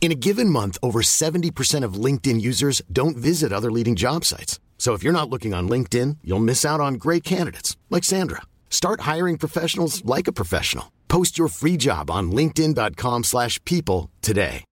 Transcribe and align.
In 0.00 0.10
a 0.10 0.14
given 0.14 0.48
month, 0.48 0.78
over 0.82 1.02
70% 1.02 1.84
of 1.84 2.04
LinkedIn 2.04 2.40
users 2.40 2.80
don't 2.90 3.18
visit 3.18 3.52
other 3.52 3.70
leading 3.70 3.96
job 3.96 4.24
sites. 4.24 4.58
So 4.78 4.94
if 4.94 5.02
you're 5.02 5.12
not 5.12 5.28
looking 5.28 5.52
on 5.52 5.68
LinkedIn, 5.68 6.16
you'll 6.24 6.38
miss 6.38 6.64
out 6.64 6.80
on 6.80 6.94
great 6.94 7.22
candidates 7.22 7.76
like 7.90 8.02
Sandra. 8.02 8.40
Start 8.70 9.02
hiring 9.02 9.36
professionals 9.36 10.02
like 10.06 10.26
a 10.26 10.32
professional. 10.32 10.90
Post 11.08 11.36
your 11.36 11.48
free 11.48 11.76
job 11.76 12.10
on 12.10 12.32
linkedin.com/people 12.32 14.08
today. 14.22 14.64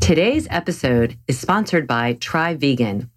Today's 0.00 0.46
episode 0.50 1.16
is 1.26 1.40
sponsored 1.40 1.86
by 1.86 2.12
Try 2.20 2.54
Vegan, 2.54 3.10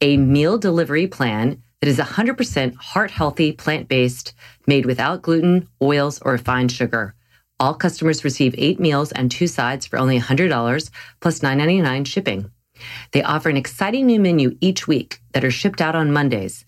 a 0.00 0.16
meal 0.16 0.58
delivery 0.58 1.06
plan 1.06 1.62
that 1.80 1.88
is 1.88 1.98
100% 1.98 2.74
heart 2.74 3.12
healthy, 3.12 3.52
plant 3.52 3.86
based, 3.88 4.34
made 4.66 4.86
without 4.86 5.22
gluten, 5.22 5.68
oils, 5.80 6.20
or 6.22 6.32
refined 6.32 6.72
sugar. 6.72 7.14
All 7.58 7.74
customers 7.74 8.24
receive 8.24 8.54
eight 8.58 8.78
meals 8.78 9.12
and 9.12 9.30
two 9.30 9.46
sides 9.46 9.86
for 9.86 9.98
only 9.98 10.20
$100 10.20 10.90
plus 11.20 11.40
$9.99 11.40 12.06
shipping. 12.06 12.50
They 13.12 13.22
offer 13.22 13.48
an 13.48 13.56
exciting 13.56 14.06
new 14.06 14.20
menu 14.20 14.58
each 14.60 14.86
week 14.86 15.20
that 15.32 15.44
are 15.44 15.50
shipped 15.50 15.80
out 15.80 15.94
on 15.94 16.12
Mondays. 16.12 16.66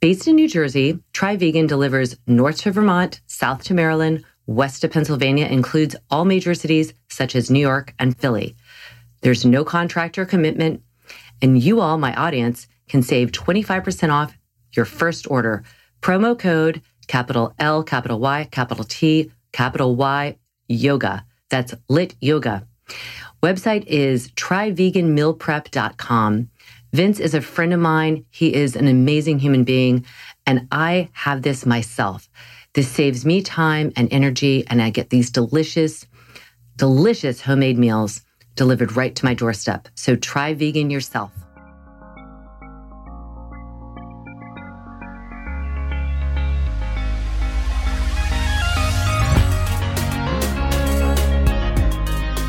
Based 0.00 0.26
in 0.26 0.34
New 0.34 0.48
Jersey, 0.48 0.98
Try 1.12 1.36
Vegan 1.36 1.68
delivers 1.68 2.16
north 2.26 2.58
to 2.62 2.72
Vermont, 2.72 3.20
south 3.26 3.62
to 3.64 3.74
Maryland, 3.74 4.24
west 4.46 4.80
to 4.80 4.88
Pennsylvania, 4.88 5.46
includes 5.46 5.94
all 6.10 6.24
major 6.24 6.54
cities 6.54 6.92
such 7.08 7.36
as 7.36 7.48
New 7.48 7.60
York 7.60 7.94
and 8.00 8.18
Philly. 8.18 8.56
There's 9.22 9.44
no 9.44 9.64
contractor 9.64 10.26
commitment, 10.26 10.82
and 11.40 11.62
you 11.62 11.80
all, 11.80 11.98
my 11.98 12.12
audience, 12.14 12.66
can 12.88 13.02
save 13.02 13.30
25% 13.30 14.12
off 14.12 14.36
your 14.72 14.84
first 14.84 15.30
order. 15.30 15.62
Promo 16.00 16.36
code 16.36 16.82
capital 17.06 17.54
L, 17.60 17.84
capital 17.84 18.18
Y, 18.18 18.48
capital 18.50 18.84
T, 18.84 19.30
capital 19.56 19.96
Y, 19.96 20.36
yoga. 20.68 21.24
That's 21.48 21.74
lit 21.88 22.14
yoga. 22.20 22.68
Website 23.42 23.86
is 23.86 24.30
tryveganmealprep.com. 24.32 26.50
Vince 26.92 27.20
is 27.20 27.32
a 27.32 27.40
friend 27.40 27.72
of 27.72 27.80
mine. 27.80 28.26
He 28.28 28.54
is 28.54 28.76
an 28.76 28.86
amazing 28.86 29.38
human 29.38 29.64
being, 29.64 30.04
and 30.46 30.68
I 30.70 31.08
have 31.12 31.40
this 31.40 31.64
myself. 31.64 32.28
This 32.74 32.88
saves 32.88 33.24
me 33.24 33.40
time 33.40 33.94
and 33.96 34.12
energy, 34.12 34.66
and 34.68 34.82
I 34.82 34.90
get 34.90 35.08
these 35.08 35.30
delicious, 35.30 36.04
delicious 36.76 37.40
homemade 37.40 37.78
meals 37.78 38.20
delivered 38.56 38.94
right 38.94 39.14
to 39.14 39.24
my 39.24 39.32
doorstep. 39.32 39.88
So 39.94 40.16
try 40.16 40.52
vegan 40.52 40.90
yourself. 40.90 41.32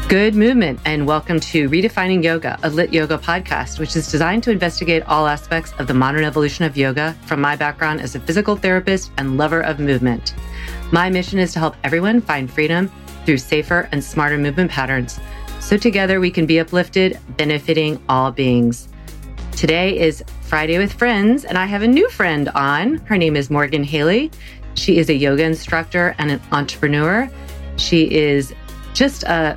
Good 0.09 0.35
movement, 0.35 0.79
and 0.85 1.05
welcome 1.05 1.37
to 1.41 1.69
Redefining 1.69 2.23
Yoga, 2.23 2.57
a 2.63 2.69
lit 2.69 2.93
yoga 2.93 3.17
podcast, 3.17 3.77
which 3.77 3.97
is 3.97 4.09
designed 4.09 4.41
to 4.43 4.51
investigate 4.51 5.03
all 5.03 5.27
aspects 5.27 5.73
of 5.79 5.87
the 5.87 5.93
modern 5.93 6.23
evolution 6.23 6.63
of 6.63 6.77
yoga 6.77 7.13
from 7.25 7.41
my 7.41 7.57
background 7.57 7.99
as 7.99 8.15
a 8.15 8.21
physical 8.21 8.55
therapist 8.55 9.11
and 9.17 9.35
lover 9.35 9.59
of 9.59 9.81
movement. 9.81 10.33
My 10.93 11.09
mission 11.09 11.39
is 11.39 11.51
to 11.51 11.59
help 11.59 11.75
everyone 11.83 12.21
find 12.21 12.49
freedom 12.49 12.89
through 13.25 13.39
safer 13.39 13.89
and 13.91 14.01
smarter 14.01 14.37
movement 14.37 14.71
patterns 14.71 15.19
so 15.59 15.75
together 15.75 16.21
we 16.21 16.31
can 16.31 16.45
be 16.45 16.61
uplifted, 16.61 17.19
benefiting 17.35 18.01
all 18.07 18.31
beings. 18.31 18.87
Today 19.57 19.99
is 19.99 20.23
Friday 20.43 20.77
with 20.77 20.93
Friends, 20.93 21.43
and 21.43 21.57
I 21.57 21.65
have 21.65 21.81
a 21.81 21.87
new 21.87 22.09
friend 22.11 22.47
on. 22.55 22.95
Her 22.99 23.17
name 23.17 23.35
is 23.35 23.49
Morgan 23.49 23.83
Haley. 23.83 24.31
She 24.75 24.99
is 24.99 25.09
a 25.09 25.13
yoga 25.13 25.43
instructor 25.43 26.15
and 26.17 26.31
an 26.31 26.41
entrepreneur. 26.53 27.29
She 27.75 28.09
is 28.09 28.53
just 28.93 29.23
a 29.23 29.55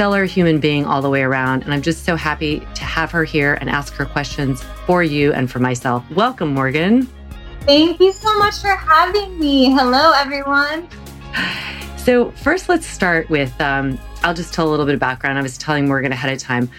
stellar 0.00 0.24
human 0.24 0.58
being 0.58 0.86
all 0.86 1.02
the 1.02 1.10
way 1.10 1.20
around. 1.20 1.62
And 1.62 1.74
I'm 1.74 1.82
just 1.82 2.06
so 2.06 2.16
happy 2.16 2.60
to 2.74 2.84
have 2.84 3.10
her 3.10 3.22
here 3.22 3.58
and 3.60 3.68
ask 3.68 3.92
her 3.96 4.06
questions 4.06 4.62
for 4.86 5.02
you 5.02 5.30
and 5.34 5.50
for 5.50 5.58
myself. 5.58 6.10
Welcome, 6.12 6.54
Morgan. 6.54 7.06
Thank 7.66 8.00
you 8.00 8.10
so 8.10 8.38
much 8.38 8.62
for 8.62 8.74
having 8.74 9.38
me. 9.38 9.70
Hello, 9.72 10.12
everyone. 10.12 10.88
So, 11.98 12.30
first, 12.30 12.70
let's 12.70 12.86
start 12.86 13.28
with 13.28 13.52
um, 13.60 13.98
I'll 14.22 14.32
just 14.32 14.54
tell 14.54 14.66
a 14.66 14.70
little 14.70 14.86
bit 14.86 14.94
of 14.94 15.00
background. 15.00 15.38
I 15.38 15.42
was 15.42 15.58
telling 15.58 15.86
Morgan 15.86 16.12
ahead 16.12 16.32
of 16.32 16.38
time. 16.38 16.70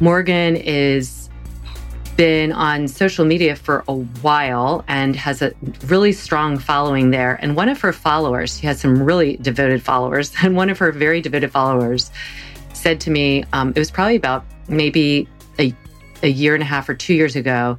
Morgan 0.00 0.56
is 0.56 1.30
been 2.16 2.50
on 2.50 2.88
social 2.88 3.24
media 3.24 3.54
for 3.54 3.84
a 3.86 3.94
while 3.94 4.84
and 4.88 5.14
has 5.14 5.42
a 5.42 5.52
really 5.86 6.12
strong 6.12 6.58
following 6.58 7.10
there. 7.10 7.38
And 7.40 7.54
one 7.54 7.68
of 7.68 7.80
her 7.82 7.92
followers, 7.92 8.58
she 8.58 8.66
has 8.66 8.80
some 8.80 9.00
really 9.00 9.36
devoted 9.36 9.80
followers, 9.80 10.32
and 10.42 10.56
one 10.56 10.70
of 10.70 10.78
her 10.78 10.90
very 10.90 11.20
devoted 11.20 11.52
followers 11.52 12.10
said 12.74 13.00
to 13.00 13.10
me, 13.10 13.44
um, 13.52 13.70
it 13.70 13.78
was 13.78 13.90
probably 13.90 14.16
about 14.16 14.44
maybe 14.68 15.28
a, 15.58 15.74
a 16.22 16.28
year 16.28 16.54
and 16.54 16.62
a 16.62 16.66
half 16.66 16.88
or 16.88 16.94
two 16.94 17.14
years 17.14 17.36
ago, 17.36 17.78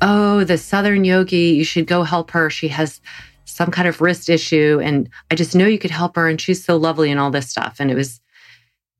Oh, 0.00 0.44
the 0.44 0.58
Southern 0.58 1.04
yogi, 1.04 1.50
you 1.50 1.64
should 1.64 1.86
go 1.86 2.04
help 2.04 2.30
her. 2.30 2.50
She 2.50 2.68
has 2.68 3.00
some 3.44 3.70
kind 3.70 3.88
of 3.88 4.00
wrist 4.00 4.28
issue. 4.28 4.80
And 4.82 5.08
I 5.30 5.34
just 5.34 5.56
know 5.56 5.66
you 5.66 5.78
could 5.78 5.90
help 5.90 6.14
her. 6.16 6.28
And 6.28 6.40
she's 6.40 6.64
so 6.64 6.76
lovely 6.76 7.10
and 7.10 7.18
all 7.18 7.30
this 7.30 7.50
stuff. 7.50 7.76
And 7.80 7.90
it 7.90 7.96
was, 7.96 8.20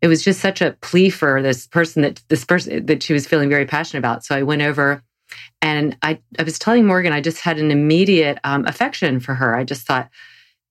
it 0.03 0.09
was 0.09 0.25
just 0.25 0.41
such 0.41 0.60
a 0.60 0.72
plea 0.81 1.10
for 1.10 1.41
this 1.41 1.66
person 1.66 2.03
that 2.03 2.20
this 2.28 2.44
person 2.44 2.87
that 2.87 3.03
she 3.03 3.12
was 3.12 3.26
feeling 3.26 3.49
very 3.49 3.66
passionate 3.66 4.00
about. 4.00 4.25
So 4.25 4.34
I 4.34 4.43
went 4.43 4.62
over 4.62 5.03
and 5.62 5.97
I, 6.03 6.20
I 6.38 6.43
was 6.43 6.59
telling 6.59 6.87
Morgan, 6.87 7.12
I 7.12 7.20
just 7.20 7.41
had 7.41 7.59
an 7.59 7.70
immediate 7.70 8.38
um, 8.43 8.65
affection 8.66 9.20
for 9.20 9.34
her. 9.34 9.55
I 9.55 9.65
just 9.65 9.87
thought 9.87 10.09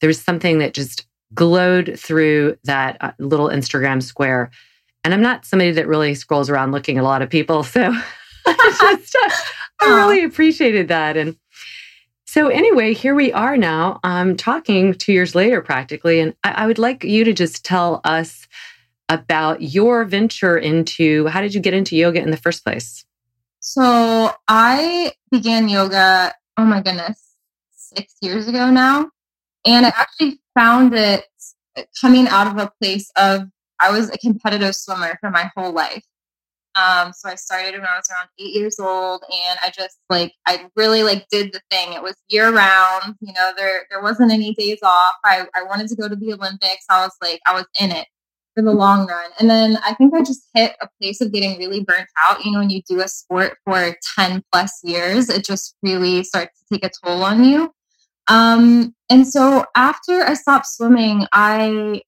there 0.00 0.08
was 0.08 0.20
something 0.20 0.58
that 0.58 0.74
just 0.74 1.06
glowed 1.34 1.98
through 1.98 2.56
that 2.64 2.96
uh, 3.00 3.12
little 3.18 3.48
Instagram 3.48 4.02
square. 4.02 4.50
And 5.04 5.14
I'm 5.14 5.22
not 5.22 5.44
somebody 5.44 5.72
that 5.72 5.86
really 5.86 6.14
scrolls 6.14 6.50
around 6.50 6.72
looking 6.72 6.98
at 6.98 7.02
a 7.02 7.06
lot 7.06 7.22
of 7.22 7.30
people. 7.30 7.64
So 8.46 8.54
I, 8.60 8.96
just, 8.96 9.14
uh, 9.14 9.84
I 9.90 9.96
really 9.96 10.24
appreciated 10.24 10.88
that. 10.88 11.18
And 11.18 11.36
so, 12.26 12.48
anyway, 12.48 12.94
here 12.94 13.14
we 13.14 13.30
are 13.32 13.58
now, 13.58 14.00
um, 14.04 14.36
talking 14.36 14.94
two 14.94 15.12
years 15.12 15.34
later 15.34 15.60
practically. 15.60 16.20
And 16.20 16.34
I, 16.42 16.50
I 16.52 16.66
would 16.66 16.78
like 16.78 17.04
you 17.04 17.24
to 17.24 17.34
just 17.34 17.62
tell 17.62 18.00
us 18.04 18.48
about 19.08 19.60
your 19.60 20.04
venture 20.04 20.56
into 20.56 21.26
how 21.26 21.40
did 21.40 21.54
you 21.54 21.60
get 21.60 21.74
into 21.74 21.96
yoga 21.96 22.22
in 22.22 22.30
the 22.30 22.36
first 22.38 22.64
place? 22.64 23.04
So 23.60 24.32
I 24.46 25.12
began 25.30 25.68
yoga, 25.68 26.34
oh 26.56 26.64
my 26.64 26.80
goodness, 26.80 27.34
six 27.70 28.14
years 28.20 28.48
ago 28.48 28.70
now. 28.70 29.10
And 29.68 29.84
I 29.84 29.90
actually 29.90 30.40
found 30.58 30.94
it 30.94 31.24
coming 32.00 32.26
out 32.26 32.46
of 32.46 32.56
a 32.56 32.72
place 32.80 33.10
of 33.16 33.42
I 33.80 33.90
was 33.90 34.10
a 34.10 34.18
competitive 34.18 34.74
swimmer 34.74 35.18
for 35.20 35.30
my 35.30 35.50
whole 35.54 35.72
life. 35.72 36.02
Um, 36.74 37.12
so 37.12 37.28
I 37.28 37.34
started 37.34 37.72
when 37.72 37.86
I 37.86 37.96
was 37.96 38.08
around 38.10 38.28
eight 38.38 38.54
years 38.54 38.78
old, 38.78 39.22
and 39.30 39.58
I 39.62 39.70
just 39.70 39.98
like 40.08 40.32
I 40.46 40.68
really 40.76 41.02
like 41.02 41.26
did 41.28 41.52
the 41.52 41.60
thing. 41.70 41.92
It 41.92 42.02
was 42.02 42.14
year 42.28 42.52
round. 42.52 43.16
You 43.20 43.32
know, 43.34 43.52
there 43.56 43.86
there 43.90 44.00
wasn't 44.00 44.32
any 44.32 44.54
days 44.54 44.78
off. 44.82 45.14
I 45.24 45.46
I 45.54 45.64
wanted 45.64 45.88
to 45.88 45.96
go 45.96 46.08
to 46.08 46.16
the 46.16 46.32
Olympics. 46.32 46.84
I 46.88 47.02
was 47.02 47.12
like 47.20 47.40
I 47.46 47.54
was 47.54 47.66
in 47.80 47.90
it 47.90 48.06
for 48.54 48.62
the 48.62 48.72
long 48.72 49.06
run. 49.06 49.30
And 49.38 49.48
then 49.50 49.78
I 49.84 49.94
think 49.94 50.14
I 50.14 50.22
just 50.22 50.48
hit 50.54 50.76
a 50.80 50.88
place 51.00 51.20
of 51.20 51.32
getting 51.32 51.58
really 51.58 51.84
burnt 51.84 52.08
out. 52.26 52.44
You 52.44 52.52
know, 52.52 52.58
when 52.60 52.70
you 52.70 52.82
do 52.88 53.00
a 53.00 53.08
sport 53.08 53.56
for 53.64 53.96
10 54.16 54.42
plus 54.50 54.80
years, 54.82 55.28
it 55.28 55.44
just 55.44 55.76
really 55.82 56.24
starts 56.24 56.58
to 56.58 56.74
take 56.74 56.84
a 56.84 56.90
toll 57.04 57.22
on 57.22 57.44
you. 57.44 57.72
Um, 58.28 58.94
and 59.10 59.26
so 59.26 59.64
after 59.74 60.22
I 60.22 60.34
stopped 60.34 60.66
swimming, 60.66 61.26
I 61.32 62.02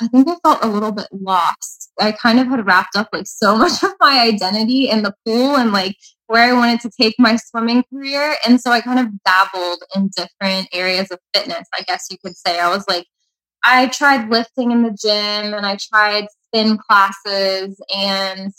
I 0.00 0.08
think 0.08 0.28
I 0.28 0.36
felt 0.44 0.62
a 0.62 0.68
little 0.68 0.92
bit 0.92 1.08
lost. 1.10 1.90
I 1.98 2.12
kind 2.12 2.38
of 2.38 2.48
had 2.48 2.66
wrapped 2.66 2.96
up 2.96 3.08
like 3.12 3.26
so 3.26 3.56
much 3.58 3.82
of 3.82 3.92
my 4.00 4.20
identity 4.20 4.88
in 4.88 5.02
the 5.02 5.14
pool 5.24 5.56
and 5.56 5.72
like 5.72 5.96
where 6.26 6.42
I 6.42 6.52
wanted 6.52 6.80
to 6.80 6.90
take 6.90 7.14
my 7.18 7.36
swimming 7.36 7.84
career. 7.92 8.36
And 8.46 8.60
so 8.60 8.72
I 8.72 8.80
kind 8.80 8.98
of 8.98 9.08
dabbled 9.24 9.82
in 9.94 10.10
different 10.16 10.68
areas 10.72 11.10
of 11.10 11.18
fitness, 11.32 11.68
I 11.72 11.82
guess 11.82 12.06
you 12.10 12.18
could 12.22 12.36
say. 12.36 12.58
I 12.58 12.68
was 12.68 12.84
like 12.88 13.06
I 13.64 13.88
tried 13.88 14.30
lifting 14.30 14.70
in 14.70 14.82
the 14.82 14.90
gym 14.90 15.52
and 15.52 15.66
I 15.66 15.76
tried 15.76 16.26
spin 16.46 16.78
classes. 16.78 17.80
And 17.94 18.52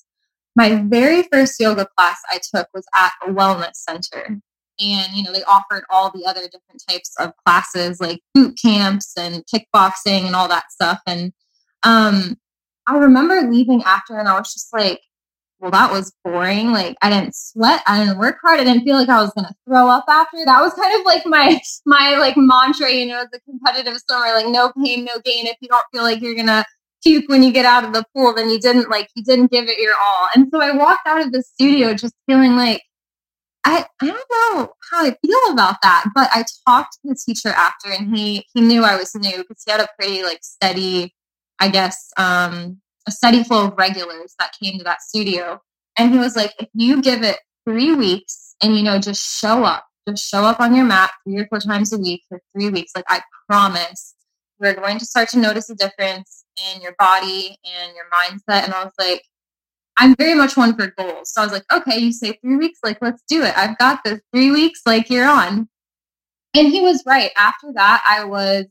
my 0.55 0.83
very 0.83 1.23
first 1.31 1.59
yoga 1.59 1.87
class 1.97 2.19
I 2.29 2.39
took 2.53 2.67
was 2.73 2.85
at 2.93 3.13
a 3.25 3.31
wellness 3.31 3.75
center. 3.75 4.39
And, 4.79 5.13
you 5.13 5.23
know, 5.23 5.33
they 5.33 5.43
offered 5.43 5.83
all 5.89 6.11
the 6.11 6.25
other 6.25 6.41
different 6.41 6.83
types 6.87 7.13
of 7.19 7.31
classes 7.45 7.99
like 7.99 8.21
boot 8.33 8.57
camps 8.61 9.13
and 9.17 9.43
kickboxing 9.45 10.25
and 10.25 10.35
all 10.35 10.47
that 10.47 10.71
stuff. 10.71 10.99
And 11.07 11.33
um, 11.83 12.37
I 12.85 12.97
remember 12.97 13.41
leaving 13.41 13.83
after 13.83 14.17
and 14.17 14.27
I 14.27 14.37
was 14.37 14.53
just 14.53 14.73
like, 14.73 15.01
well, 15.59 15.71
that 15.71 15.91
was 15.91 16.13
boring. 16.23 16.71
Like 16.71 16.95
I 17.01 17.09
didn't 17.09 17.35
sweat. 17.35 17.81
I 17.87 17.99
didn't 17.99 18.19
work 18.19 18.37
hard. 18.43 18.59
I 18.59 18.63
didn't 18.63 18.83
feel 18.83 18.95
like 18.95 19.09
I 19.09 19.21
was 19.21 19.31
going 19.33 19.47
to 19.47 19.55
throw 19.67 19.89
up 19.89 20.05
after. 20.07 20.37
That 20.45 20.61
was 20.61 20.73
kind 20.73 20.99
of 20.99 21.05
like 21.05 21.25
my, 21.25 21.59
my 21.85 22.17
like 22.17 22.35
mantra, 22.37 22.91
you 22.91 23.07
know, 23.07 23.21
a 23.21 23.39
competitive 23.49 23.97
swimmer, 24.07 24.33
like 24.35 24.47
no 24.47 24.71
pain, 24.83 25.05
no 25.05 25.19
gain. 25.25 25.47
If 25.47 25.57
you 25.61 25.69
don't 25.69 25.85
feel 25.91 26.03
like 26.03 26.21
you're 26.21 26.35
going 26.35 26.47
to 26.47 26.63
puke 27.03 27.27
when 27.27 27.41
you 27.41 27.51
get 27.51 27.65
out 27.65 27.83
of 27.83 27.93
the 27.93 28.05
pool, 28.15 28.35
then 28.35 28.51
you 28.51 28.59
didn't 28.59 28.89
like, 28.89 29.09
you 29.15 29.23
didn't 29.23 29.51
give 29.51 29.67
it 29.67 29.79
your 29.79 29.95
all. 29.95 30.27
And 30.35 30.47
so 30.51 30.61
I 30.61 30.75
walked 30.75 31.07
out 31.07 31.25
of 31.25 31.31
the 31.31 31.41
studio 31.41 31.95
just 31.95 32.13
feeling 32.27 32.55
like, 32.55 32.83
I, 33.65 33.85
I 34.01 34.05
don't 34.05 34.15
know 34.55 34.69
how 34.91 35.05
I 35.05 35.15
feel 35.21 35.51
about 35.51 35.75
that, 35.81 36.05
but 36.15 36.29
I 36.33 36.45
talked 36.67 36.93
to 36.93 36.99
the 37.09 37.15
teacher 37.15 37.49
after 37.49 37.89
and 37.91 38.15
he, 38.15 38.45
he 38.53 38.61
knew 38.61 38.83
I 38.83 38.95
was 38.95 39.13
new 39.15 39.37
because 39.37 39.63
he 39.65 39.71
had 39.71 39.81
a 39.81 39.87
pretty 39.99 40.23
like 40.23 40.39
steady, 40.41 41.13
I 41.59 41.69
guess, 41.69 42.11
um, 42.17 42.79
a 43.07 43.11
steady 43.11 43.43
flow 43.43 43.67
of 43.67 43.77
regulars 43.77 44.35
that 44.39 44.53
came 44.61 44.77
to 44.77 44.83
that 44.85 45.01
studio. 45.01 45.61
And 45.97 46.13
he 46.13 46.19
was 46.19 46.35
like, 46.35 46.53
if 46.59 46.69
you 46.73 47.01
give 47.01 47.23
it 47.23 47.39
three 47.67 47.93
weeks 47.93 48.55
and, 48.61 48.75
you 48.75 48.83
know, 48.83 48.99
just 48.99 49.39
show 49.39 49.63
up, 49.63 49.85
just 50.07 50.27
show 50.27 50.43
up 50.43 50.59
on 50.59 50.75
your 50.75 50.85
mat 50.85 51.11
three 51.25 51.39
or 51.39 51.47
four 51.47 51.59
times 51.59 51.91
a 51.91 51.97
week 51.97 52.21
for 52.29 52.39
three 52.53 52.69
weeks, 52.69 52.91
like 52.95 53.05
I 53.09 53.21
promise 53.49 54.15
we're 54.59 54.75
going 54.75 54.99
to 54.99 55.05
start 55.05 55.29
to 55.29 55.39
notice 55.39 55.69
a 55.69 55.75
difference 55.75 56.45
in 56.73 56.81
your 56.81 56.95
body 56.97 57.57
and 57.65 57.93
your 57.95 58.05
mindset. 58.13 58.63
And 58.63 58.73
I 58.73 58.83
was 58.83 58.93
like, 58.97 59.23
I'm 59.97 60.15
very 60.15 60.35
much 60.35 60.55
one 60.55 60.75
for 60.75 60.93
goals. 60.97 61.31
So 61.31 61.41
I 61.41 61.45
was 61.45 61.53
like, 61.53 61.65
okay, 61.73 61.97
you 61.97 62.11
say 62.11 62.33
three 62.41 62.55
weeks, 62.55 62.79
like, 62.83 62.99
let's 63.01 63.23
do 63.27 63.43
it. 63.43 63.57
I've 63.57 63.77
got 63.77 64.03
this 64.03 64.21
three 64.33 64.51
weeks, 64.51 64.81
like, 64.85 65.09
you're 65.09 65.27
on. 65.27 65.67
And 66.55 66.67
he 66.67 66.81
was 66.81 67.03
right. 67.05 67.31
After 67.37 67.71
that, 67.73 68.03
I 68.07 68.23
was 68.23 68.65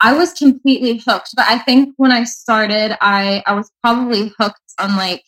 I 0.00 0.14
was 0.14 0.32
completely 0.32 1.02
hooked. 1.04 1.30
But 1.36 1.46
I 1.46 1.58
think 1.58 1.94
when 1.96 2.12
I 2.12 2.24
started, 2.24 2.96
I, 3.00 3.42
I 3.46 3.54
was 3.54 3.70
probably 3.82 4.32
hooked 4.38 4.60
on 4.78 4.96
like 4.96 5.22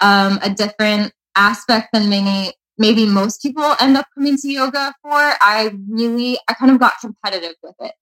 um, 0.00 0.38
a 0.42 0.50
different 0.50 1.12
aspect 1.36 1.88
than 1.92 2.08
many, 2.08 2.54
maybe 2.78 3.04
most 3.04 3.42
people 3.42 3.74
end 3.80 3.96
up 3.96 4.06
coming 4.14 4.36
to 4.38 4.48
yoga 4.50 4.94
for. 5.02 5.12
I 5.12 5.72
really, 5.88 6.38
I 6.48 6.54
kind 6.54 6.72
of 6.72 6.80
got 6.80 6.94
competitive 7.00 7.54
with 7.62 7.74
it. 7.80 7.92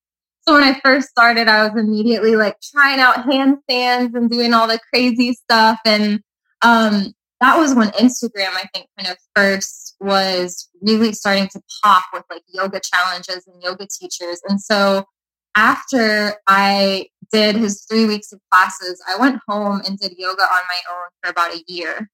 So 0.46 0.54
when 0.54 0.62
I 0.62 0.78
first 0.84 1.08
started, 1.08 1.48
I 1.48 1.66
was 1.66 1.76
immediately 1.76 2.36
like 2.36 2.56
trying 2.60 3.00
out 3.00 3.26
handstands 3.26 4.14
and 4.14 4.30
doing 4.30 4.54
all 4.54 4.68
the 4.68 4.78
crazy 4.92 5.32
stuff. 5.32 5.80
And 5.84 6.20
um, 6.62 7.14
that 7.40 7.58
was 7.58 7.74
when 7.74 7.88
Instagram, 7.90 8.54
I 8.54 8.68
think, 8.74 8.88
kind 8.98 9.10
of 9.10 9.18
first 9.34 9.96
was 10.00 10.68
really 10.80 11.12
starting 11.12 11.48
to 11.48 11.60
pop 11.82 12.04
with 12.12 12.24
like 12.30 12.42
yoga 12.48 12.80
challenges 12.80 13.46
and 13.46 13.62
yoga 13.62 13.86
teachers. 13.86 14.40
And 14.48 14.60
so 14.60 15.04
after 15.54 16.34
I 16.46 17.08
did 17.32 17.56
his 17.56 17.84
three 17.90 18.06
weeks 18.06 18.32
of 18.32 18.40
classes, 18.50 19.02
I 19.08 19.18
went 19.18 19.40
home 19.48 19.82
and 19.86 19.98
did 19.98 20.12
yoga 20.16 20.42
on 20.42 20.62
my 20.68 20.80
own 20.90 21.08
for 21.22 21.30
about 21.30 21.54
a 21.54 21.64
year 21.66 22.08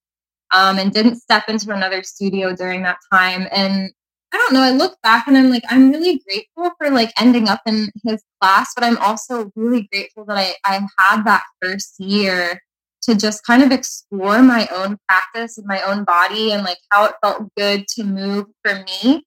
um, 0.52 0.78
and 0.78 0.92
didn't 0.92 1.16
step 1.16 1.44
into 1.48 1.72
another 1.72 2.02
studio 2.02 2.54
during 2.54 2.82
that 2.82 2.98
time. 3.12 3.48
And 3.52 3.90
I 4.32 4.38
don't 4.38 4.54
know, 4.54 4.62
I 4.62 4.70
look 4.70 4.96
back 5.02 5.26
and 5.26 5.36
I'm 5.36 5.50
like, 5.50 5.64
I'm 5.68 5.90
really 5.90 6.22
grateful 6.26 6.70
for 6.78 6.90
like 6.90 7.12
ending 7.18 7.48
up 7.48 7.60
in 7.66 7.90
his 8.04 8.22
class, 8.40 8.72
but 8.74 8.84
I'm 8.84 8.96
also 8.98 9.50
really 9.54 9.88
grateful 9.92 10.24
that 10.26 10.38
I, 10.38 10.54
I 10.64 10.86
had 10.98 11.24
that 11.24 11.42
first 11.60 11.96
year 11.98 12.60
to 13.02 13.14
just 13.14 13.44
kind 13.44 13.62
of 13.62 13.72
explore 13.72 14.42
my 14.42 14.68
own 14.72 14.98
practice 15.08 15.58
and 15.58 15.66
my 15.66 15.80
own 15.82 16.04
body 16.04 16.52
and 16.52 16.62
like 16.62 16.78
how 16.90 17.04
it 17.04 17.14
felt 17.22 17.48
good 17.56 17.86
to 17.88 18.04
move 18.04 18.46
for 18.64 18.84
me. 18.84 19.24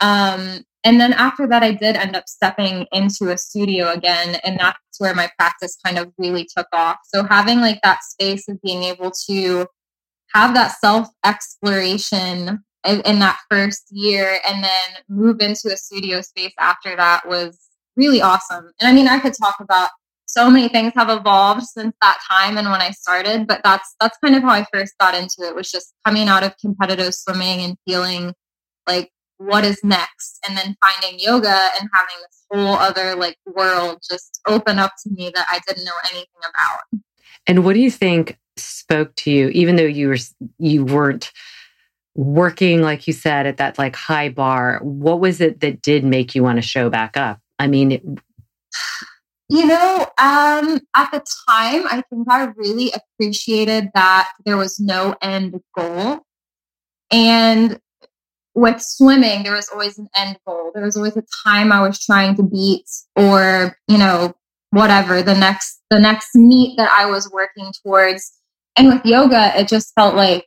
Um, 0.00 0.62
and 0.84 1.00
then 1.00 1.12
after 1.14 1.48
that, 1.48 1.64
I 1.64 1.72
did 1.72 1.96
end 1.96 2.14
up 2.14 2.28
stepping 2.28 2.86
into 2.92 3.32
a 3.32 3.38
studio 3.38 3.90
again. 3.90 4.36
And 4.44 4.58
that's 4.60 4.78
where 4.98 5.14
my 5.14 5.28
practice 5.36 5.76
kind 5.84 5.98
of 5.98 6.12
really 6.16 6.46
took 6.56 6.68
off. 6.72 6.98
So 7.06 7.24
having 7.24 7.60
like 7.60 7.80
that 7.82 8.04
space 8.04 8.48
of 8.48 8.62
being 8.62 8.84
able 8.84 9.10
to 9.28 9.66
have 10.32 10.54
that 10.54 10.76
self 10.78 11.08
exploration 11.24 12.62
in, 12.86 13.00
in 13.00 13.18
that 13.18 13.38
first 13.50 13.86
year 13.90 14.38
and 14.48 14.62
then 14.62 15.02
move 15.08 15.40
into 15.40 15.72
a 15.72 15.76
studio 15.76 16.20
space 16.20 16.52
after 16.58 16.94
that 16.94 17.28
was 17.28 17.58
really 17.96 18.22
awesome. 18.22 18.70
And 18.80 18.88
I 18.88 18.92
mean, 18.92 19.08
I 19.08 19.18
could 19.18 19.34
talk 19.34 19.56
about 19.60 19.90
so 20.26 20.50
many 20.50 20.68
things 20.68 20.92
have 20.96 21.08
evolved 21.08 21.62
since 21.62 21.94
that 22.02 22.18
time 22.30 22.58
and 22.58 22.68
when 22.68 22.80
I 22.80 22.90
started, 22.90 23.46
but 23.46 23.60
that's 23.64 23.94
that's 24.00 24.18
kind 24.22 24.34
of 24.34 24.42
how 24.42 24.50
I 24.50 24.66
first 24.72 24.94
got 24.98 25.14
into 25.14 25.42
it 25.42 25.54
was 25.54 25.70
just 25.70 25.94
coming 26.04 26.28
out 26.28 26.42
of 26.42 26.56
competitive 26.58 27.14
swimming 27.14 27.60
and 27.60 27.76
feeling 27.86 28.34
like 28.86 29.10
what 29.38 29.64
is 29.64 29.80
next? 29.84 30.38
And 30.46 30.56
then 30.56 30.76
finding 30.80 31.20
yoga 31.20 31.68
and 31.78 31.88
having 31.92 32.16
this 32.20 32.44
whole 32.50 32.74
other 32.74 33.14
like 33.14 33.36
world 33.46 34.02
just 34.08 34.40
open 34.46 34.78
up 34.78 34.92
to 35.02 35.10
me 35.10 35.30
that 35.34 35.46
i 35.50 35.60
didn't 35.66 35.84
know 35.84 35.92
anything 36.10 36.26
about. 36.48 37.00
And 37.46 37.64
what 37.64 37.74
do 37.74 37.80
you 37.80 37.90
think 37.90 38.38
spoke 38.56 39.14
to 39.16 39.30
you 39.30 39.48
even 39.50 39.76
though 39.76 39.82
you 39.82 40.08
were 40.08 40.18
you 40.58 40.84
weren't 40.84 41.32
working 42.14 42.80
like 42.80 43.06
you 43.06 43.12
said 43.12 43.46
at 43.46 43.58
that 43.58 43.78
like 43.78 43.94
high 43.94 44.30
bar 44.30 44.80
what 44.82 45.20
was 45.20 45.42
it 45.42 45.60
that 45.60 45.82
did 45.82 46.02
make 46.02 46.34
you 46.34 46.42
want 46.42 46.56
to 46.56 46.62
show 46.62 46.90
back 46.90 47.16
up? 47.16 47.38
I 47.58 47.68
mean 47.68 47.92
it... 47.92 48.02
you 49.48 49.66
know 49.66 50.06
um 50.18 50.80
at 50.94 51.10
the 51.12 51.24
time 51.48 51.84
i 51.90 52.02
think 52.10 52.26
i 52.30 52.44
really 52.56 52.92
appreciated 52.92 53.88
that 53.94 54.30
there 54.44 54.56
was 54.56 54.80
no 54.80 55.14
end 55.22 55.60
goal 55.76 56.20
and 57.10 57.80
with 58.56 58.80
swimming, 58.80 59.42
there 59.42 59.54
was 59.54 59.68
always 59.68 59.98
an 59.98 60.08
end 60.16 60.38
goal. 60.46 60.72
There 60.74 60.84
was 60.84 60.96
always 60.96 61.16
a 61.16 61.24
time 61.44 61.70
I 61.70 61.86
was 61.86 62.02
trying 62.02 62.36
to 62.36 62.42
beat 62.42 62.88
or, 63.14 63.76
you 63.86 63.98
know, 63.98 64.34
whatever, 64.70 65.22
the 65.22 65.34
next 65.34 65.82
the 65.90 66.00
next 66.00 66.34
meet 66.34 66.76
that 66.78 66.90
I 66.90 67.06
was 67.06 67.30
working 67.30 67.70
towards. 67.82 68.32
And 68.76 68.88
with 68.88 69.04
yoga, 69.04 69.52
it 69.58 69.68
just 69.68 69.94
felt 69.94 70.14
like, 70.14 70.46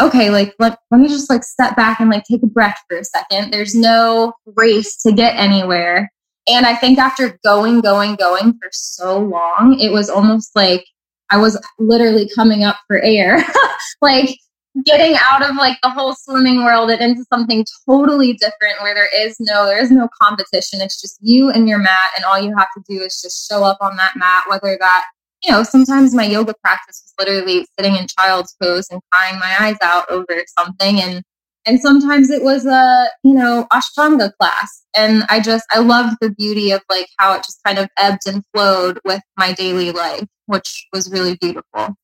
okay, 0.00 0.30
like 0.30 0.54
let, 0.60 0.78
let 0.92 1.00
me 1.00 1.08
just 1.08 1.28
like 1.28 1.42
step 1.42 1.76
back 1.76 1.98
and 2.00 2.08
like 2.08 2.24
take 2.24 2.42
a 2.42 2.46
breath 2.46 2.78
for 2.88 2.96
a 2.96 3.04
second. 3.04 3.52
There's 3.52 3.74
no 3.74 4.32
race 4.46 4.96
to 5.02 5.12
get 5.12 5.36
anywhere. 5.36 6.12
And 6.46 6.66
I 6.66 6.76
think 6.76 6.98
after 6.98 7.38
going, 7.44 7.80
going, 7.80 8.16
going 8.16 8.52
for 8.54 8.68
so 8.72 9.18
long, 9.18 9.78
it 9.80 9.92
was 9.92 10.10
almost 10.10 10.54
like 10.54 10.84
I 11.30 11.38
was 11.38 11.58
literally 11.78 12.28
coming 12.34 12.64
up 12.64 12.76
for 12.86 13.00
air. 13.00 13.42
like 14.02 14.38
getting 14.84 15.16
out 15.30 15.48
of 15.48 15.56
like 15.56 15.78
the 15.82 15.90
whole 15.90 16.14
swimming 16.14 16.64
world 16.64 16.90
and 16.90 17.00
into 17.00 17.24
something 17.32 17.64
totally 17.88 18.32
different 18.34 18.80
where 18.82 18.94
there 18.94 19.08
is 19.16 19.36
no 19.38 19.66
there 19.66 19.80
is 19.80 19.90
no 19.90 20.08
competition 20.20 20.80
it's 20.80 21.00
just 21.00 21.16
you 21.20 21.48
and 21.48 21.68
your 21.68 21.78
mat 21.78 22.08
and 22.16 22.24
all 22.24 22.40
you 22.40 22.52
have 22.56 22.66
to 22.76 22.82
do 22.88 23.00
is 23.00 23.22
just 23.22 23.48
show 23.48 23.62
up 23.62 23.78
on 23.80 23.96
that 23.96 24.16
mat 24.16 24.42
whether 24.48 24.76
that 24.80 25.04
you 25.44 25.52
know 25.52 25.62
sometimes 25.62 26.12
my 26.12 26.24
yoga 26.24 26.52
practice 26.60 27.04
was 27.04 27.14
literally 27.24 27.64
sitting 27.78 27.94
in 27.94 28.08
child's 28.18 28.56
pose 28.60 28.88
and 28.90 29.00
crying 29.12 29.38
my 29.38 29.56
eyes 29.60 29.76
out 29.80 30.10
over 30.10 30.42
something 30.58 31.00
and 31.00 31.22
and 31.66 31.80
sometimes 31.80 32.30
it 32.30 32.42
was 32.42 32.66
a 32.66 33.08
you 33.22 33.34
know 33.34 33.66
ashtanga 33.72 34.32
class 34.38 34.84
and 34.96 35.24
i 35.28 35.40
just 35.40 35.64
i 35.72 35.78
loved 35.78 36.16
the 36.20 36.30
beauty 36.30 36.70
of 36.70 36.82
like 36.88 37.08
how 37.18 37.34
it 37.34 37.44
just 37.44 37.60
kind 37.64 37.78
of 37.78 37.88
ebbed 37.98 38.26
and 38.26 38.44
flowed 38.52 38.98
with 39.04 39.20
my 39.36 39.52
daily 39.52 39.90
life 39.92 40.26
which 40.46 40.86
was 40.92 41.10
really 41.10 41.36
beautiful 41.40 41.96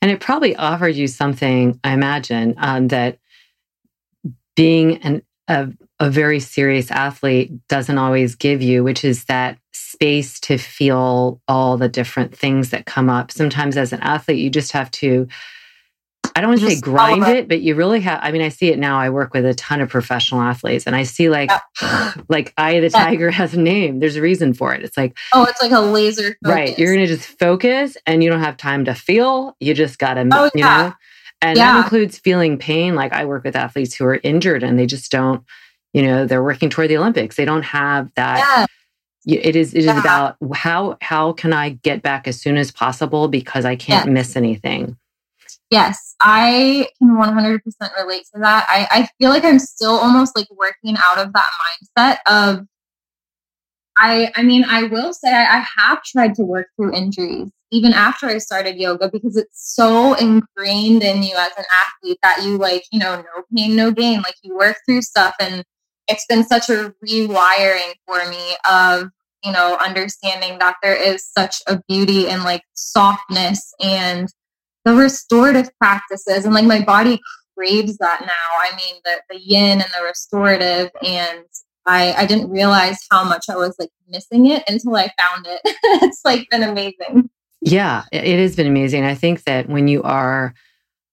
and 0.00 0.10
it 0.10 0.20
probably 0.20 0.56
offered 0.56 0.94
you 0.94 1.06
something, 1.06 1.80
I 1.84 1.92
imagine, 1.92 2.54
um, 2.58 2.88
that 2.88 3.18
being 4.54 4.98
an, 4.98 5.22
a, 5.48 5.68
a 6.00 6.10
very 6.10 6.40
serious 6.40 6.90
athlete 6.90 7.52
doesn't 7.68 7.98
always 7.98 8.34
give 8.34 8.62
you, 8.62 8.82
which 8.84 9.04
is 9.04 9.24
that 9.26 9.58
space 9.72 10.40
to 10.40 10.58
feel 10.58 11.40
all 11.48 11.76
the 11.76 11.88
different 11.88 12.36
things 12.36 12.70
that 12.70 12.86
come 12.86 13.08
up. 13.08 13.30
Sometimes 13.30 13.76
as 13.76 13.92
an 13.92 14.00
athlete, 14.00 14.38
you 14.38 14.50
just 14.50 14.72
have 14.72 14.90
to 14.92 15.28
I 16.36 16.42
don't 16.42 16.50
want 16.50 16.60
to 16.60 16.70
say 16.70 16.80
grind 16.82 17.26
it, 17.28 17.48
but 17.48 17.62
you 17.62 17.74
really 17.74 18.00
have. 18.00 18.20
I 18.22 18.30
mean, 18.30 18.42
I 18.42 18.50
see 18.50 18.68
it 18.68 18.78
now. 18.78 19.00
I 19.00 19.08
work 19.08 19.32
with 19.32 19.46
a 19.46 19.54
ton 19.54 19.80
of 19.80 19.88
professional 19.88 20.42
athletes, 20.42 20.86
and 20.86 20.94
I 20.94 21.02
see 21.02 21.30
like, 21.30 21.50
yeah. 21.80 22.12
like 22.28 22.52
Eye 22.58 22.78
the 22.80 22.90
Tiger 22.90 23.30
has 23.32 23.54
a 23.54 23.60
name. 23.60 24.00
There's 24.00 24.16
a 24.16 24.20
reason 24.20 24.52
for 24.52 24.74
it. 24.74 24.82
It's 24.82 24.98
like, 24.98 25.16
oh, 25.32 25.44
it's 25.44 25.62
like 25.62 25.72
a 25.72 25.80
laser. 25.80 26.36
Focus. 26.44 26.54
Right. 26.54 26.78
You're 26.78 26.92
gonna 26.92 27.06
just 27.06 27.26
focus, 27.38 27.96
and 28.04 28.22
you 28.22 28.28
don't 28.28 28.40
have 28.40 28.58
time 28.58 28.84
to 28.84 28.94
feel. 28.94 29.56
You 29.60 29.72
just 29.72 29.98
gotta, 29.98 30.28
oh, 30.30 30.44
you 30.44 30.50
yeah. 30.56 30.88
know. 30.88 30.94
And 31.40 31.56
yeah. 31.56 31.72
that 31.72 31.84
includes 31.84 32.18
feeling 32.18 32.58
pain. 32.58 32.94
Like 32.94 33.14
I 33.14 33.24
work 33.24 33.42
with 33.42 33.56
athletes 33.56 33.94
who 33.94 34.04
are 34.04 34.20
injured, 34.22 34.62
and 34.62 34.78
they 34.78 34.84
just 34.84 35.10
don't. 35.10 35.42
You 35.94 36.02
know, 36.02 36.26
they're 36.26 36.44
working 36.44 36.68
toward 36.68 36.90
the 36.90 36.98
Olympics. 36.98 37.36
They 37.36 37.46
don't 37.46 37.62
have 37.62 38.12
that. 38.16 38.66
It 39.26 39.56
is. 39.56 39.72
It 39.72 39.86
is 39.86 39.86
about 39.86 40.36
how 40.54 40.98
how 41.00 41.32
can 41.32 41.54
I 41.54 41.70
get 41.70 42.02
back 42.02 42.28
as 42.28 42.38
soon 42.38 42.58
as 42.58 42.70
possible 42.70 43.28
because 43.28 43.64
I 43.64 43.74
can't 43.74 44.12
miss 44.12 44.36
anything. 44.36 44.98
Yes, 45.70 46.14
I 46.20 46.88
can 46.98 47.16
100% 47.16 47.60
relate 47.98 48.24
to 48.34 48.40
that. 48.40 48.66
I, 48.68 48.86
I 48.90 49.08
feel 49.18 49.30
like 49.30 49.44
I'm 49.44 49.58
still 49.58 49.92
almost 49.92 50.36
like 50.36 50.46
working 50.50 50.96
out 50.96 51.18
of 51.18 51.32
that 51.32 51.50
mindset 51.98 52.18
of, 52.26 52.66
I, 53.98 54.30
I 54.36 54.42
mean, 54.42 54.64
I 54.64 54.84
will 54.84 55.12
say 55.12 55.32
I, 55.32 55.58
I 55.58 55.66
have 55.78 56.02
tried 56.04 56.34
to 56.36 56.44
work 56.44 56.68
through 56.76 56.94
injuries 56.94 57.50
even 57.72 57.92
after 57.92 58.26
I 58.26 58.38
started 58.38 58.76
yoga 58.76 59.10
because 59.10 59.36
it's 59.36 59.74
so 59.74 60.14
ingrained 60.14 61.02
in 61.02 61.22
you 61.22 61.34
as 61.36 61.52
an 61.58 61.64
athlete 61.72 62.18
that 62.22 62.42
you 62.44 62.58
like, 62.58 62.84
you 62.92 62.98
know, 62.98 63.16
no 63.16 63.42
pain, 63.54 63.74
no 63.74 63.90
gain. 63.90 64.22
Like 64.22 64.36
you 64.42 64.56
work 64.56 64.76
through 64.86 65.02
stuff 65.02 65.34
and 65.40 65.64
it's 66.08 66.24
been 66.26 66.44
such 66.44 66.70
a 66.70 66.94
rewiring 67.04 67.94
for 68.06 68.28
me 68.30 68.56
of, 68.70 69.08
you 69.44 69.50
know, 69.50 69.76
understanding 69.84 70.58
that 70.60 70.76
there 70.82 70.94
is 70.94 71.26
such 71.26 71.60
a 71.66 71.80
beauty 71.88 72.28
in 72.28 72.44
like 72.44 72.62
softness 72.74 73.74
and 73.80 74.28
the 74.86 74.94
restorative 74.94 75.68
practices. 75.78 76.44
And 76.44 76.54
like 76.54 76.64
my 76.64 76.82
body 76.82 77.20
craves 77.58 77.98
that 77.98 78.20
now. 78.20 78.58
I 78.58 78.74
mean, 78.76 78.94
the, 79.04 79.20
the 79.28 79.40
yin 79.40 79.80
and 79.80 79.90
the 79.98 80.04
restorative. 80.04 80.90
And 81.04 81.44
I, 81.84 82.12
I 82.12 82.24
didn't 82.24 82.50
realize 82.50 82.96
how 83.10 83.24
much 83.24 83.46
I 83.50 83.56
was 83.56 83.74
like 83.80 83.90
missing 84.08 84.46
it 84.46 84.62
until 84.68 84.94
I 84.94 85.10
found 85.18 85.46
it. 85.46 85.60
it's 86.04 86.20
like 86.24 86.48
been 86.50 86.62
amazing. 86.62 87.28
Yeah, 87.60 88.04
it 88.12 88.38
has 88.38 88.54
been 88.54 88.68
amazing. 88.68 89.04
I 89.04 89.16
think 89.16 89.42
that 89.44 89.68
when 89.68 89.88
you 89.88 90.04
are 90.04 90.54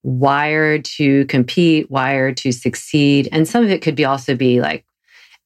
wired 0.03 0.86
to 0.86 1.25
compete, 1.25 1.89
wired 1.89 2.38
to 2.38 2.51
succeed, 2.51 3.27
and 3.32 3.48
some 3.48 3.63
of 3.63 3.72
it 3.72 3.82
could 3.82 3.96
be 3.96 4.06
also 4.06 4.36
be 4.36 4.62
like 4.62 4.86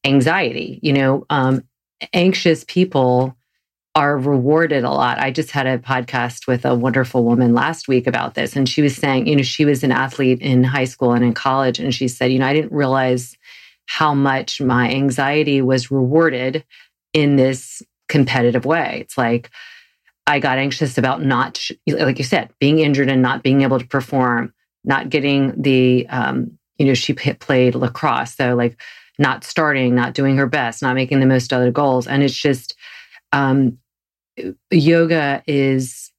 anxiety, 0.03 0.79
you 0.83 0.91
know, 0.91 1.25
um, 1.29 1.63
anxious 2.13 2.65
people 2.67 3.37
are 3.97 4.15
rewarded 4.15 4.83
a 4.83 4.91
lot. 4.91 5.17
I 5.17 5.31
just 5.31 5.49
had 5.49 5.65
a 5.65 5.79
podcast 5.79 6.45
with 6.45 6.65
a 6.65 6.75
wonderful 6.75 7.23
woman 7.23 7.55
last 7.55 7.87
week 7.87 8.05
about 8.05 8.35
this. 8.35 8.55
And 8.55 8.69
she 8.69 8.83
was 8.83 8.95
saying, 8.95 9.25
you 9.25 9.35
know, 9.35 9.41
she 9.41 9.65
was 9.65 9.83
an 9.83 9.91
athlete 9.91 10.39
in 10.39 10.63
high 10.63 10.85
school 10.85 11.13
and 11.13 11.25
in 11.25 11.33
college. 11.33 11.79
And 11.79 11.91
she 11.95 12.07
said, 12.07 12.31
you 12.31 12.37
know, 12.37 12.45
I 12.45 12.53
didn't 12.53 12.71
realize 12.71 13.35
how 13.87 14.13
much 14.13 14.61
my 14.61 14.87
anxiety 14.87 15.63
was 15.63 15.89
rewarded 15.89 16.63
in 17.11 17.37
this 17.37 17.81
competitive 18.07 18.65
way. 18.65 18.99
It's 19.01 19.17
like 19.17 19.49
I 20.27 20.37
got 20.37 20.59
anxious 20.59 20.99
about 20.99 21.23
not, 21.23 21.59
like 21.87 22.19
you 22.19 22.23
said, 22.23 22.51
being 22.59 22.77
injured 22.77 23.09
and 23.09 23.23
not 23.23 23.41
being 23.41 23.63
able 23.63 23.79
to 23.79 23.87
perform, 23.87 24.53
not 24.83 25.09
getting 25.09 25.59
the, 25.59 26.05
um, 26.09 26.59
you 26.77 26.85
know, 26.85 26.93
she 26.93 27.13
played 27.13 27.73
lacrosse. 27.73 28.35
So, 28.35 28.53
like, 28.53 28.79
not 29.17 29.43
starting, 29.43 29.95
not 29.95 30.13
doing 30.13 30.37
her 30.37 30.45
best, 30.45 30.83
not 30.83 30.93
making 30.93 31.19
the 31.19 31.25
most 31.25 31.51
of 31.51 31.63
the 31.63 31.71
goals. 31.71 32.05
And 32.05 32.21
it's 32.21 32.37
just, 32.37 32.75
um, 33.33 33.79
yoga 34.71 35.43
is 35.47 36.11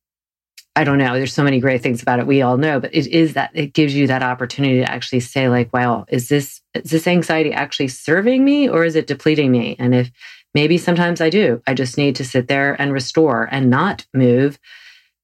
I 0.77 0.85
don't 0.85 0.99
know. 0.99 1.15
There's 1.15 1.35
so 1.35 1.43
many 1.43 1.59
great 1.59 1.83
things 1.83 2.03
about 2.03 2.21
it. 2.21 2.27
We 2.29 2.41
all 2.41 2.57
know, 2.57 2.79
but 2.79 2.95
it 2.95 3.09
is 3.09 3.35
that 3.35 3.51
it 3.53 3.73
gives 3.73 3.97
you 3.97 4.07
that 4.07 4.23
opportunity 4.23 4.79
to 4.79 4.89
actually 4.89 5.19
say, 5.21 5.49
like, 5.49 5.73
"Wow, 5.73 6.05
is 6.09 6.29
this 6.29 6.61
is 6.73 6.91
this 6.93 7.09
anxiety 7.09 7.53
actually 7.53 7.89
serving 7.89 8.45
me, 8.45 8.69
or 8.69 8.85
is 8.85 8.95
it 8.95 9.09
depleting 9.09 9.51
me?" 9.51 9.75
And 9.81 9.93
if 9.93 10.13
maybe 10.55 10.79
sometimes 10.79 11.21
I 11.21 11.31
do, 11.31 11.61
I 11.67 11.75
just 11.75 11.99
need 11.99 12.15
to 12.17 12.25
sit 12.25 12.47
there 12.47 12.81
and 12.81 12.93
restore 12.93 13.49
and 13.51 13.71
not 13.71 14.07
move, 14.15 14.61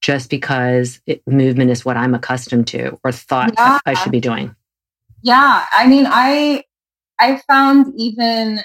just 0.00 0.28
because 0.28 1.00
it, 1.06 1.22
movement 1.26 1.70
is 1.70 1.84
what 1.84 1.96
I'm 1.96 2.14
accustomed 2.14 2.66
to 2.68 2.98
or 3.04 3.12
thought 3.12 3.54
yeah. 3.56 3.78
I 3.86 3.94
should 3.94 4.12
be 4.12 4.20
doing. 4.20 4.56
Yeah, 5.22 5.66
I 5.70 5.86
mean, 5.86 6.06
I 6.08 6.64
I 7.20 7.40
found 7.46 7.94
even 7.96 8.60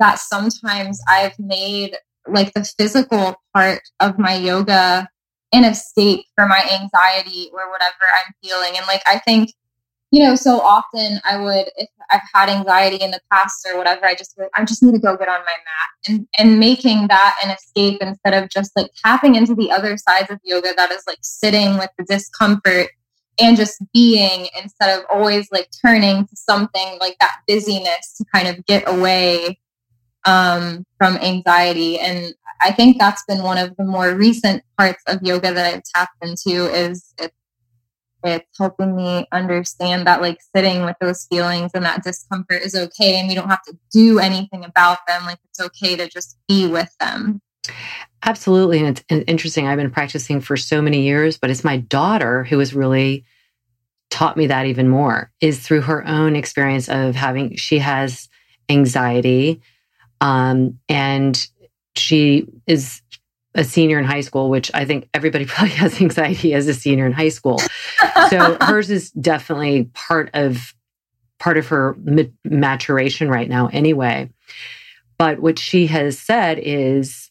that 0.00 0.18
sometimes 0.18 1.00
I've 1.08 1.38
made 1.38 1.96
like 2.26 2.52
the 2.54 2.64
physical 2.64 3.36
part 3.54 3.82
of 4.00 4.18
my 4.18 4.34
yoga 4.34 5.08
in 5.52 5.64
a 5.64 5.74
state 5.74 6.26
for 6.34 6.46
my 6.46 6.60
anxiety 6.80 7.50
or 7.52 7.70
whatever 7.70 7.94
I'm 8.02 8.32
feeling. 8.42 8.76
And 8.76 8.86
like, 8.86 9.02
I 9.06 9.18
think, 9.18 9.52
you 10.10 10.22
know, 10.22 10.34
so 10.34 10.60
often 10.60 11.20
I 11.24 11.36
would, 11.36 11.66
if 11.76 11.88
I've 12.10 12.22
had 12.32 12.48
anxiety 12.48 12.96
in 12.96 13.10
the 13.10 13.20
past 13.30 13.66
or 13.66 13.76
whatever, 13.76 14.06
I 14.06 14.14
just, 14.14 14.38
I 14.54 14.64
just 14.64 14.82
need 14.82 14.92
to 14.92 14.98
go 14.98 15.16
get 15.16 15.28
on 15.28 15.40
my 15.40 15.44
mat 15.44 16.08
and, 16.08 16.26
and 16.38 16.58
making 16.58 17.08
that 17.08 17.36
an 17.44 17.50
escape 17.50 17.98
instead 18.00 18.34
of 18.34 18.50
just 18.50 18.72
like 18.76 18.90
tapping 19.04 19.34
into 19.34 19.54
the 19.54 19.70
other 19.70 19.96
sides 19.96 20.30
of 20.30 20.38
yoga 20.42 20.72
that 20.76 20.90
is 20.90 21.04
like 21.06 21.18
sitting 21.22 21.76
with 21.76 21.90
the 21.98 22.04
discomfort 22.04 22.88
and 23.40 23.56
just 23.56 23.82
being 23.92 24.48
instead 24.60 24.98
of 24.98 25.04
always 25.10 25.50
like 25.50 25.68
turning 25.84 26.26
to 26.26 26.36
something 26.36 26.98
like 27.00 27.16
that 27.20 27.36
busyness 27.46 28.14
to 28.16 28.24
kind 28.32 28.48
of 28.48 28.64
get 28.66 28.84
away 28.86 29.58
um, 30.24 30.84
from 30.98 31.16
anxiety. 31.16 31.98
And 31.98 32.34
I 32.60 32.72
think 32.72 32.98
that's 32.98 33.24
been 33.24 33.42
one 33.42 33.58
of 33.58 33.76
the 33.76 33.84
more 33.84 34.14
recent 34.14 34.62
parts 34.78 35.02
of 35.06 35.22
yoga 35.22 35.52
that 35.52 35.74
I've 35.74 35.82
tapped 35.94 36.16
into 36.22 36.72
is 36.72 37.12
it's 37.18 37.34
it's 38.24 38.46
helping 38.58 38.94
me 38.94 39.26
understand 39.32 40.06
that 40.06 40.20
like 40.20 40.38
sitting 40.54 40.84
with 40.84 40.96
those 41.00 41.26
feelings 41.26 41.72
and 41.74 41.84
that 41.84 42.04
discomfort 42.04 42.62
is 42.62 42.74
okay 42.74 43.18
and 43.18 43.28
we 43.28 43.34
don't 43.34 43.48
have 43.48 43.62
to 43.64 43.76
do 43.92 44.18
anything 44.18 44.64
about 44.64 44.98
them 45.06 45.24
like 45.24 45.38
it's 45.44 45.60
okay 45.60 45.96
to 45.96 46.08
just 46.08 46.38
be 46.46 46.66
with 46.66 46.94
them 47.00 47.40
absolutely 48.22 48.78
and 48.78 49.02
it's 49.08 49.24
interesting 49.26 49.66
i've 49.66 49.78
been 49.78 49.90
practicing 49.90 50.40
for 50.40 50.56
so 50.56 50.80
many 50.80 51.02
years 51.02 51.36
but 51.36 51.50
it's 51.50 51.64
my 51.64 51.78
daughter 51.78 52.44
who 52.44 52.58
has 52.58 52.74
really 52.74 53.24
taught 54.10 54.36
me 54.36 54.46
that 54.46 54.66
even 54.66 54.88
more 54.88 55.32
is 55.40 55.58
through 55.58 55.80
her 55.80 56.06
own 56.06 56.36
experience 56.36 56.88
of 56.88 57.14
having 57.14 57.56
she 57.56 57.78
has 57.78 58.28
anxiety 58.68 59.60
um, 60.22 60.78
and 60.88 61.48
she 61.96 62.46
is 62.68 63.02
a 63.54 63.64
senior 63.64 63.98
in 63.98 64.04
high 64.04 64.20
school, 64.20 64.48
which 64.48 64.70
I 64.72 64.84
think 64.84 65.08
everybody 65.12 65.44
probably 65.46 65.74
has 65.74 66.00
anxiety 66.00 66.54
as 66.54 66.68
a 66.68 66.74
senior 66.74 67.04
in 67.04 67.12
high 67.12 67.28
school. 67.28 67.60
so 68.30 68.56
hers 68.62 68.88
is 68.88 69.10
definitely 69.10 69.90
part 69.92 70.30
of 70.32 70.74
part 71.38 71.58
of 71.58 71.66
her 71.66 71.96
maturation 72.44 73.28
right 73.28 73.48
now 73.48 73.68
anyway. 73.72 74.30
But 75.18 75.40
what 75.40 75.58
she 75.58 75.88
has 75.88 76.16
said 76.16 76.60
is, 76.62 77.30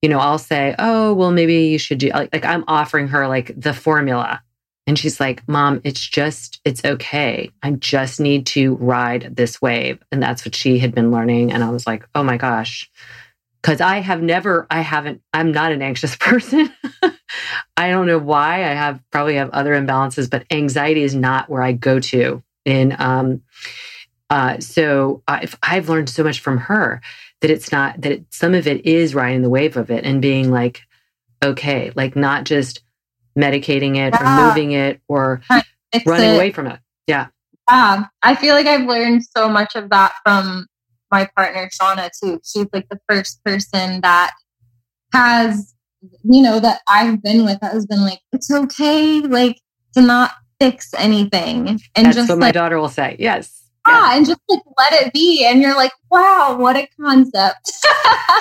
you 0.00 0.08
know, 0.08 0.20
I'll 0.20 0.38
say, 0.38 0.74
"Oh, 0.78 1.12
well 1.14 1.32
maybe 1.32 1.66
you 1.66 1.78
should 1.78 1.98
do 1.98 2.10
like, 2.10 2.32
like 2.32 2.44
I'm 2.44 2.64
offering 2.68 3.08
her 3.08 3.26
like 3.26 3.52
the 3.60 3.74
formula 3.74 4.40
and 4.86 4.98
she's 4.98 5.20
like, 5.20 5.46
Mom, 5.48 5.80
it's 5.84 6.00
just, 6.00 6.60
it's 6.64 6.84
okay. 6.84 7.50
I 7.62 7.72
just 7.72 8.18
need 8.18 8.46
to 8.46 8.74
ride 8.76 9.36
this 9.36 9.60
wave. 9.60 10.02
And 10.10 10.22
that's 10.22 10.44
what 10.44 10.54
she 10.54 10.78
had 10.78 10.94
been 10.94 11.10
learning. 11.10 11.52
And 11.52 11.62
I 11.62 11.70
was 11.70 11.86
like, 11.86 12.08
oh 12.14 12.22
my 12.22 12.36
gosh. 12.36 12.90
Cause 13.62 13.82
I 13.82 13.98
have 13.98 14.22
never, 14.22 14.66
I 14.70 14.80
haven't, 14.80 15.22
I'm 15.34 15.52
not 15.52 15.72
an 15.72 15.82
anxious 15.82 16.16
person. 16.20 16.72
I 17.76 17.90
don't 17.90 18.06
know 18.06 18.18
why. 18.18 18.64
I 18.64 18.74
have 18.74 19.00
probably 19.10 19.34
have 19.34 19.50
other 19.50 19.74
imbalances, 19.74 20.30
but 20.30 20.46
anxiety 20.50 21.02
is 21.02 21.14
not 21.14 21.48
where 21.50 21.62
I 21.62 21.72
go 21.72 22.00
to. 22.00 22.42
And 22.64 22.98
um, 22.98 23.42
uh, 24.30 24.60
so 24.60 25.22
I've, 25.28 25.56
I've 25.62 25.88
learned 25.88 26.08
so 26.08 26.24
much 26.24 26.40
from 26.40 26.56
her 26.58 27.02
that 27.42 27.50
it's 27.50 27.70
not, 27.70 28.00
that 28.00 28.12
it, 28.12 28.24
some 28.30 28.54
of 28.54 28.66
it 28.66 28.86
is 28.86 29.14
riding 29.14 29.42
the 29.42 29.50
wave 29.50 29.76
of 29.76 29.90
it 29.90 30.04
and 30.04 30.22
being 30.22 30.50
like, 30.50 30.82
okay, 31.42 31.92
like 31.94 32.16
not 32.16 32.44
just, 32.44 32.82
medicating 33.40 33.96
it 33.96 34.14
yeah. 34.14 34.42
or 34.42 34.48
moving 34.48 34.72
it 34.72 35.00
or 35.08 35.42
running 36.06 36.30
it. 36.30 36.36
away 36.36 36.50
from 36.52 36.66
it. 36.66 36.78
Yeah. 37.06 37.28
Yeah. 37.68 38.04
I 38.22 38.34
feel 38.34 38.54
like 38.54 38.66
I've 38.66 38.86
learned 38.86 39.24
so 39.24 39.48
much 39.48 39.74
of 39.74 39.90
that 39.90 40.12
from 40.24 40.66
my 41.10 41.28
partner, 41.36 41.68
Shauna, 41.68 42.10
too. 42.22 42.40
She's 42.44 42.66
like 42.72 42.88
the 42.88 43.00
first 43.08 43.42
person 43.44 44.00
that 44.02 44.32
has, 45.12 45.74
you 46.22 46.42
know, 46.42 46.60
that 46.60 46.80
I've 46.88 47.22
been 47.22 47.44
with 47.44 47.60
that 47.60 47.72
has 47.72 47.86
been 47.86 48.02
like, 48.02 48.20
it's 48.32 48.50
okay, 48.50 49.20
like 49.20 49.60
to 49.94 50.02
not 50.02 50.32
fix 50.60 50.92
anything. 50.96 51.80
And 51.96 52.06
That's 52.06 52.16
just 52.16 52.28
what 52.28 52.38
like, 52.38 52.48
my 52.48 52.52
daughter 52.52 52.78
will 52.78 52.88
say. 52.88 53.16
Yes. 53.18 53.56
Yeah, 53.88 54.16
and 54.16 54.26
just 54.26 54.40
like 54.48 54.60
let 54.78 54.92
it 55.06 55.12
be. 55.12 55.46
And 55.46 55.62
you're 55.62 55.74
like, 55.74 55.92
wow, 56.10 56.56
what 56.58 56.76
a 56.76 56.86
concept. 57.00 57.72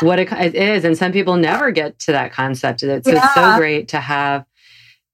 what 0.01 0.19
a, 0.19 0.45
it 0.45 0.53
is. 0.53 0.83
And 0.83 0.97
some 0.97 1.11
people 1.11 1.37
never 1.37 1.71
get 1.71 1.97
to 1.99 2.11
that 2.11 2.33
concept. 2.33 2.83
It's, 2.83 3.07
yeah. 3.07 3.15
it's 3.15 3.33
so 3.33 3.57
great 3.57 3.87
to 3.89 3.99
have 3.99 4.45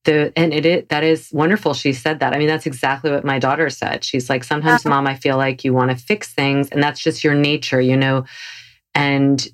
the 0.05 0.31
and 0.35 0.53
it, 0.53 0.65
it 0.65 0.89
that 0.89 1.03
is 1.03 1.29
wonderful. 1.31 1.73
She 1.73 1.93
said 1.93 2.19
that. 2.19 2.33
I 2.33 2.37
mean 2.37 2.47
that's 2.47 2.65
exactly 2.65 3.11
what 3.11 3.25
my 3.25 3.39
daughter 3.39 3.69
said. 3.69 4.03
She's 4.03 4.29
like 4.29 4.43
sometimes 4.43 4.85
uh-huh. 4.85 4.95
mom 4.95 5.07
i 5.07 5.15
feel 5.15 5.37
like 5.37 5.63
you 5.63 5.73
want 5.73 5.91
to 5.91 5.97
fix 5.97 6.33
things 6.33 6.69
and 6.69 6.81
that's 6.81 7.01
just 7.01 7.23
your 7.23 7.35
nature 7.35 7.81
you 7.81 7.97
know? 7.97 8.25
And 8.93 9.45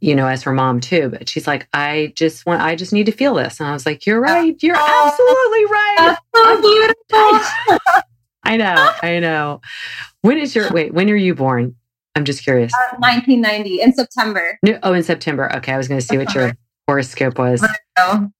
you 0.00 0.14
know 0.14 0.26
as 0.26 0.42
her 0.42 0.52
mom 0.52 0.80
too 0.80 1.08
but 1.08 1.28
she's 1.28 1.46
like 1.46 1.66
i 1.72 2.12
just 2.14 2.44
want 2.44 2.60
i 2.60 2.74
just 2.74 2.92
need 2.92 3.06
to 3.06 3.12
feel 3.12 3.34
this. 3.34 3.60
And 3.60 3.68
i 3.68 3.72
was 3.72 3.86
like 3.86 4.04
you're 4.06 4.24
uh-huh. 4.24 4.34
right. 4.34 4.62
You're 4.62 4.76
oh. 4.76 5.06
absolutely 5.06 5.64
right. 5.66 5.96
That's 5.98 6.20
so 6.34 6.60
beautiful. 6.60 8.02
i 8.44 8.56
know 8.56 8.92
i 9.02 9.18
know. 9.20 9.60
When 10.22 10.38
is 10.38 10.54
your 10.54 10.70
wait 10.72 10.92
when 10.92 11.08
are 11.10 11.16
you 11.16 11.34
born? 11.34 11.76
I'm 12.14 12.24
just 12.24 12.42
curious. 12.42 12.72
Uh, 12.74 12.96
1990 12.98 13.80
in 13.80 13.92
september. 13.92 14.58
No, 14.64 14.78
oh 14.82 14.92
in 14.92 15.02
september. 15.02 15.54
Okay 15.56 15.72
i 15.72 15.76
was 15.76 15.86
going 15.86 16.00
to 16.00 16.06
see 16.06 16.18
what 16.18 16.34
your 16.34 16.44
uh-huh. 16.44 16.54
Horoscope 16.88 17.38
was. 17.38 17.64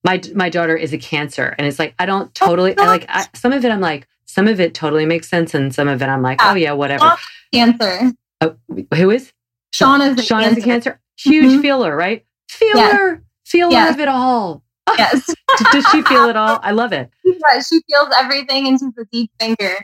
My 0.04 0.20
my 0.34 0.48
daughter 0.48 0.74
is 0.74 0.92
a 0.92 0.98
Cancer, 0.98 1.54
and 1.58 1.66
it's 1.66 1.78
like 1.78 1.94
I 1.98 2.06
don't 2.06 2.34
totally. 2.34 2.76
I 2.78 2.86
like 2.86 3.04
I, 3.08 3.26
some 3.34 3.52
of 3.52 3.64
it. 3.64 3.70
I'm 3.70 3.80
like 3.80 4.08
some 4.24 4.48
of 4.48 4.58
it 4.58 4.74
totally 4.74 5.06
makes 5.06 5.28
sense, 5.28 5.54
and 5.54 5.74
some 5.74 5.86
of 5.86 6.00
it 6.02 6.06
I'm 6.06 6.22
like, 6.22 6.38
oh 6.42 6.54
yeah, 6.54 6.72
whatever. 6.72 7.16
Cancer. 7.52 8.12
Oh, 8.40 8.56
who 8.94 9.10
is? 9.10 9.32
Sean 9.72 10.00
is 10.00 10.18
a 10.18 10.22
Sean 10.22 10.42
cancer. 10.42 10.58
is 10.58 10.64
a 10.64 10.66
Cancer. 10.66 11.00
Huge 11.18 11.52
mm-hmm. 11.52 11.60
feeler, 11.60 11.94
right? 11.94 12.24
Feeler, 12.48 12.80
yes. 12.80 13.20
feeler 13.44 13.72
yes. 13.72 13.94
of 13.94 14.00
it 14.00 14.08
all. 14.08 14.62
Yes. 14.96 15.34
Does 15.70 15.86
she 15.88 16.00
feel 16.00 16.30
it 16.30 16.36
all? 16.36 16.60
I 16.62 16.70
love 16.70 16.94
it. 16.94 17.10
She. 17.26 17.34
She 17.62 17.80
feels 17.90 18.08
everything 18.18 18.66
and 18.66 18.80
she's 18.80 18.96
a 18.98 19.04
deep 19.12 19.30
finger. 19.38 19.74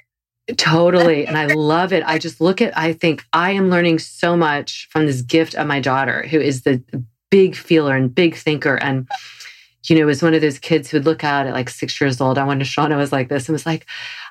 Totally. 0.57 1.27
And 1.29 1.37
I 1.37 1.47
love 1.47 1.93
it. 1.93 2.03
I 2.07 2.19
just 2.19 2.41
look 2.41 2.63
at, 2.63 2.77
I 2.77 2.95
think 2.95 3.23
I 3.35 3.51
am 3.51 3.69
learning 3.69 3.99
so 3.99 4.35
much 4.35 4.89
from 4.91 5.05
this 5.05 5.21
gift 5.21 5.55
of 5.55 5.67
my 5.67 5.79
daughter, 5.79 6.27
who 6.27 6.41
is 6.41 6.63
the 6.63 6.83
big 7.35 7.57
feeler 7.57 7.97
and 7.97 8.15
big 8.15 8.37
thinker. 8.37 8.77
And, 8.77 9.09
you 9.89 9.99
know, 9.99 10.07
was 10.07 10.23
one 10.23 10.35
of 10.35 10.41
those 10.41 10.61
kids 10.61 10.89
who 10.89 10.99
would 10.99 11.05
look 11.05 11.25
out 11.25 11.49
at 11.49 11.53
like 11.53 11.69
six 11.69 12.01
years 12.01 12.21
old. 12.21 12.39
I 12.39 12.45
wonder 12.45 12.65
Shauna 12.65 12.97
was 12.97 13.11
like 13.11 13.29
this 13.29 13.49
and 13.49 13.55
was 13.55 13.67
like, 13.67 13.87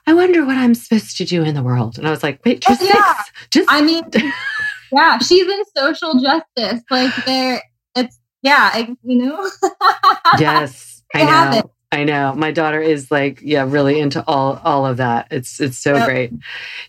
I 0.08 0.14
wonder 0.14 0.46
what 0.46 0.56
I'm 0.56 0.74
supposed 0.74 1.18
to 1.18 1.26
do 1.26 1.44
in 1.44 1.54
the 1.54 1.64
world. 1.64 1.98
And 1.98 2.08
I 2.08 2.12
was 2.12 2.24
like, 2.24 2.40
wait, 2.46 2.64
oh, 2.66 2.70
just 2.72 2.82
oh, 2.82 2.86
yeah. 2.86 3.14
six. 3.16 3.32
Just 3.52 3.70
I 3.70 3.82
mean, 3.82 4.04
yeah, 4.94 5.18
she's 5.18 5.46
in 5.46 5.64
social 5.76 6.14
justice. 6.22 6.82
Like 6.90 7.14
there 7.26 7.62
it's 7.94 8.18
yeah, 8.42 8.70
I, 8.74 8.96
you 9.04 9.18
know. 9.18 9.50
yes, 10.40 11.04
I 11.14 11.26
know. 11.26 11.72
I 11.92 12.06
know. 12.06 12.34
My 12.36 12.52
daughter 12.52 12.82
is 12.82 13.12
like, 13.12 13.42
yeah, 13.42 13.66
really 13.68 14.00
into 14.00 14.24
all 14.28 14.62
all 14.64 14.86
of 14.86 14.96
that. 14.98 15.28
It's 15.30 15.60
it's 15.60 15.78
so 15.78 15.96
yep. 15.96 16.06
great. 16.08 16.32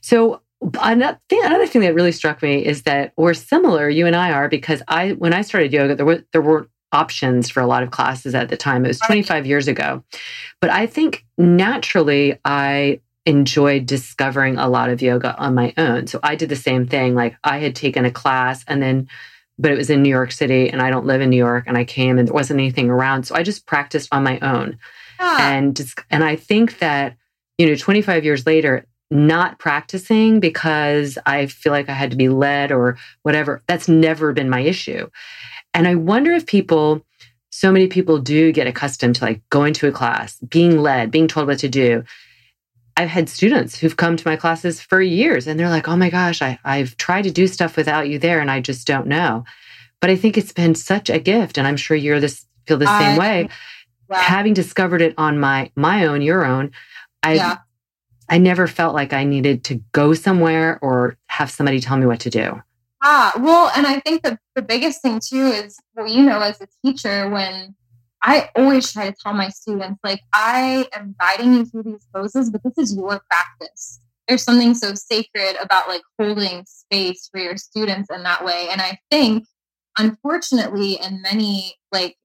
So 0.01 0.43
another 0.81 1.19
thing, 1.29 1.41
another 1.45 1.67
thing 1.67 1.83
that 1.83 1.95
really 1.95 2.13
struck 2.13 2.43
me 2.43 2.65
is 2.65 2.83
that 2.83 3.13
we're 3.17 3.35
similar. 3.35 3.89
You 3.89 4.07
and 4.07 4.17
I 4.17 4.33
are 4.33 4.49
because 4.49 4.83
I 4.89 5.13
when 5.13 5.33
I 5.33 5.43
started 5.43 5.73
yoga, 5.73 5.95
there 5.95 6.07
were 6.07 6.25
there 6.33 6.43
were 6.43 6.69
options 6.93 7.51
for 7.51 7.61
a 7.61 7.67
lot 7.67 7.83
of 7.83 7.91
classes 7.91 8.35
at 8.35 8.49
the 8.49 8.57
time. 8.57 8.85
It 8.85 8.89
was 8.89 9.01
25 9.01 9.47
years 9.47 9.67
ago, 9.67 10.05
but 10.61 10.71
I 10.71 10.87
think 10.87 11.25
naturally 11.37 12.39
I 12.45 13.01
enjoyed 13.27 13.87
discovering 13.87 14.59
a 14.59 14.69
lot 14.69 14.91
of 14.91 15.03
yoga 15.03 15.37
on 15.37 15.55
my 15.55 15.73
own. 15.77 16.07
So 16.07 16.21
I 16.23 16.37
did 16.37 16.51
the 16.51 16.57
same 16.57 16.87
thing. 16.87 17.15
Like 17.15 17.37
I 17.43 17.59
had 17.59 17.75
taken 17.75 18.05
a 18.05 18.11
class 18.11 18.65
and 18.69 18.83
then 18.83 19.09
but 19.59 19.71
it 19.71 19.77
was 19.77 19.91
in 19.91 20.03
New 20.03 20.11
York 20.11 20.33
City 20.33 20.69
and 20.69 20.83
I 20.83 20.91
don't 20.91 21.07
live 21.07 21.21
in 21.21 21.31
New 21.31 21.37
York 21.37 21.65
and 21.67 21.79
I 21.79 21.85
came 21.85 22.19
and 22.19 22.27
there 22.27 22.35
wasn't 22.35 22.61
anything 22.61 22.91
around. 22.91 23.25
So 23.25 23.35
I 23.35 23.43
just 23.43 23.67
practiced 23.67 24.09
on 24.13 24.25
my 24.25 24.39
own. 24.41 24.79
Ah. 25.21 25.53
And 25.53 25.77
just, 25.77 26.01
and 26.11 26.25
I 26.25 26.37
think 26.37 26.79
that, 26.79 27.17
you 27.57 27.67
know, 27.67 27.77
25 27.77 28.25
years 28.25 28.47
later, 28.47 28.85
not 29.11 29.59
practicing 29.59 30.41
because 30.41 31.19
I 31.27 31.47
feel 31.47 31.73
like 31.73 31.89
I 31.89 31.93
had 31.93 32.11
to 32.11 32.17
be 32.17 32.29
led 32.29 32.73
or 32.73 32.99
whatever, 33.23 33.63
that's 33.67 33.89
never 33.89 34.33
been 34.33 34.51
my 34.51 34.61
issue. 34.61 35.09
And 35.73 35.87
I 35.87 35.95
wonder 35.95 36.33
if 36.33 36.47
people, 36.47 37.05
so 37.51 37.71
many 37.71 37.87
people 37.87 38.19
do 38.19 38.53
get 38.53 38.67
accustomed 38.67 39.17
to 39.17 39.25
like 39.25 39.43
going 39.51 39.75
to 39.75 39.89
a 39.89 39.93
class, 39.93 40.39
being 40.41 40.79
led, 40.79 41.11
being 41.11 41.29
told 41.29 41.47
what 41.47 41.59
to 41.61 41.69
do. 41.69 42.05
I've 42.97 43.09
had 43.09 43.29
students 43.29 43.77
who've 43.77 43.97
come 43.97 44.17
to 44.17 44.29
my 44.29 44.37
classes 44.37 44.81
for 44.81 45.03
years 45.03 45.47
and 45.47 45.59
they're 45.59 45.69
like, 45.69 45.89
oh 45.89 45.97
my 45.97 46.11
gosh, 46.11 46.43
I, 46.43 46.59
I've 46.65 46.97
tried 46.97 47.23
to 47.23 47.31
do 47.31 47.47
stuff 47.47 47.77
without 47.77 48.09
you 48.09 48.19
there 48.19 48.41
and 48.41 48.51
I 48.51 48.61
just 48.61 48.87
don't 48.87 49.07
know. 49.07 49.45
But 50.01 50.11
I 50.11 50.17
think 50.17 50.39
it's 50.39 50.53
been 50.53 50.75
such 50.75 51.11
a 51.11 51.19
gift. 51.19 51.59
And 51.59 51.67
I'm 51.67 51.77
sure 51.77 51.97
you're 51.97 52.21
this 52.21 52.47
feel 52.67 52.79
the 52.79 52.99
same 52.99 53.19
way. 53.19 53.49
Wow. 54.09 54.19
Having 54.19 54.55
discovered 54.55 55.03
it 55.03 55.15
on 55.17 55.41
my 55.41 55.71
my 55.77 56.07
own, 56.07 56.23
your 56.23 56.45
own, 56.45 56.73
I 57.23 57.35
yeah. 57.35 57.59
I 58.29 58.39
never 58.39 58.67
felt 58.67 58.95
like 58.95 59.13
I 59.13 59.25
needed 59.25 59.65
to 59.65 59.83
go 59.93 60.15
somewhere 60.15 60.79
or 60.83 61.17
have 61.29 61.51
somebody 61.51 61.81
tell 61.81 61.97
me 61.97 62.07
what 62.07 62.21
to 62.21 62.31
do. 62.31 62.63
Ah, 63.03 63.33
well, 63.39 63.71
and 63.77 63.87
I 63.87 64.01
think 64.01 64.23
the, 64.23 64.39
the 64.55 64.63
biggest 64.63 65.03
thing 65.03 65.21
too 65.21 65.47
is 65.47 65.77
well, 65.95 66.07
you 66.07 66.23
know, 66.23 66.41
as 66.41 66.61
a 66.61 66.67
teacher, 66.85 67.29
when 67.29 67.75
I 68.23 68.49
always 68.57 68.91
try 68.91 69.11
to 69.11 69.17
tell 69.23 69.35
my 69.35 69.51
students, 69.51 70.01
like, 70.03 70.21
I 70.33 70.89
am 70.95 71.15
guiding 71.21 71.53
you 71.53 71.67
through 71.67 71.83
these 71.83 72.07
poses, 72.15 72.51
but 72.51 72.63
this 72.65 72.73
is 72.79 72.97
your 72.97 73.21
practice. 73.31 74.01
There's 74.27 74.43
something 74.43 74.75
so 74.75 74.95
sacred 74.95 75.57
about 75.61 75.89
like 75.89 76.01
holding 76.19 76.65
space 76.67 77.29
for 77.31 77.39
your 77.39 77.59
students 77.59 78.09
in 78.11 78.23
that 78.23 78.43
way. 78.43 78.69
And 78.71 78.81
I 78.81 78.99
think, 79.11 79.45
unfortunately, 79.99 80.95
in 80.95 81.21
many 81.21 81.75
like 81.93 82.17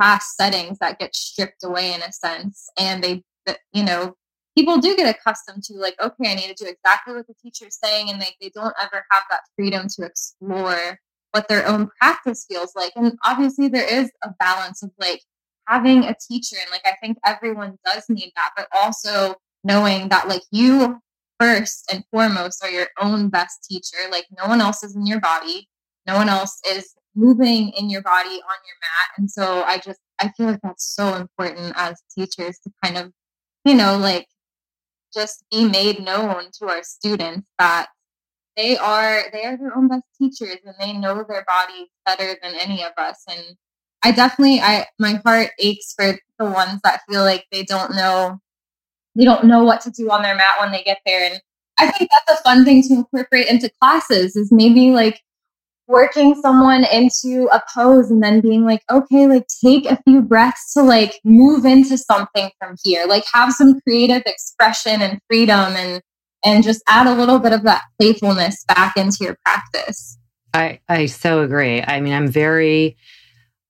class 0.00 0.36
settings, 0.36 0.78
that 0.78 1.00
get 1.00 1.16
stripped 1.16 1.64
away 1.64 1.92
in 1.92 2.02
a 2.02 2.12
sense. 2.12 2.68
And 2.78 3.02
they, 3.02 3.24
you 3.72 3.82
know, 3.82 4.14
people 4.56 4.78
do 4.78 4.96
get 4.96 5.14
accustomed 5.14 5.62
to 5.64 5.74
like, 5.74 5.94
okay, 6.00 6.30
I 6.30 6.34
need 6.34 6.54
to 6.56 6.64
do 6.64 6.70
exactly 6.70 7.14
what 7.14 7.26
the 7.26 7.34
teacher 7.42 7.66
is 7.66 7.78
saying. 7.82 8.10
And 8.10 8.20
they, 8.20 8.30
they 8.40 8.50
don't 8.50 8.74
ever 8.80 9.04
have 9.10 9.22
that 9.30 9.40
freedom 9.56 9.86
to 9.96 10.04
explore 10.04 10.98
what 11.32 11.48
their 11.48 11.66
own 11.66 11.88
practice 12.00 12.46
feels 12.48 12.72
like. 12.76 12.92
And 12.96 13.18
obviously, 13.24 13.68
there 13.68 13.86
is 13.92 14.10
a 14.22 14.30
balance 14.38 14.82
of 14.82 14.90
like 14.98 15.20
having 15.66 16.04
a 16.04 16.14
teacher, 16.28 16.56
and 16.60 16.70
like 16.70 16.86
I 16.86 16.94
think 17.02 17.18
everyone 17.24 17.78
does 17.84 18.04
need 18.08 18.32
that, 18.36 18.50
but 18.56 18.68
also 18.72 19.36
knowing 19.64 20.08
that 20.10 20.28
like 20.28 20.42
you 20.50 21.00
first 21.40 21.90
and 21.92 22.04
foremost 22.10 22.62
are 22.62 22.70
your 22.70 22.88
own 23.00 23.28
best 23.28 23.64
teacher. 23.68 23.96
Like, 24.10 24.26
no 24.38 24.46
one 24.46 24.60
else 24.60 24.82
is 24.82 24.94
in 24.94 25.06
your 25.06 25.20
body, 25.20 25.68
no 26.06 26.16
one 26.16 26.28
else 26.28 26.58
is 26.70 26.94
moving 27.14 27.70
in 27.70 27.90
your 27.90 28.02
body 28.02 28.28
on 28.28 28.30
your 28.34 28.78
mat. 28.82 29.08
And 29.18 29.30
so 29.30 29.62
I 29.62 29.78
just, 29.78 30.00
I 30.18 30.30
feel 30.36 30.46
like 30.46 30.60
that's 30.62 30.84
so 30.94 31.14
important 31.14 31.72
as 31.76 32.02
teachers 32.16 32.58
to 32.60 32.70
kind 32.82 32.96
of, 32.96 33.12
you 33.64 33.74
know, 33.74 33.96
like 33.96 34.26
just 35.14 35.44
be 35.50 35.64
made 35.64 36.02
known 36.02 36.50
to 36.58 36.68
our 36.68 36.82
students 36.82 37.46
that 37.58 37.88
they 38.56 38.76
are 38.76 39.24
they 39.32 39.44
are 39.44 39.56
their 39.56 39.76
own 39.76 39.88
best 39.88 40.04
teachers 40.18 40.58
and 40.64 40.74
they 40.78 40.92
know 40.92 41.24
their 41.28 41.44
bodies 41.46 41.88
better 42.06 42.36
than 42.42 42.54
any 42.54 42.82
of 42.84 42.92
us. 42.98 43.22
And 43.28 43.56
i 44.02 44.12
definitely 44.12 44.60
i 44.60 44.86
my 44.98 45.20
heart 45.24 45.50
aches 45.58 45.94
for 45.96 46.18
the 46.38 46.44
ones 46.44 46.80
that 46.84 47.00
feel 47.08 47.22
like 47.22 47.46
they 47.50 47.62
don't 47.64 47.94
know 47.94 48.38
they 49.16 49.24
don't 49.24 49.44
know 49.44 49.62
what 49.64 49.80
to 49.82 49.90
do 49.90 50.10
on 50.10 50.22
their 50.22 50.34
mat 50.34 50.54
when 50.60 50.72
they 50.72 50.82
get 50.82 50.98
there. 51.06 51.30
And 51.30 51.40
i 51.78 51.90
think 51.90 52.10
that's 52.10 52.40
a 52.40 52.42
fun 52.42 52.64
thing 52.64 52.82
to 52.84 52.94
incorporate 52.94 53.48
into 53.48 53.70
classes 53.80 54.36
is 54.36 54.52
maybe 54.52 54.90
like 54.90 55.20
working 55.86 56.34
someone 56.34 56.84
into 56.92 57.48
a 57.52 57.62
pose 57.74 58.10
and 58.10 58.22
then 58.22 58.40
being 58.40 58.64
like 58.64 58.82
okay 58.90 59.26
like 59.26 59.46
take 59.62 59.84
a 59.84 60.00
few 60.04 60.22
breaths 60.22 60.72
to 60.72 60.82
like 60.82 61.20
move 61.24 61.64
into 61.64 61.98
something 61.98 62.50
from 62.58 62.74
here 62.82 63.06
like 63.06 63.24
have 63.32 63.52
some 63.52 63.78
creative 63.80 64.22
expression 64.24 65.02
and 65.02 65.18
freedom 65.28 65.76
and 65.76 66.00
and 66.44 66.62
just 66.62 66.82
add 66.86 67.06
a 67.06 67.14
little 67.14 67.38
bit 67.38 67.52
of 67.52 67.62
that 67.62 67.82
playfulness 67.98 68.64
back 68.68 68.96
into 68.96 69.18
your 69.20 69.36
practice. 69.44 70.18
I, 70.52 70.80
I 70.88 71.06
so 71.06 71.42
agree. 71.42 71.82
I 71.82 72.00
mean, 72.00 72.12
I'm 72.12 72.28
very 72.28 72.96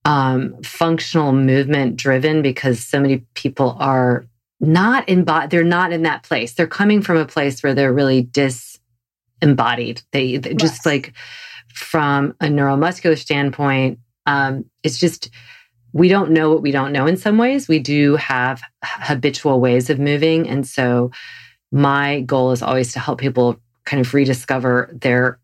um, 0.05 0.61
functional 0.63 1.33
movement 1.33 1.97
driven 1.97 2.43
because 2.43 2.85
so 2.85 3.01
many 3.01 3.25
people 3.35 3.77
are 3.79 4.27
not 4.61 5.09
in 5.09 5.25
they're 5.49 5.65
not 5.65 5.93
in 5.93 6.03
that 6.03 6.25
place. 6.25 6.53
They're 6.53 6.67
coming 6.67 7.01
from 7.01 7.17
a 7.17 7.25
place 7.25 7.63
where 7.63 7.75
they're 7.75 7.93
really 7.93 8.23
disembodied. 8.23 10.03
They, 10.13 10.37
they 10.37 10.51
yes. 10.51 10.61
just 10.61 10.87
like 10.87 11.15
from 11.75 12.35
a 12.41 12.47
neuromuscular 12.47 13.19
standpoint, 13.19 13.99
um, 14.27 14.65
it's 14.83 14.99
just 14.99 15.31
we 15.93 16.09
don't 16.09 16.33
know 16.33 16.51
what 16.51 16.63
we 16.63 16.73
don't 16.73 16.93
know 16.93 17.07
in 17.07 17.17
some 17.17 17.39
ways. 17.39 17.69
We 17.69 17.79
do 17.79 18.17
have 18.17 18.63
habitual 18.83 19.61
ways 19.61 19.91
of 19.91 19.99
moving. 20.01 20.49
And 20.49 20.67
so 20.67 21.13
my 21.71 22.23
goal 22.23 22.51
is 22.51 22.63
always 22.63 22.93
to 22.95 23.01
help 23.01 23.21
people 23.21 23.61
kind 23.85 24.01
of 24.01 24.13
rediscover 24.13 24.91
their 24.93 25.39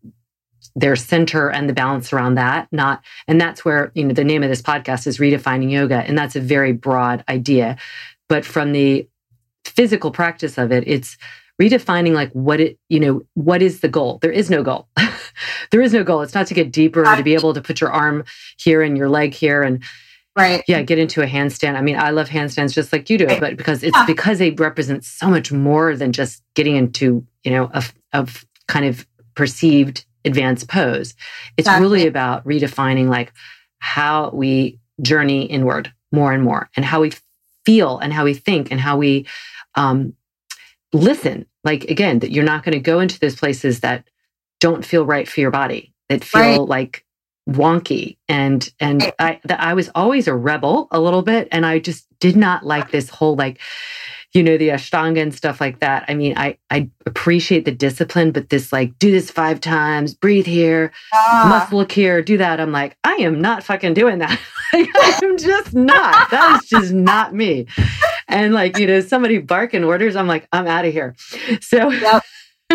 their 0.75 0.95
center 0.95 1.49
and 1.49 1.67
the 1.67 1.73
balance 1.73 2.13
around 2.13 2.35
that 2.35 2.67
not 2.71 3.03
and 3.27 3.41
that's 3.41 3.65
where 3.65 3.91
you 3.93 4.05
know 4.05 4.13
the 4.13 4.23
name 4.23 4.41
of 4.41 4.49
this 4.49 4.61
podcast 4.61 5.05
is 5.05 5.17
redefining 5.17 5.69
yoga 5.69 5.97
and 6.07 6.17
that's 6.17 6.35
a 6.35 6.39
very 6.39 6.71
broad 6.71 7.23
idea 7.27 7.75
but 8.29 8.45
from 8.45 8.71
the 8.71 9.07
physical 9.65 10.11
practice 10.11 10.57
of 10.57 10.71
it 10.71 10.83
it's 10.87 11.17
redefining 11.61 12.13
like 12.13 12.31
what 12.31 12.61
it 12.61 12.79
you 12.87 12.99
know 12.99 13.21
what 13.33 13.61
is 13.61 13.81
the 13.81 13.89
goal 13.89 14.17
there 14.21 14.31
is 14.31 14.49
no 14.49 14.63
goal 14.63 14.87
there 15.71 15.81
is 15.81 15.93
no 15.93 16.03
goal 16.03 16.21
it's 16.21 16.35
not 16.35 16.47
to 16.47 16.53
get 16.53 16.71
deeper 16.71 17.05
or 17.05 17.15
to 17.15 17.23
be 17.23 17.33
able 17.33 17.53
to 17.53 17.61
put 17.61 17.81
your 17.81 17.91
arm 17.91 18.23
here 18.57 18.81
and 18.81 18.97
your 18.97 19.09
leg 19.09 19.33
here 19.33 19.63
and 19.63 19.83
Right. 20.35 20.63
Yeah, 20.65 20.81
get 20.81 20.97
into 20.97 21.21
a 21.21 21.27
handstand. 21.27 21.75
I 21.75 21.81
mean, 21.81 21.97
I 21.97 22.11
love 22.11 22.29
handstands 22.29 22.73
just 22.73 22.93
like 22.93 23.09
you 23.09 23.17
do, 23.17 23.27
but 23.39 23.57
because 23.57 23.83
it's 23.83 23.97
yeah. 23.97 24.05
because 24.05 24.39
they 24.39 24.51
represent 24.51 25.03
so 25.03 25.27
much 25.27 25.51
more 25.51 25.95
than 25.97 26.13
just 26.13 26.41
getting 26.55 26.77
into, 26.77 27.25
you 27.43 27.51
know, 27.51 27.69
a, 27.73 27.83
a 28.13 28.27
kind 28.67 28.85
of 28.85 29.05
perceived 29.35 30.05
advanced 30.23 30.69
pose. 30.69 31.15
It's 31.57 31.67
exactly. 31.67 31.81
really 31.81 32.07
about 32.07 32.45
redefining 32.45 33.09
like 33.09 33.33
how 33.79 34.29
we 34.29 34.79
journey 35.01 35.43
inward 35.43 35.91
more 36.13 36.31
and 36.31 36.43
more 36.43 36.69
and 36.77 36.85
how 36.85 37.01
we 37.01 37.11
feel 37.65 37.97
and 37.97 38.13
how 38.13 38.23
we 38.23 38.33
think 38.33 38.71
and 38.71 38.79
how 38.79 38.97
we 38.97 39.25
um, 39.75 40.13
listen. 40.93 41.45
Like 41.65 41.85
again, 41.85 42.19
that 42.19 42.31
you're 42.31 42.45
not 42.45 42.63
going 42.63 42.73
to 42.73 42.79
go 42.79 43.01
into 43.01 43.19
those 43.19 43.35
places 43.35 43.81
that 43.81 44.07
don't 44.61 44.85
feel 44.85 45.05
right 45.05 45.27
for 45.27 45.41
your 45.41 45.51
body, 45.51 45.93
that 46.07 46.23
feel 46.23 46.41
right. 46.41 46.61
like 46.61 47.05
wonky 47.49 48.17
and 48.29 48.71
and 48.79 49.11
I 49.19 49.39
I 49.49 49.73
was 49.73 49.89
always 49.95 50.27
a 50.27 50.35
rebel 50.35 50.87
a 50.91 51.01
little 51.01 51.23
bit 51.23 51.47
and 51.51 51.65
I 51.65 51.79
just 51.79 52.05
did 52.19 52.37
not 52.37 52.65
like 52.65 52.91
this 52.91 53.09
whole 53.09 53.35
like 53.35 53.59
you 54.33 54.43
know 54.43 54.57
the 54.57 54.69
ashtanga 54.69 55.21
and 55.21 55.35
stuff 55.35 55.59
like 55.59 55.79
that. 55.79 56.05
I 56.07 56.13
mean, 56.13 56.37
I 56.37 56.57
I 56.69 56.89
appreciate 57.05 57.65
the 57.65 57.71
discipline, 57.71 58.31
but 58.31 58.49
this 58.49 58.71
like 58.71 58.97
do 58.97 59.11
this 59.11 59.29
five 59.29 59.59
times, 59.59 60.13
breathe 60.13 60.45
here, 60.45 60.91
ah. 61.13 61.45
muscle 61.49 61.79
look 61.79 61.91
here, 61.91 62.21
do 62.21 62.37
that. 62.37 62.59
I'm 62.59 62.71
like, 62.71 62.95
I 63.03 63.15
am 63.15 63.41
not 63.41 63.63
fucking 63.63 63.93
doing 63.93 64.19
that. 64.19 64.39
like, 64.73 64.89
I'm 64.95 65.37
just 65.37 65.73
not. 65.73 66.29
That 66.31 66.61
is 66.63 66.69
just 66.69 66.93
not 66.93 67.33
me. 67.33 67.67
And 68.29 68.53
like 68.53 68.77
you 68.77 68.87
know, 68.87 69.01
somebody 69.01 69.37
barking 69.37 69.83
orders, 69.83 70.15
I'm 70.15 70.27
like, 70.27 70.47
I'm 70.53 70.67
out 70.67 70.85
of 70.85 70.93
here. 70.93 71.15
So 71.59 71.89
yep. 71.89 72.23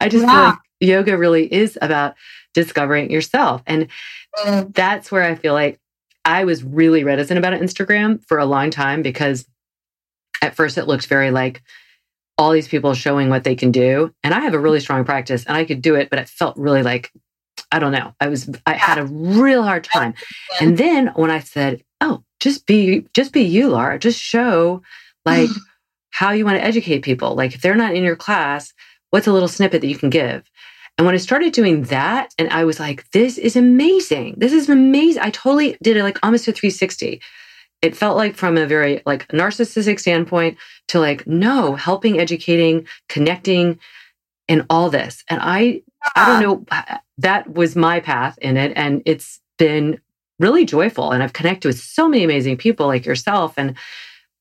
I 0.00 0.08
just 0.08 0.24
yeah. 0.24 0.32
feel 0.32 0.44
like 0.44 0.58
yoga 0.80 1.16
really 1.16 1.52
is 1.52 1.78
about 1.80 2.14
discovering 2.54 3.10
yourself. 3.10 3.62
And 3.66 3.88
mm. 4.38 4.74
that's 4.74 5.12
where 5.12 5.22
I 5.22 5.34
feel 5.34 5.54
like 5.54 5.78
I 6.24 6.44
was 6.44 6.62
really 6.62 7.04
reticent 7.04 7.38
about 7.38 7.52
Instagram 7.54 8.24
for 8.26 8.38
a 8.38 8.44
long 8.44 8.70
time 8.70 9.02
because 9.02 9.46
at 10.42 10.54
first 10.54 10.78
it 10.78 10.86
looked 10.86 11.06
very 11.06 11.30
like 11.30 11.62
all 12.36 12.52
these 12.52 12.68
people 12.68 12.94
showing 12.94 13.28
what 13.28 13.44
they 13.44 13.54
can 13.54 13.70
do. 13.70 14.12
And 14.22 14.32
I 14.32 14.40
have 14.40 14.54
a 14.54 14.58
really 14.58 14.80
strong 14.80 15.04
practice 15.04 15.44
and 15.44 15.56
I 15.56 15.64
could 15.64 15.82
do 15.82 15.94
it, 15.94 16.08
but 16.10 16.18
it 16.18 16.28
felt 16.28 16.56
really 16.56 16.82
like, 16.82 17.12
I 17.70 17.78
don't 17.78 17.92
know. 17.92 18.14
I 18.20 18.28
was, 18.28 18.50
I 18.66 18.74
had 18.74 18.98
a 18.98 19.04
real 19.04 19.62
hard 19.62 19.84
time. 19.84 20.14
And 20.60 20.78
then 20.78 21.08
when 21.14 21.30
I 21.30 21.40
said, 21.40 21.84
oh, 22.00 22.24
just 22.40 22.66
be, 22.66 23.06
just 23.12 23.32
be 23.32 23.42
you, 23.42 23.68
Laura, 23.68 23.98
just 23.98 24.18
show 24.18 24.82
like 25.26 25.50
how 26.10 26.30
you 26.30 26.44
want 26.44 26.56
to 26.56 26.64
educate 26.64 27.00
people. 27.00 27.34
Like 27.34 27.54
if 27.54 27.60
they're 27.60 27.74
not 27.74 27.94
in 27.94 28.02
your 28.02 28.16
class, 28.16 28.72
what's 29.10 29.26
a 29.26 29.32
little 29.32 29.48
snippet 29.48 29.80
that 29.80 29.88
you 29.88 29.96
can 29.96 30.10
give? 30.10 30.42
And 30.98 31.06
when 31.06 31.14
I 31.14 31.18
started 31.18 31.52
doing 31.52 31.84
that, 31.84 32.34
and 32.38 32.50
I 32.50 32.64
was 32.64 32.78
like, 32.78 33.10
this 33.12 33.38
is 33.38 33.56
amazing. 33.56 34.34
This 34.36 34.52
is 34.52 34.68
amazing. 34.68 35.22
I 35.22 35.30
totally 35.30 35.76
did 35.82 35.96
it 35.96 36.02
like 36.02 36.18
almost 36.22 36.48
a 36.48 36.52
360. 36.52 37.22
It 37.82 37.96
felt 37.96 38.16
like 38.16 38.36
from 38.36 38.58
a 38.58 38.66
very 38.66 39.00
like 39.06 39.26
narcissistic 39.28 39.98
standpoint 39.98 40.58
to 40.88 41.00
like, 41.00 41.26
no, 41.26 41.74
helping, 41.74 42.20
educating, 42.20 42.86
connecting, 43.08 43.78
and 44.48 44.66
all 44.68 44.90
this. 44.90 45.24
And 45.28 45.40
I, 45.42 45.82
I 46.16 46.26
don't 46.26 46.42
know, 46.42 46.64
uh, 46.70 46.98
that 47.18 47.54
was 47.54 47.76
my 47.76 48.00
path 48.00 48.36
in 48.42 48.56
it. 48.56 48.72
And 48.76 49.02
it's 49.06 49.40
been 49.58 50.00
really 50.38 50.66
joyful. 50.66 51.12
And 51.12 51.22
I've 51.22 51.32
connected 51.32 51.68
with 51.68 51.78
so 51.78 52.08
many 52.08 52.24
amazing 52.24 52.58
people 52.58 52.86
like 52.86 53.06
yourself. 53.06 53.54
And, 53.56 53.76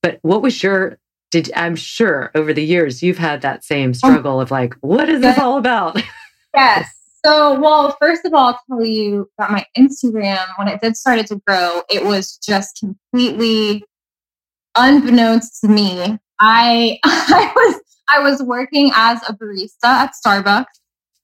but 0.02 0.20
what 0.24 0.42
was 0.42 0.62
your 0.62 0.98
did 1.32 1.52
I'm 1.56 1.76
sure 1.76 2.32
over 2.36 2.54
the 2.54 2.64
years 2.64 3.04
you've 3.04 3.18
had 3.18 3.42
that 3.42 3.64
same 3.64 3.94
struggle 3.94 4.42
of 4.42 4.52
like, 4.52 4.74
what 4.82 5.10
is 5.10 5.22
this 5.22 5.38
all 5.38 5.58
about? 5.58 6.02
Yes. 6.56 6.90
So, 7.24 7.60
well, 7.60 7.96
first 8.02 8.26
of 8.26 8.34
all, 8.34 8.48
I'll 8.48 8.60
tell 8.68 8.84
you 8.84 9.30
about 9.38 9.52
my 9.52 9.64
Instagram. 9.78 10.44
When 10.58 10.68
it 10.68 10.82
did 10.82 10.98
started 10.98 11.28
to 11.28 11.36
grow, 11.46 11.84
it 11.88 12.04
was 12.04 12.38
just 12.38 12.80
completely 12.80 13.84
unbeknownst 14.76 15.62
to 15.62 15.68
me. 15.68 16.18
I 16.40 16.98
I 17.04 17.52
was 17.56 17.82
I 18.10 18.20
was 18.20 18.42
working 18.42 18.92
as 18.96 19.20
a 19.30 19.34
barista 19.34 19.86
at 19.86 20.14
Starbucks. 20.14 20.66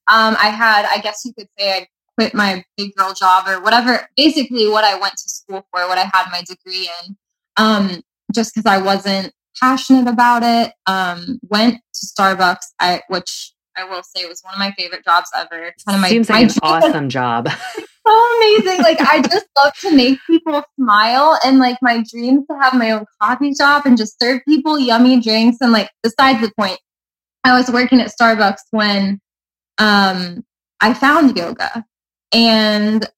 Um, 0.08 0.36
I 0.40 0.50
had, 0.50 0.86
I 0.86 1.00
guess 1.00 1.22
you 1.24 1.32
could 1.34 1.48
say, 1.58 1.72
I 1.72 1.86
quit 2.16 2.34
my 2.34 2.64
big 2.76 2.94
girl 2.94 3.12
job 3.12 3.48
or 3.48 3.60
whatever. 3.60 4.08
Basically, 4.16 4.68
what 4.68 4.84
I 4.84 4.98
went 4.98 5.14
to 5.14 5.28
school 5.28 5.66
for, 5.72 5.88
what 5.88 5.98
I 5.98 6.08
had 6.14 6.30
my 6.30 6.42
degree 6.46 6.88
in, 7.02 7.16
um, 7.56 8.02
just 8.32 8.54
because 8.54 8.70
I 8.70 8.78
wasn't 8.78 9.32
passionate 9.60 10.08
about 10.08 10.42
it. 10.42 10.72
Um, 10.86 11.38
went 11.48 11.80
to 11.94 12.06
Starbucks, 12.06 12.66
I, 12.80 13.02
which 13.08 13.52
I 13.76 13.84
will 13.84 14.02
say 14.02 14.26
was 14.26 14.40
one 14.42 14.54
of 14.54 14.58
my 14.58 14.72
favorite 14.72 15.04
jobs 15.04 15.30
ever. 15.36 15.72
One 15.84 15.96
of 15.96 16.00
my 16.00 16.08
seems 16.08 16.30
like 16.30 16.48
my 16.48 16.52
an 16.52 16.84
awesome 16.84 17.08
job. 17.08 17.48
so 18.06 18.36
amazing. 18.36 18.82
Like 18.82 19.00
I 19.00 19.20
just 19.22 19.46
love 19.58 19.72
to 19.80 19.94
make 19.94 20.18
people 20.26 20.62
smile 20.78 21.38
and 21.44 21.58
like 21.58 21.76
my 21.82 22.02
dreams 22.10 22.46
to 22.50 22.56
have 22.58 22.74
my 22.74 22.92
own 22.92 23.04
coffee 23.20 23.52
shop 23.54 23.84
and 23.84 23.98
just 23.98 24.20
serve 24.20 24.40
people 24.48 24.78
yummy 24.78 25.20
drinks 25.20 25.58
and 25.60 25.72
like 25.72 25.90
besides 26.02 26.40
the 26.40 26.52
point. 26.58 26.78
I 27.44 27.56
was 27.56 27.70
working 27.70 28.00
at 28.00 28.10
Starbucks 28.10 28.62
when 28.70 29.20
um 29.78 30.44
I 30.80 30.94
found 30.94 31.36
yoga. 31.36 31.84
And 32.32 33.08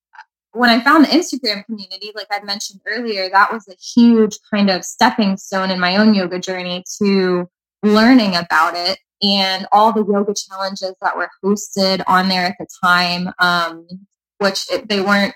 when 0.53 0.69
I 0.69 0.81
found 0.83 1.05
the 1.05 1.09
Instagram 1.09 1.65
community, 1.65 2.11
like 2.15 2.27
I 2.31 2.43
mentioned 2.43 2.81
earlier, 2.87 3.29
that 3.29 3.53
was 3.53 3.67
a 3.67 3.75
huge 3.75 4.37
kind 4.51 4.69
of 4.69 4.83
stepping 4.83 5.37
stone 5.37 5.69
in 5.69 5.79
my 5.79 5.97
own 5.97 6.13
yoga 6.13 6.39
journey 6.39 6.83
to 7.01 7.47
learning 7.83 8.35
about 8.35 8.75
it 8.75 8.99
and 9.21 9.67
all 9.71 9.91
the 9.91 10.05
yoga 10.05 10.33
challenges 10.33 10.95
that 11.01 11.15
were 11.15 11.29
hosted 11.43 12.01
on 12.07 12.29
there 12.29 12.45
at 12.45 12.55
the 12.59 12.67
time, 12.83 13.31
um, 13.39 13.85
which 14.39 14.69
it, 14.71 14.87
they 14.89 15.01
weren't 15.01 15.33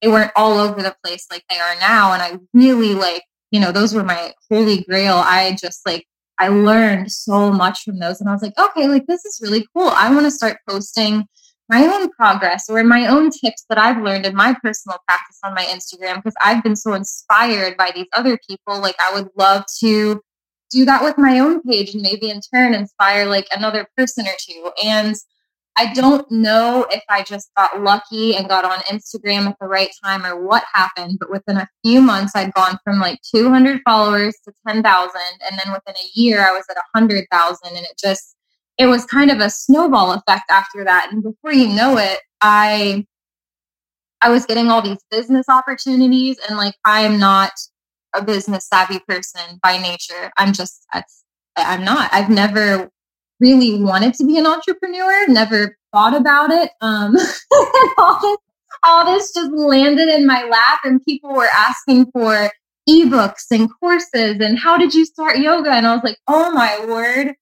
they 0.00 0.08
weren't 0.08 0.32
all 0.34 0.58
over 0.58 0.82
the 0.82 0.96
place 1.04 1.26
like 1.30 1.44
they 1.48 1.58
are 1.58 1.76
now. 1.78 2.12
And 2.12 2.20
I 2.20 2.38
really 2.52 2.92
like, 2.94 3.22
you 3.52 3.60
know, 3.60 3.70
those 3.70 3.94
were 3.94 4.02
my 4.02 4.32
holy 4.50 4.82
grail. 4.82 5.14
I 5.16 5.56
just 5.60 5.86
like 5.86 6.06
I 6.38 6.48
learned 6.48 7.12
so 7.12 7.52
much 7.52 7.82
from 7.82 7.98
those, 7.98 8.20
and 8.20 8.28
I 8.28 8.32
was 8.32 8.42
like, 8.42 8.58
okay, 8.58 8.88
like 8.88 9.06
this 9.06 9.24
is 9.24 9.40
really 9.42 9.66
cool. 9.74 9.88
I 9.88 10.12
want 10.12 10.26
to 10.26 10.30
start 10.30 10.58
posting 10.68 11.26
my 11.72 11.86
own 11.86 12.10
progress 12.10 12.68
or 12.68 12.84
my 12.84 13.06
own 13.06 13.30
tips 13.30 13.64
that 13.70 13.78
I've 13.78 14.02
learned 14.02 14.26
in 14.26 14.34
my 14.34 14.54
personal 14.62 14.98
practice 15.08 15.38
on 15.42 15.54
my 15.54 15.64
Instagram 15.64 16.16
because 16.16 16.34
I've 16.38 16.62
been 16.62 16.76
so 16.76 16.92
inspired 16.92 17.78
by 17.78 17.90
these 17.94 18.08
other 18.12 18.38
people. 18.46 18.78
Like 18.78 18.96
I 19.00 19.14
would 19.14 19.30
love 19.38 19.64
to 19.80 20.20
do 20.70 20.84
that 20.84 21.02
with 21.02 21.16
my 21.16 21.38
own 21.38 21.62
page 21.62 21.94
and 21.94 22.02
maybe 22.02 22.28
in 22.28 22.40
turn 22.54 22.74
inspire 22.74 23.24
like 23.24 23.46
another 23.56 23.86
person 23.96 24.26
or 24.26 24.34
two. 24.38 24.70
And 24.84 25.16
I 25.78 25.94
don't 25.94 26.30
know 26.30 26.86
if 26.90 27.02
I 27.08 27.22
just 27.22 27.50
got 27.56 27.82
lucky 27.82 28.36
and 28.36 28.50
got 28.50 28.66
on 28.66 28.80
Instagram 28.80 29.46
at 29.46 29.56
the 29.58 29.66
right 29.66 29.90
time 30.04 30.26
or 30.26 30.46
what 30.46 30.64
happened, 30.74 31.16
but 31.18 31.30
within 31.30 31.56
a 31.56 31.68
few 31.82 32.02
months, 32.02 32.36
I'd 32.36 32.52
gone 32.52 32.78
from 32.84 32.98
like 33.00 33.18
200 33.34 33.80
followers 33.86 34.36
to 34.44 34.52
10,000. 34.68 34.84
And 35.48 35.58
then 35.58 35.72
within 35.72 35.94
a 35.94 36.10
year, 36.12 36.46
I 36.46 36.52
was 36.52 36.64
at 36.68 36.76
100,000. 36.92 37.58
And 37.64 37.78
it 37.78 37.98
just, 37.98 38.36
it 38.78 38.86
was 38.86 39.04
kind 39.04 39.30
of 39.30 39.38
a 39.38 39.50
snowball 39.50 40.12
effect 40.12 40.50
after 40.50 40.84
that. 40.84 41.10
And 41.12 41.22
before 41.22 41.52
you 41.52 41.68
know 41.68 41.98
it, 41.98 42.20
I, 42.40 43.06
I 44.20 44.30
was 44.30 44.46
getting 44.46 44.68
all 44.68 44.82
these 44.82 45.04
business 45.10 45.46
opportunities 45.48 46.38
and 46.48 46.56
like, 46.56 46.74
I'm 46.84 47.18
not 47.18 47.52
a 48.14 48.22
business 48.22 48.66
savvy 48.66 49.00
person 49.08 49.58
by 49.62 49.78
nature. 49.78 50.32
I'm 50.36 50.52
just, 50.52 50.86
I'm 51.56 51.84
not. 51.84 52.10
I've 52.12 52.30
never 52.30 52.90
really 53.40 53.82
wanted 53.82 54.14
to 54.14 54.26
be 54.26 54.38
an 54.38 54.46
entrepreneur, 54.46 55.26
never 55.28 55.76
thought 55.92 56.14
about 56.14 56.50
it. 56.50 56.70
Um, 56.80 57.16
all, 57.98 58.20
this, 58.20 58.38
all 58.84 59.04
this 59.04 59.32
just 59.34 59.52
landed 59.52 60.08
in 60.08 60.26
my 60.26 60.44
lap, 60.44 60.80
and 60.84 61.02
people 61.04 61.34
were 61.34 61.48
asking 61.54 62.10
for 62.12 62.50
ebooks 62.88 63.46
and 63.50 63.68
courses 63.80 64.36
and 64.40 64.58
how 64.58 64.76
did 64.76 64.94
you 64.94 65.04
start 65.04 65.38
yoga? 65.38 65.70
And 65.70 65.86
I 65.86 65.94
was 65.94 66.02
like, 66.02 66.18
oh 66.28 66.50
my 66.52 66.84
word. 66.86 67.34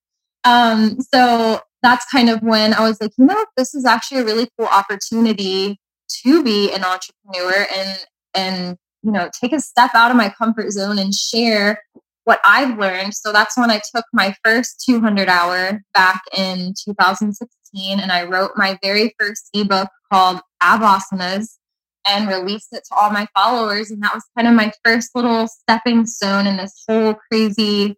Um, 0.43 0.97
so 1.13 1.61
that's 1.81 2.05
kind 2.11 2.29
of 2.29 2.41
when 2.41 2.73
I 2.73 2.81
was 2.81 2.99
like, 3.01 3.11
you 3.17 3.25
know, 3.25 3.45
this 3.57 3.73
is 3.73 3.85
actually 3.85 4.21
a 4.21 4.25
really 4.25 4.49
cool 4.57 4.67
opportunity 4.67 5.79
to 6.23 6.43
be 6.43 6.71
an 6.71 6.83
entrepreneur 6.83 7.67
and 7.73 8.05
and 8.33 8.77
you 9.03 9.11
know, 9.11 9.29
take 9.39 9.53
a 9.53 9.59
step 9.59 9.91
out 9.95 10.11
of 10.11 10.17
my 10.17 10.29
comfort 10.29 10.71
zone 10.71 10.99
and 10.99 11.13
share 11.13 11.81
what 12.23 12.39
I've 12.45 12.77
learned. 12.77 13.15
So 13.15 13.31
that's 13.31 13.57
when 13.57 13.71
I 13.71 13.81
took 13.93 14.05
my 14.13 14.35
first 14.43 14.83
200 14.87 15.27
hour 15.27 15.81
back 15.93 16.21
in 16.37 16.73
2016 16.85 17.99
and 17.99 18.11
I 18.11 18.23
wrote 18.23 18.51
my 18.55 18.77
very 18.83 19.13
first 19.19 19.49
ebook 19.53 19.89
called 20.11 20.39
Abasanas 20.61 21.57
and 22.07 22.27
released 22.27 22.69
it 22.73 22.83
to 22.89 22.95
all 22.95 23.11
my 23.11 23.27
followers. 23.35 23.91
And 23.91 24.01
that 24.03 24.13
was 24.13 24.23
kind 24.37 24.47
of 24.47 24.53
my 24.53 24.71
first 24.83 25.11
little 25.15 25.47
stepping 25.47 26.05
stone 26.05 26.47
in 26.47 26.57
this 26.57 26.83
whole 26.87 27.15
crazy 27.31 27.97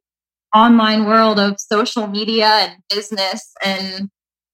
online 0.53 1.05
world 1.05 1.39
of 1.39 1.59
social 1.59 2.07
media 2.07 2.45
and 2.47 2.77
business. 2.89 3.51
And 3.63 4.09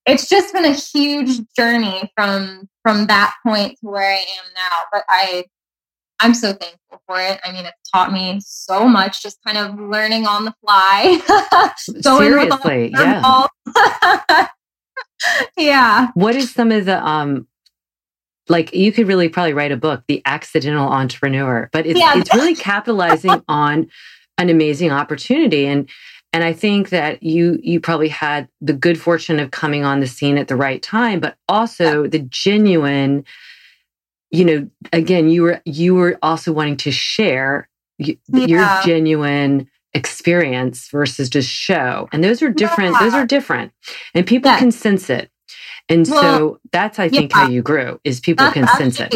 it's 0.05 0.27
just 0.27 0.53
been 0.53 0.65
a 0.65 0.73
huge 0.73 1.41
journey 1.57 2.11
from 2.15 2.67
from 2.83 3.07
that 3.07 3.35
point 3.45 3.77
to 3.79 3.89
where 3.89 4.11
I 4.11 4.19
am 4.19 4.45
now. 4.55 4.77
But 4.91 5.03
I 5.09 5.45
I'm 6.21 6.33
so 6.33 6.53
thankful 6.53 7.01
for 7.05 7.19
it. 7.19 7.39
I 7.43 7.51
mean, 7.51 7.65
it's 7.65 7.89
taught 7.91 8.11
me 8.11 8.41
so 8.43 8.87
much, 8.87 9.23
just 9.23 9.39
kind 9.45 9.57
of 9.57 9.79
learning 9.79 10.27
on 10.27 10.45
the 10.45 10.53
fly. 10.61 11.71
Seriously, 12.17 12.91
yeah. 12.91 13.47
yeah. 15.57 16.07
What 16.13 16.35
is 16.35 16.51
some 16.51 16.71
of 16.71 16.85
the 16.85 17.05
um 17.05 17.47
like 18.49 18.73
you 18.73 18.91
could 18.91 19.07
really 19.07 19.29
probably 19.29 19.53
write 19.53 19.71
a 19.71 19.77
book, 19.77 20.03
The 20.07 20.21
Accidental 20.25 20.89
Entrepreneur, 20.89 21.69
but 21.71 21.85
it's 21.85 21.99
yeah. 21.99 22.17
it's 22.17 22.33
really 22.33 22.55
capitalizing 22.55 23.43
on 23.47 23.87
an 24.39 24.49
amazing 24.49 24.91
opportunity 24.91 25.67
and 25.67 25.87
and 26.31 26.43
I 26.43 26.53
think 26.53 26.89
that 26.89 27.23
you 27.23 27.59
you 27.61 27.79
probably 27.79 28.09
had 28.09 28.47
the 28.61 28.73
good 28.73 28.99
fortune 28.99 29.39
of 29.39 29.51
coming 29.51 29.83
on 29.83 29.99
the 29.99 30.07
scene 30.07 30.37
at 30.37 30.47
the 30.47 30.55
right 30.55 30.81
time, 30.81 31.19
but 31.19 31.37
also 31.47 32.05
the 32.05 32.19
genuine 32.19 33.25
you 34.31 34.45
know, 34.45 34.69
again, 34.93 35.29
you 35.29 35.43
were 35.43 35.61
you 35.65 35.95
were 35.95 36.17
also 36.21 36.51
wanting 36.51 36.77
to 36.77 36.91
share 36.91 37.67
yeah. 37.97 38.15
your 38.27 38.81
genuine 38.85 39.67
experience 39.93 40.87
versus 40.89 41.29
just 41.29 41.49
show, 41.49 42.07
and 42.11 42.23
those 42.23 42.41
are 42.41 42.49
different. 42.49 42.93
Yeah. 42.93 42.99
Those 42.99 43.13
are 43.15 43.25
different, 43.25 43.71
and 44.13 44.25
people 44.25 44.51
yeah. 44.51 44.59
can 44.59 44.71
sense 44.71 45.09
it. 45.09 45.31
And 45.87 46.07
well, 46.07 46.21
so 46.21 46.59
that's, 46.71 46.99
I 46.99 47.09
think, 47.09 47.33
how 47.33 47.47
you 47.47 47.63
grew 47.63 47.99
is 48.03 48.19
people 48.19 48.51
can 48.51 48.67
sense 48.77 48.99
it. 48.99 49.15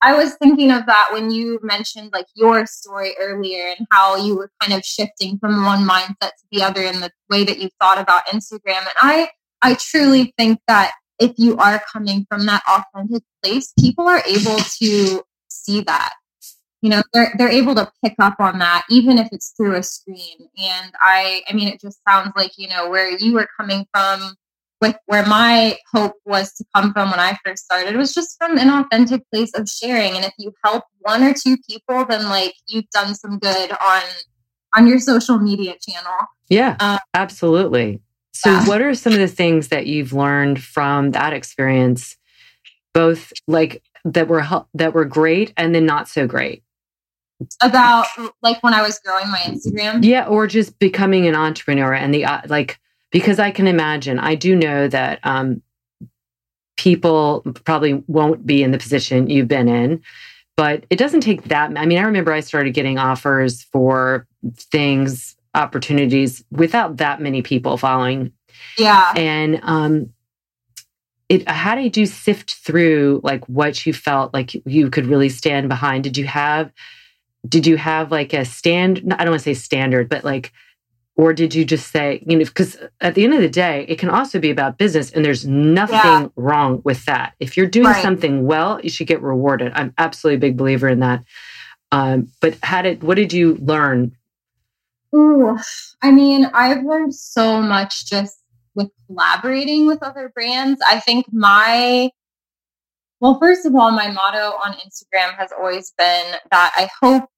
I 0.00 0.14
was 0.14 0.34
thinking 0.34 0.70
of 0.70 0.86
that 0.86 1.08
when 1.12 1.30
you 1.30 1.58
mentioned 1.62 2.10
like 2.12 2.26
your 2.34 2.66
story 2.66 3.14
earlier 3.20 3.74
and 3.76 3.86
how 3.90 4.16
you 4.16 4.36
were 4.36 4.50
kind 4.60 4.72
of 4.72 4.84
shifting 4.84 5.38
from 5.38 5.64
one 5.64 5.86
mindset 5.86 6.20
to 6.20 6.46
the 6.52 6.62
other 6.62 6.82
in 6.82 7.00
the 7.00 7.10
way 7.28 7.44
that 7.44 7.58
you 7.58 7.68
thought 7.80 7.98
about 7.98 8.26
Instagram. 8.26 8.78
And 8.78 8.88
I 8.96 9.30
I 9.62 9.74
truly 9.74 10.32
think 10.38 10.60
that 10.68 10.92
if 11.18 11.32
you 11.36 11.56
are 11.56 11.82
coming 11.92 12.26
from 12.30 12.46
that 12.46 12.62
authentic 12.68 13.24
place, 13.42 13.72
people 13.78 14.06
are 14.06 14.22
able 14.24 14.58
to 14.80 15.22
see 15.48 15.80
that. 15.82 16.14
You 16.80 16.90
know, 16.90 17.02
they're 17.12 17.34
they're 17.36 17.50
able 17.50 17.74
to 17.74 17.90
pick 18.04 18.14
up 18.20 18.36
on 18.38 18.60
that, 18.60 18.84
even 18.88 19.18
if 19.18 19.28
it's 19.32 19.52
through 19.56 19.74
a 19.74 19.82
screen. 19.82 20.48
And 20.58 20.92
I 21.00 21.42
I 21.48 21.54
mean 21.54 21.68
it 21.68 21.80
just 21.80 21.98
sounds 22.08 22.32
like, 22.36 22.52
you 22.56 22.68
know, 22.68 22.88
where 22.88 23.10
you 23.18 23.34
were 23.34 23.48
coming 23.58 23.84
from 23.92 24.36
with 24.80 24.96
where 25.06 25.26
my 25.26 25.76
hope 25.92 26.14
was 26.24 26.52
to 26.54 26.64
come 26.74 26.92
from 26.92 27.10
when 27.10 27.20
I 27.20 27.36
first 27.44 27.64
started 27.64 27.96
was 27.96 28.14
just 28.14 28.36
from 28.38 28.58
an 28.58 28.70
authentic 28.70 29.22
place 29.32 29.52
of 29.54 29.68
sharing. 29.68 30.14
And 30.14 30.24
if 30.24 30.32
you 30.38 30.52
help 30.64 30.84
one 31.00 31.22
or 31.24 31.34
two 31.34 31.56
people, 31.68 32.04
then 32.04 32.28
like 32.28 32.54
you've 32.66 32.88
done 32.90 33.14
some 33.14 33.38
good 33.38 33.72
on 33.72 34.02
on 34.76 34.86
your 34.86 34.98
social 34.98 35.38
media 35.38 35.74
channel. 35.80 36.14
Yeah, 36.48 36.76
um, 36.80 36.98
absolutely. 37.14 38.00
So, 38.32 38.50
yeah. 38.50 38.66
what 38.66 38.80
are 38.80 38.94
some 38.94 39.12
of 39.12 39.18
the 39.18 39.28
things 39.28 39.68
that 39.68 39.86
you've 39.86 40.12
learned 40.12 40.62
from 40.62 41.10
that 41.12 41.32
experience, 41.32 42.16
both 42.94 43.32
like 43.46 43.82
that 44.04 44.28
were 44.28 44.44
that 44.74 44.94
were 44.94 45.04
great 45.04 45.52
and 45.56 45.74
then 45.74 45.86
not 45.86 46.08
so 46.08 46.26
great? 46.26 46.62
About 47.62 48.06
like 48.42 48.62
when 48.62 48.74
I 48.74 48.82
was 48.82 49.00
growing 49.04 49.30
my 49.30 49.38
Instagram, 49.38 50.04
yeah, 50.04 50.26
or 50.26 50.46
just 50.46 50.78
becoming 50.78 51.26
an 51.26 51.34
entrepreneur 51.34 51.92
and 51.92 52.12
the 52.14 52.24
uh, 52.24 52.42
like. 52.46 52.78
Because 53.10 53.38
I 53.38 53.50
can 53.50 53.66
imagine, 53.66 54.18
I 54.18 54.34
do 54.34 54.54
know 54.54 54.86
that 54.88 55.20
um, 55.22 55.62
people 56.76 57.42
probably 57.64 58.04
won't 58.06 58.46
be 58.46 58.62
in 58.62 58.70
the 58.70 58.78
position 58.78 59.30
you've 59.30 59.48
been 59.48 59.68
in, 59.68 60.02
but 60.56 60.84
it 60.90 60.96
doesn't 60.96 61.22
take 61.22 61.44
that. 61.44 61.72
I 61.78 61.86
mean, 61.86 61.98
I 61.98 62.02
remember 62.02 62.32
I 62.32 62.40
started 62.40 62.74
getting 62.74 62.98
offers 62.98 63.62
for 63.62 64.26
things, 64.56 65.36
opportunities 65.54 66.44
without 66.50 66.98
that 66.98 67.20
many 67.20 67.42
people 67.42 67.78
following. 67.78 68.32
Yeah. 68.76 69.12
And 69.16 69.60
um, 69.62 70.10
it, 71.28 71.48
how 71.48 71.74
did 71.74 71.96
you 71.96 72.06
sift 72.06 72.56
through 72.56 73.20
like 73.24 73.44
what 73.48 73.86
you 73.86 73.92
felt 73.94 74.34
like 74.34 74.54
you 74.66 74.90
could 74.90 75.06
really 75.06 75.30
stand 75.30 75.68
behind? 75.68 76.04
Did 76.04 76.18
you 76.18 76.26
have, 76.26 76.72
did 77.48 77.66
you 77.66 77.76
have 77.76 78.10
like 78.10 78.34
a 78.34 78.44
stand? 78.44 79.14
I 79.14 79.24
don't 79.24 79.30
want 79.30 79.40
to 79.40 79.44
say 79.44 79.54
standard, 79.54 80.08
but 80.08 80.24
like 80.24 80.52
or 81.18 81.34
did 81.34 81.52
you 81.52 81.64
just 81.64 81.90
say, 81.90 82.22
you 82.24 82.38
know, 82.38 82.44
because 82.44 82.78
at 83.00 83.16
the 83.16 83.24
end 83.24 83.34
of 83.34 83.40
the 83.40 83.48
day, 83.48 83.84
it 83.88 83.98
can 83.98 84.08
also 84.08 84.38
be 84.38 84.50
about 84.50 84.78
business 84.78 85.10
and 85.10 85.24
there's 85.24 85.44
nothing 85.44 85.96
yeah. 85.96 86.28
wrong 86.36 86.80
with 86.84 87.04
that. 87.06 87.34
If 87.40 87.56
you're 87.56 87.66
doing 87.66 87.88
right. 87.88 88.02
something 88.02 88.46
well, 88.46 88.80
you 88.80 88.88
should 88.88 89.08
get 89.08 89.20
rewarded. 89.20 89.72
I'm 89.74 89.92
absolutely 89.98 90.36
a 90.36 90.50
big 90.50 90.56
believer 90.56 90.88
in 90.88 91.00
that. 91.00 91.24
Um, 91.90 92.28
but 92.40 92.56
how 92.62 92.82
did, 92.82 93.02
what 93.02 93.16
did 93.16 93.32
you 93.32 93.56
learn? 93.56 94.12
Ooh, 95.12 95.58
I 96.02 96.12
mean, 96.12 96.44
I've 96.54 96.84
learned 96.84 97.16
so 97.16 97.60
much 97.62 98.06
just 98.06 98.38
with 98.76 98.90
collaborating 99.08 99.88
with 99.88 100.04
other 100.04 100.30
brands. 100.32 100.80
I 100.86 101.00
think 101.00 101.26
my, 101.32 102.10
well, 103.18 103.40
first 103.40 103.66
of 103.66 103.74
all, 103.74 103.90
my 103.90 104.08
motto 104.08 104.56
on 104.64 104.74
Instagram 104.74 105.34
has 105.36 105.50
always 105.50 105.92
been 105.98 106.36
that 106.52 106.72
I 106.76 106.88
hope 107.02 107.28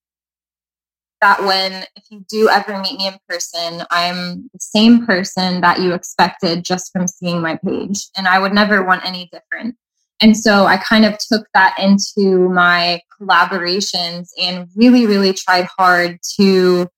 that 1.21 1.43
when 1.43 1.85
if 1.97 2.05
you 2.11 2.25
do 2.29 2.49
ever 2.49 2.79
meet 2.81 2.99
me 2.99 3.09
in 3.09 3.15
person, 3.29 3.85
I'm 3.91 4.49
the 4.53 4.59
same 4.59 5.07
person 5.07 5.61
that 5.61 5.81
you 5.81 5.93
expected 5.93 6.65
just 6.65 6.93
from 6.93 7.07
seeing 7.07 7.41
my 7.41 7.59
page. 7.65 8.09
And 8.17 8.27
I 8.27 8.39
would 8.39 8.53
never 8.53 8.85
want 8.85 9.05
any 9.05 9.29
different. 9.33 9.77
And 10.23 10.37
so 10.37 10.67
I 10.67 10.77
kind 10.77 11.05
of 11.05 11.17
took 11.19 11.47
that 11.55 11.75
into 11.79 12.49
my 12.51 13.01
collaborations 13.21 14.29
and 14.41 14.69
really, 14.77 15.07
really 15.07 15.33
tried 15.33 15.67
hard 15.79 16.19
to 16.37 16.89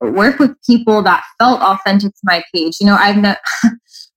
work 0.00 0.38
with 0.38 0.54
people 0.66 1.02
that 1.02 1.24
felt 1.38 1.60
authentic 1.60 2.12
to 2.12 2.20
my 2.24 2.42
page. 2.54 2.76
You 2.80 2.86
know, 2.86 2.96
I've 2.96 3.16
ne- 3.16 3.36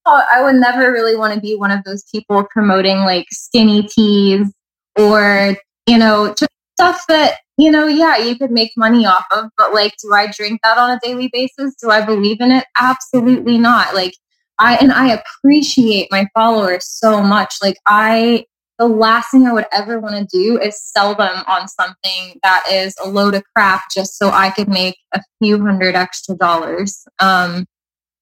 oh, 0.06 0.24
I 0.34 0.44
would 0.44 0.56
never 0.56 0.92
really 0.92 1.16
want 1.16 1.34
to 1.34 1.40
be 1.40 1.56
one 1.56 1.72
of 1.72 1.84
those 1.84 2.04
people 2.12 2.46
promoting 2.52 3.00
like 3.00 3.28
skinny 3.32 3.84
teas 3.84 4.52
or, 4.98 5.56
you 5.88 5.98
know, 5.98 6.34
just 6.38 6.52
stuff 6.74 7.04
that 7.08 7.38
you 7.58 7.72
know, 7.72 7.88
yeah, 7.88 8.18
you 8.18 8.38
could 8.38 8.52
make 8.52 8.72
money 8.76 9.06
off 9.06 9.26
of, 9.32 9.50
but 9.58 9.74
like, 9.74 9.94
do 10.02 10.14
I 10.14 10.28
drink 10.28 10.62
that 10.64 10.78
on 10.78 10.92
a 10.92 11.00
daily 11.02 11.30
basis? 11.32 11.74
Do 11.82 11.90
I 11.90 12.06
believe 12.06 12.42
in 12.42 12.52
it? 12.52 12.66
Absolutely 12.78 13.58
not. 13.58 13.96
Like, 13.96 14.14
I, 14.60 14.76
and 14.78 14.92
I 14.92 15.14
appreciate 15.14 16.10
my 16.12 16.28
followers 16.34 16.86
so 16.88 17.22
much. 17.22 17.56
Like, 17.62 17.78
I, 17.86 18.46
the 18.78 18.88
last 18.88 19.32
thing 19.32 19.48
I 19.48 19.54
would 19.54 19.68
ever 19.72 20.00
want 20.00 20.16
to 20.16 20.26
do 20.26 20.60
is 20.60 20.82
sell 20.82 21.16
them 21.16 21.44
on 21.48 21.68
something 21.70 22.40
that 22.44 22.64
is 22.70 22.94
a 23.04 23.08
load 23.08 23.36
of 23.36 23.44
crap 23.56 23.84
just 23.94 24.18
so 24.18 24.32
I 24.32 24.50
could 24.50 24.68
make 24.68 24.98
a 25.14 25.22
few 25.42 25.62
hundred 25.64 25.96
extra 25.96 26.36
dollars. 26.36 27.06
Um, 27.20 27.66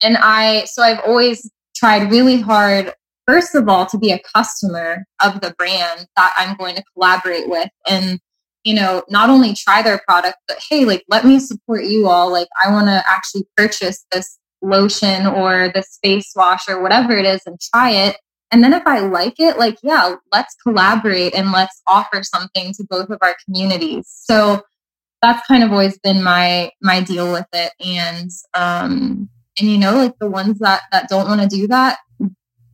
and 0.03 0.17
I, 0.19 0.65
so 0.65 0.83
I've 0.83 0.99
always 0.99 1.49
tried 1.75 2.11
really 2.11 2.39
hard, 2.39 2.93
first 3.27 3.55
of 3.55 3.67
all, 3.67 3.87
to 3.87 3.97
be 3.97 4.11
a 4.11 4.21
customer 4.35 5.05
of 5.23 5.41
the 5.41 5.55
brand 5.57 6.05
that 6.15 6.33
I'm 6.37 6.55
going 6.55 6.75
to 6.75 6.83
collaborate 6.93 7.49
with. 7.49 7.69
And 7.87 8.19
you 8.63 8.73
know, 8.73 9.03
not 9.09 9.29
only 9.29 9.53
try 9.53 9.81
their 9.81 10.01
product, 10.07 10.37
but 10.47 10.57
hey, 10.69 10.85
like, 10.85 11.03
let 11.09 11.25
me 11.25 11.39
support 11.39 11.85
you 11.85 12.07
all. 12.07 12.31
Like, 12.31 12.47
I 12.63 12.71
want 12.71 12.87
to 12.87 13.03
actually 13.07 13.45
purchase 13.57 14.05
this 14.11 14.39
lotion 14.61 15.27
or 15.27 15.69
this 15.73 15.99
face 16.01 16.31
wash 16.35 16.69
or 16.69 16.81
whatever 16.81 17.15
it 17.17 17.25
is 17.25 17.41
and 17.45 17.59
try 17.73 17.91
it. 17.91 18.17
And 18.51 18.63
then 18.63 18.73
if 18.73 18.83
I 18.85 18.99
like 18.99 19.39
it, 19.39 19.57
like, 19.57 19.77
yeah, 19.83 20.15
let's 20.31 20.55
collaborate 20.61 21.33
and 21.33 21.51
let's 21.51 21.81
offer 21.87 22.23
something 22.23 22.73
to 22.73 22.85
both 22.89 23.09
of 23.09 23.17
our 23.21 23.35
communities. 23.45 24.05
So 24.07 24.61
that's 25.21 25.45
kind 25.47 25.63
of 25.63 25.71
always 25.71 25.97
been 25.99 26.21
my 26.21 26.71
my 26.81 27.01
deal 27.01 27.31
with 27.31 27.47
it. 27.53 27.71
And 27.83 28.29
um 28.53 29.29
and 29.59 29.69
you 29.69 29.77
know, 29.77 29.95
like 29.95 30.13
the 30.19 30.29
ones 30.29 30.59
that 30.59 30.83
that 30.91 31.09
don't 31.09 31.27
want 31.27 31.41
to 31.41 31.47
do 31.47 31.67
that, 31.67 31.97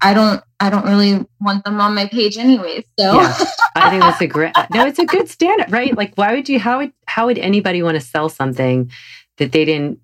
I 0.01 0.13
don't 0.13 0.43
I 0.59 0.69
don't 0.69 0.85
really 0.85 1.25
want 1.39 1.63
them 1.63 1.79
on 1.79 1.95
my 1.95 2.07
page 2.07 2.38
anyways. 2.38 2.83
So 2.99 3.15
yeah, 3.15 3.38
I 3.75 3.89
think 3.89 4.01
that's 4.01 4.21
a 4.21 4.27
great 4.27 4.51
uh, 4.55 4.67
no, 4.71 4.85
it's 4.85 4.99
a 4.99 5.05
good 5.05 5.29
standard, 5.29 5.71
right? 5.71 5.95
Like 5.95 6.15
why 6.15 6.33
would 6.33 6.49
you 6.49 6.59
how 6.59 6.79
would 6.79 6.93
how 7.05 7.27
would 7.27 7.38
anybody 7.38 7.83
want 7.83 7.95
to 7.95 8.01
sell 8.01 8.29
something 8.29 8.91
that 9.38 9.51
they 9.51 9.65
didn't 9.65 9.99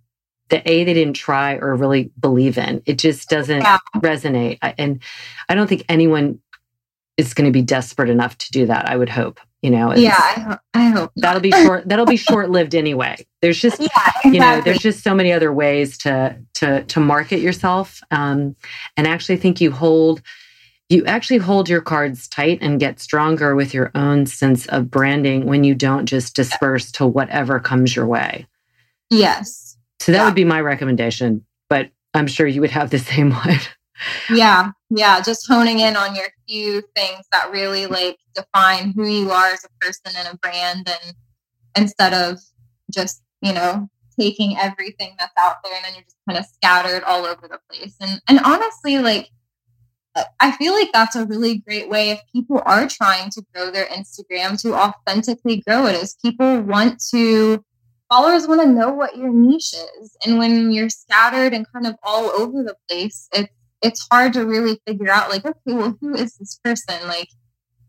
that 0.49 0.67
A 0.69 0.83
they 0.83 0.93
didn't 0.93 1.15
try 1.15 1.55
or 1.55 1.75
really 1.75 2.11
believe 2.19 2.57
in? 2.57 2.81
It 2.85 2.99
just 2.99 3.29
doesn't 3.29 3.61
yeah. 3.61 3.79
resonate. 3.97 4.59
And 4.61 5.01
I 5.49 5.55
don't 5.55 5.67
think 5.67 5.85
anyone 5.89 6.39
is 7.17 7.33
going 7.33 7.45
to 7.45 7.51
be 7.51 7.61
desperate 7.61 8.09
enough 8.09 8.37
to 8.37 8.51
do 8.51 8.65
that, 8.65 8.89
I 8.89 8.97
would 8.97 9.09
hope 9.09 9.39
you 9.65 9.71
know 9.71 9.95
yeah 9.95 10.15
I, 10.19 10.57
I 10.75 10.89
hope 10.89 11.11
that'll 11.15 11.41
be 11.41 11.49
short 11.51 11.89
that'll 11.89 12.05
be 12.05 12.17
short 12.17 12.51
lived 12.51 12.75
anyway. 12.75 13.25
There's 13.41 13.59
just 13.59 13.79
yeah, 13.79 13.87
exactly. 13.95 14.31
you 14.31 14.39
know 14.39 14.61
there's 14.61 14.77
just 14.77 15.03
so 15.03 15.15
many 15.15 15.33
other 15.33 15.51
ways 15.51 15.97
to 15.99 16.37
to 16.55 16.83
to 16.83 16.99
market 16.99 17.39
yourself 17.39 18.01
um, 18.11 18.55
and 18.95 19.07
actually 19.07 19.37
think 19.37 19.59
you 19.59 19.71
hold 19.71 20.21
you 20.89 21.03
actually 21.05 21.37
hold 21.37 21.67
your 21.67 21.81
cards 21.81 22.27
tight 22.27 22.59
and 22.61 22.79
get 22.79 22.99
stronger 22.99 23.55
with 23.55 23.73
your 23.73 23.89
own 23.95 24.27
sense 24.27 24.67
of 24.67 24.91
branding 24.91 25.47
when 25.47 25.63
you 25.63 25.73
don't 25.73 26.05
just 26.05 26.35
disperse 26.35 26.91
to 26.91 27.07
whatever 27.07 27.59
comes 27.59 27.95
your 27.95 28.05
way. 28.05 28.45
Yes. 29.09 29.77
So 29.99 30.11
that 30.11 30.19
yeah. 30.19 30.25
would 30.25 30.35
be 30.35 30.45
my 30.45 30.61
recommendation 30.61 31.43
but 31.69 31.89
i'm 32.13 32.27
sure 32.27 32.45
you 32.45 32.61
would 32.61 32.69
have 32.69 32.91
the 32.91 32.99
same 33.11 33.31
one. 33.31 33.59
Yeah 34.29 34.71
yeah 34.89 35.21
just 35.21 35.47
honing 35.47 35.79
in 35.79 35.95
on 35.95 36.15
your 36.15 36.27
few 36.47 36.81
things 36.95 37.25
that 37.31 37.51
really 37.51 37.85
like 37.85 38.17
define 38.33 38.91
who 38.91 39.07
you 39.07 39.31
are 39.31 39.47
as 39.47 39.63
a 39.63 39.85
person 39.85 40.13
and 40.17 40.27
a 40.27 40.37
brand 40.37 40.87
and 40.87 41.15
instead 41.75 42.13
of 42.13 42.39
just 42.91 43.21
you 43.41 43.53
know 43.53 43.89
taking 44.19 44.57
everything 44.57 45.15
that's 45.19 45.33
out 45.37 45.57
there 45.63 45.73
and 45.75 45.85
then 45.85 45.93
you're 45.93 46.03
just 46.03 46.17
kind 46.27 46.39
of 46.39 46.45
scattered 46.45 47.03
all 47.03 47.25
over 47.25 47.47
the 47.47 47.59
place. 47.69 47.95
And 47.99 48.21
and 48.27 48.39
honestly 48.45 48.97
like 48.97 49.29
uh, 50.15 50.23
I 50.39 50.51
feel 50.51 50.73
like 50.73 50.89
that's 50.93 51.15
a 51.15 51.25
really 51.25 51.57
great 51.59 51.89
way 51.89 52.11
if 52.11 52.21
people 52.31 52.61
are 52.65 52.87
trying 52.87 53.29
to 53.31 53.43
grow 53.53 53.69
their 53.71 53.87
Instagram 53.87 54.59
to 54.61 54.73
authentically 54.73 55.61
grow 55.67 55.87
it 55.87 55.95
is 55.95 56.15
people 56.23 56.61
want 56.61 57.01
to 57.11 57.63
followers 58.09 58.47
want 58.47 58.61
to 58.61 58.67
know 58.67 58.93
what 58.93 59.17
your 59.17 59.33
niche 59.33 59.73
is. 59.99 60.15
And 60.25 60.37
when 60.37 60.71
you're 60.71 60.89
scattered 60.89 61.53
and 61.53 61.65
kind 61.73 61.87
of 61.87 61.95
all 62.03 62.29
over 62.31 62.63
the 62.63 62.75
place 62.89 63.27
it's 63.33 63.51
it's 63.81 64.07
hard 64.11 64.33
to 64.33 64.45
really 64.45 64.79
figure 64.87 65.11
out 65.11 65.29
like 65.29 65.45
okay 65.45 65.73
well 65.73 65.97
who 66.01 66.15
is 66.15 66.37
this 66.37 66.59
person? 66.63 66.95
Like 67.07 67.29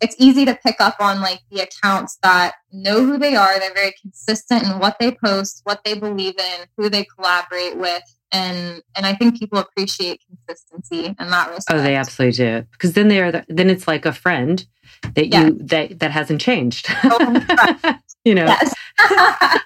it's 0.01 0.16
easy 0.18 0.44
to 0.44 0.55
pick 0.55 0.77
up 0.81 0.96
on 1.01 1.20
like 1.20 1.40
the 1.51 1.61
accounts 1.61 2.18
that 2.22 2.55
know 2.70 3.05
who 3.05 3.16
they 3.16 3.35
are 3.35 3.59
they're 3.59 3.72
very 3.72 3.94
consistent 4.01 4.62
in 4.64 4.79
what 4.79 4.96
they 5.01 5.11
post 5.25 5.62
what 5.64 5.81
they 5.87 5.94
believe 5.94 6.38
in 6.38 6.66
who 6.77 6.90
they 6.90 7.03
collaborate 7.16 7.79
with 7.79 8.03
and 8.31 8.83
and 8.94 9.07
i 9.07 9.14
think 9.14 9.38
people 9.38 9.59
appreciate 9.59 10.20
consistency 10.29 11.07
in 11.18 11.31
that 11.31 11.49
respect 11.49 11.81
oh 11.81 11.83
they 11.83 11.96
absolutely 11.96 12.37
do 12.37 12.62
because 12.72 12.92
then 12.92 13.09
they 13.09 13.22
are 13.22 13.33
the, 13.33 13.46
then 13.49 13.70
it's 13.70 13.88
like 13.88 14.05
a 14.05 14.12
friend 14.12 14.66
that 15.14 15.27
you 15.29 15.59
that 15.61 15.99
that 15.99 16.11
hasn't 16.11 16.40
changed. 16.40 16.88
Oh, 17.05 17.99
you 18.25 18.35
know? 18.35 18.55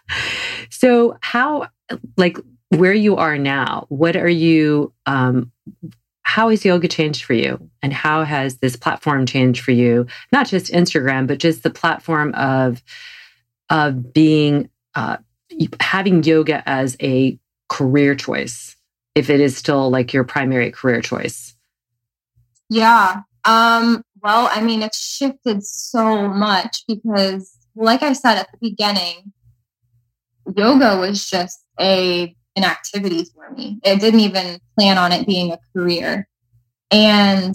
So 0.72 1.18
how 1.20 1.68
like 2.16 2.38
where 2.70 2.92
you 2.92 3.16
are 3.16 3.36
now 3.36 3.86
what 3.88 4.16
are 4.16 4.28
you 4.28 4.92
um 5.04 5.52
how 6.30 6.48
has 6.48 6.64
yoga 6.64 6.86
changed 6.86 7.24
for 7.24 7.34
you? 7.34 7.58
And 7.82 7.92
how 7.92 8.22
has 8.22 8.58
this 8.58 8.76
platform 8.76 9.26
changed 9.26 9.64
for 9.64 9.72
you? 9.72 10.06
Not 10.32 10.46
just 10.46 10.72
instagram 10.72 11.26
but 11.26 11.38
just 11.38 11.64
the 11.64 11.70
platform 11.70 12.32
of 12.34 12.82
of 13.68 14.12
being 14.12 14.70
uh, 14.94 15.16
having 15.80 16.22
yoga 16.22 16.62
as 16.68 16.96
a 17.02 17.38
career 17.68 18.14
choice 18.14 18.76
if 19.14 19.28
it 19.28 19.40
is 19.40 19.56
still 19.56 19.90
like 19.90 20.12
your 20.12 20.24
primary 20.24 20.70
career 20.70 21.00
choice. 21.00 21.54
Yeah 22.68 23.22
um 23.44 24.02
well 24.22 24.50
i 24.52 24.60
mean 24.60 24.82
it's 24.82 25.00
shifted 25.02 25.64
so 25.64 26.28
much 26.28 26.84
because 26.86 27.56
like 27.74 28.02
i 28.02 28.12
said 28.12 28.36
at 28.36 28.48
the 28.52 28.58
beginning 28.60 29.32
yoga 30.56 30.98
was 30.98 31.28
just 31.28 31.64
a 31.80 32.34
an 32.56 32.64
activity 32.64 33.24
for 33.34 33.50
me. 33.50 33.80
I 33.84 33.96
didn't 33.96 34.20
even 34.20 34.60
plan 34.76 34.98
on 34.98 35.12
it 35.12 35.26
being 35.26 35.52
a 35.52 35.58
career. 35.72 36.28
And 36.90 37.54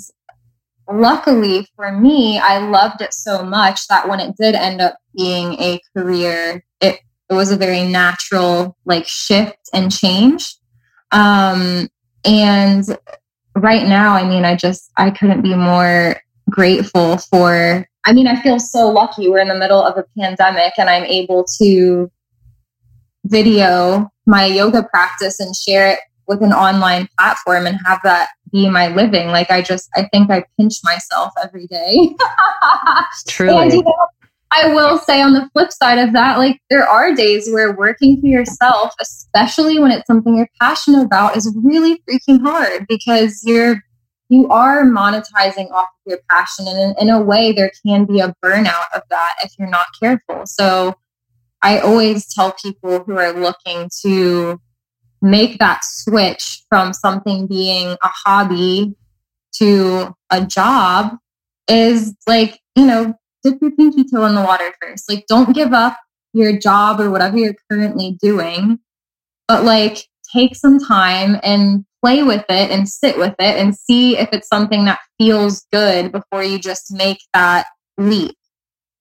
luckily 0.90 1.68
for 1.76 1.92
me, 1.92 2.40
I 2.40 2.60
loved 2.60 3.02
it 3.02 3.14
so 3.14 3.44
much 3.44 3.88
that 3.88 4.08
when 4.08 4.20
it 4.20 4.36
did 4.38 4.56
end 4.56 4.82
up 4.82 4.98
being 5.16 5.54
a 5.54 5.82
career, 5.96 6.64
it, 6.82 7.00
it 7.30 7.34
was 7.34 7.52
a 7.52 7.58
very 7.58 7.84
natural 7.84 8.78
like 8.86 9.08
shift 9.08 9.70
and 9.74 9.92
change. 9.92 10.56
Um, 11.12 11.90
and 12.24 12.84
right 13.56 13.88
now, 13.88 14.14
I 14.14 14.28
mean, 14.28 14.46
I 14.46 14.56
just, 14.56 14.92
I 14.98 15.12
couldn't 15.12 15.42
be 15.42 15.56
more 15.56 16.18
grateful 16.50 17.18
for, 17.18 17.88
I 18.06 18.14
mean, 18.14 18.28
I 18.28 18.42
feel 18.42 18.60
so 18.60 18.90
lucky. 18.90 19.30
We're 19.30 19.40
in 19.40 19.48
the 19.48 19.58
middle 19.58 19.82
of 19.82 19.98
a 19.98 20.06
pandemic 20.18 20.74
and 20.78 20.90
I'm 20.90 21.04
able 21.04 21.46
to 21.60 22.12
video 23.26 24.12
my 24.26 24.46
yoga 24.46 24.84
practice 24.84 25.40
and 25.40 25.56
share 25.56 25.92
it 25.92 26.00
with 26.28 26.42
an 26.42 26.54
online 26.54 27.08
platform 27.18 27.68
and 27.68 27.78
have 27.86 28.00
that 28.04 28.30
be 28.52 28.70
my 28.70 28.88
living. 28.88 29.28
Like 29.28 29.52
I 29.52 29.62
just, 29.62 29.90
I 29.96 30.08
think 30.12 30.32
I 30.32 30.44
pinch 30.58 30.76
myself 30.84 31.34
every 31.44 31.68
day. 31.68 32.16
Truly. 33.28 33.58
And, 33.58 33.74
you 33.74 33.84
know, 33.84 34.08
I 34.52 34.74
will 34.74 34.98
say 34.98 35.22
on 35.22 35.34
the 35.34 35.50
flip 35.54 35.72
side 35.72 35.98
of 35.98 36.14
that, 36.14 36.38
like 36.38 36.62
there 36.70 36.88
are 36.88 37.14
days 37.14 37.50
where 37.52 37.76
working 37.76 38.22
for 38.22 38.28
yourself, 38.28 38.94
especially 39.02 39.80
when 39.80 39.92
it's 39.92 40.08
something 40.08 40.38
you're 40.38 40.50
passionate 40.62 41.04
about, 41.04 41.36
is 41.36 41.54
really 41.62 42.02
freaking 42.10 42.42
hard 42.42 42.86
because 42.88 43.42
you're 43.44 43.82
you 44.30 44.48
are 44.50 44.84
monetizing 44.84 45.70
off 45.72 45.88
of 45.88 46.08
your 46.08 46.20
passion 46.32 46.68
and 46.68 46.80
in, 46.80 47.08
in 47.08 47.10
a 47.10 47.22
way 47.22 47.52
there 47.52 47.72
can 47.86 48.06
be 48.06 48.20
a 48.20 48.34
burnout 48.44 48.86
of 48.96 49.04
that 49.10 49.36
if 49.44 49.52
you're 49.60 49.70
not 49.70 49.86
careful. 50.00 50.46
So 50.46 50.96
I 51.62 51.80
always 51.80 52.32
tell 52.34 52.54
people 52.64 53.04
who 53.04 53.18
are 53.18 53.34
looking 53.34 53.90
to 54.04 54.60
make 55.22 55.58
that 55.60 55.84
switch 55.84 56.64
from 56.70 56.94
something 56.94 57.48
being 57.48 57.88
a 58.04 58.10
hobby 58.26 58.96
to 59.58 60.14
a 60.30 60.46
job 60.46 61.18
is 61.68 62.16
like, 62.28 62.60
you 62.76 62.86
know, 62.86 63.16
dip 63.44 63.62
your 63.62 63.72
pinky 63.72 64.04
toe 64.04 64.26
in 64.26 64.36
the 64.36 64.42
water 64.42 64.74
first. 64.82 65.10
Like, 65.10 65.26
don't 65.28 65.56
give 65.56 65.74
up 65.74 65.98
your 66.34 66.58
job 66.58 67.00
or 67.00 67.10
whatever 67.10 67.38
you're 67.38 67.56
currently 67.72 68.18
doing, 68.22 68.80
but 69.48 69.64
like, 69.64 70.06
take 70.34 70.56
some 70.56 70.80
time 70.80 71.40
and 71.44 71.86
play 72.04 72.24
with 72.24 72.46
it 72.50 72.72
and 72.72 72.88
sit 72.88 73.18
with 73.18 73.36
it 73.40 73.58
and 73.58 73.76
see 73.76 74.18
if 74.18 74.30
it's 74.32 74.48
something 74.48 74.86
that 74.86 75.00
feels 75.18 75.66
good 75.72 76.12
before 76.12 76.44
you 76.44 76.60
just 76.60 76.92
make 76.92 77.20
that 77.34 77.66
leap. 77.98 78.36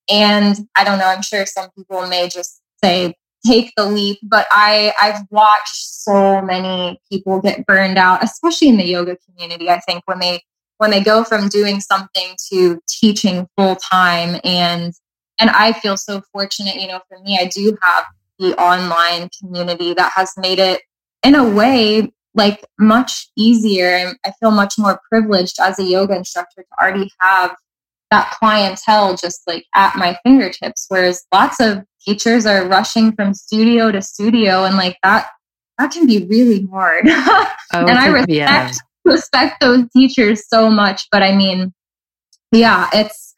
And 0.08 0.68
I 0.76 0.84
don't 0.84 0.98
know, 0.98 1.06
I'm 1.06 1.22
sure 1.22 1.46
some 1.46 1.70
people 1.76 2.06
may 2.06 2.28
just 2.28 2.60
say, 2.82 3.14
take 3.46 3.72
the 3.76 3.86
leap, 3.86 4.18
but 4.22 4.46
I, 4.50 4.92
I've 5.00 5.22
watched 5.30 5.76
so 5.76 6.40
many 6.42 7.00
people 7.10 7.40
get 7.40 7.66
burned 7.66 7.98
out, 7.98 8.22
especially 8.22 8.68
in 8.68 8.76
the 8.76 8.84
yoga 8.84 9.16
community. 9.28 9.70
I 9.70 9.80
think 9.80 10.02
when 10.06 10.18
they 10.18 10.42
when 10.78 10.90
they 10.90 11.00
go 11.00 11.22
from 11.22 11.48
doing 11.48 11.80
something 11.80 12.34
to 12.52 12.80
teaching 12.88 13.46
full 13.56 13.76
time 13.76 14.40
and 14.44 14.92
and 15.40 15.50
I 15.50 15.72
feel 15.72 15.96
so 15.96 16.22
fortunate, 16.32 16.76
you 16.76 16.86
know, 16.86 17.00
for 17.08 17.18
me, 17.20 17.38
I 17.40 17.46
do 17.46 17.76
have 17.82 18.04
the 18.38 18.56
online 18.60 19.28
community 19.40 19.94
that 19.94 20.12
has 20.14 20.32
made 20.36 20.58
it 20.58 20.82
in 21.22 21.34
a 21.34 21.48
way 21.48 22.12
like 22.34 22.64
much 22.78 23.28
easier 23.36 23.88
and 23.88 24.16
I 24.26 24.32
feel 24.40 24.50
much 24.50 24.74
more 24.76 25.00
privileged 25.08 25.58
as 25.60 25.78
a 25.78 25.84
yoga 25.84 26.16
instructor 26.16 26.62
to 26.62 26.82
already 26.82 27.10
have 27.20 27.54
that 28.14 28.31
clientele 28.38 29.16
just 29.16 29.42
like 29.48 29.64
at 29.74 29.96
my 29.96 30.16
fingertips 30.22 30.87
whereas 30.88 31.24
lots 31.33 31.59
of 31.59 31.83
teachers 32.00 32.46
are 32.46 32.68
rushing 32.68 33.11
from 33.12 33.35
studio 33.35 33.90
to 33.90 34.00
studio 34.00 34.62
and 34.64 34.77
like 34.77 34.96
that 35.03 35.27
that 35.79 35.90
can 35.90 36.07
be 36.07 36.24
really 36.27 36.64
hard 36.70 37.05
oh, 37.09 37.55
and 37.72 37.98
i 37.98 38.07
respect 38.07 38.31
yeah. 38.31 38.72
respect 39.05 39.61
those 39.61 39.85
teachers 39.92 40.48
so 40.48 40.70
much 40.70 41.09
but 41.11 41.24
i 41.24 41.35
mean 41.35 41.74
yeah 42.53 42.88
it's 42.92 43.35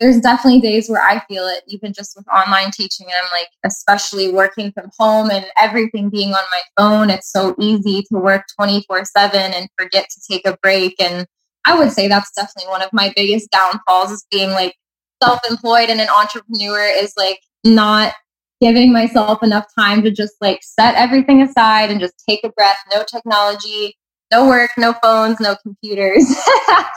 there's 0.00 0.20
definitely 0.20 0.58
days 0.58 0.88
where 0.88 1.02
i 1.02 1.22
feel 1.28 1.46
it 1.46 1.62
even 1.68 1.92
just 1.92 2.14
with 2.16 2.26
online 2.28 2.70
teaching 2.70 3.06
and 3.06 3.16
i'm 3.22 3.30
like 3.30 3.48
especially 3.66 4.32
working 4.32 4.72
from 4.72 4.88
home 4.98 5.30
and 5.30 5.44
everything 5.60 6.08
being 6.08 6.30
on 6.30 6.44
my 6.50 6.62
phone 6.78 7.10
it's 7.10 7.30
so 7.30 7.54
easy 7.60 8.02
to 8.10 8.18
work 8.18 8.44
24 8.58 9.04
7 9.04 9.52
and 9.52 9.68
forget 9.78 10.06
to 10.08 10.18
take 10.26 10.46
a 10.46 10.56
break 10.62 10.94
and 10.98 11.26
i 11.66 11.76
would 11.76 11.92
say 11.92 12.08
that's 12.08 12.30
definitely 12.34 12.70
one 12.70 12.82
of 12.82 12.90
my 12.92 13.12
biggest 13.16 13.50
downfalls 13.50 14.10
is 14.10 14.24
being 14.30 14.50
like 14.50 14.74
self-employed 15.22 15.88
and 15.88 16.00
an 16.00 16.08
entrepreneur 16.18 16.84
is 16.86 17.12
like 17.16 17.40
not 17.64 18.14
giving 18.60 18.92
myself 18.92 19.42
enough 19.42 19.66
time 19.78 20.02
to 20.02 20.10
just 20.10 20.34
like 20.40 20.60
set 20.62 20.94
everything 20.94 21.42
aside 21.42 21.90
and 21.90 22.00
just 22.00 22.14
take 22.28 22.40
a 22.44 22.48
breath. 22.50 22.78
No 22.94 23.02
technology, 23.02 23.96
no 24.32 24.46
work, 24.46 24.70
no 24.78 24.94
phones, 25.02 25.38
no 25.40 25.56
computers. 25.62 26.24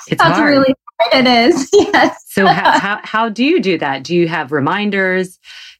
It's 0.10 0.24
That's 0.24 0.38
hard. 0.38 0.50
really 0.50 0.74
hard. 1.02 1.28
It 1.28 1.30
is. 1.30 1.70
Yes. 1.74 2.24
So 2.30 2.46
how, 2.48 2.80
how, 2.80 3.00
how 3.04 3.30
do 3.30 3.44
you 3.44 3.60
do 3.60 3.78
that? 3.80 4.04
Do 4.04 4.16
you 4.16 4.30
have 4.30 4.54
reminders? 4.54 5.38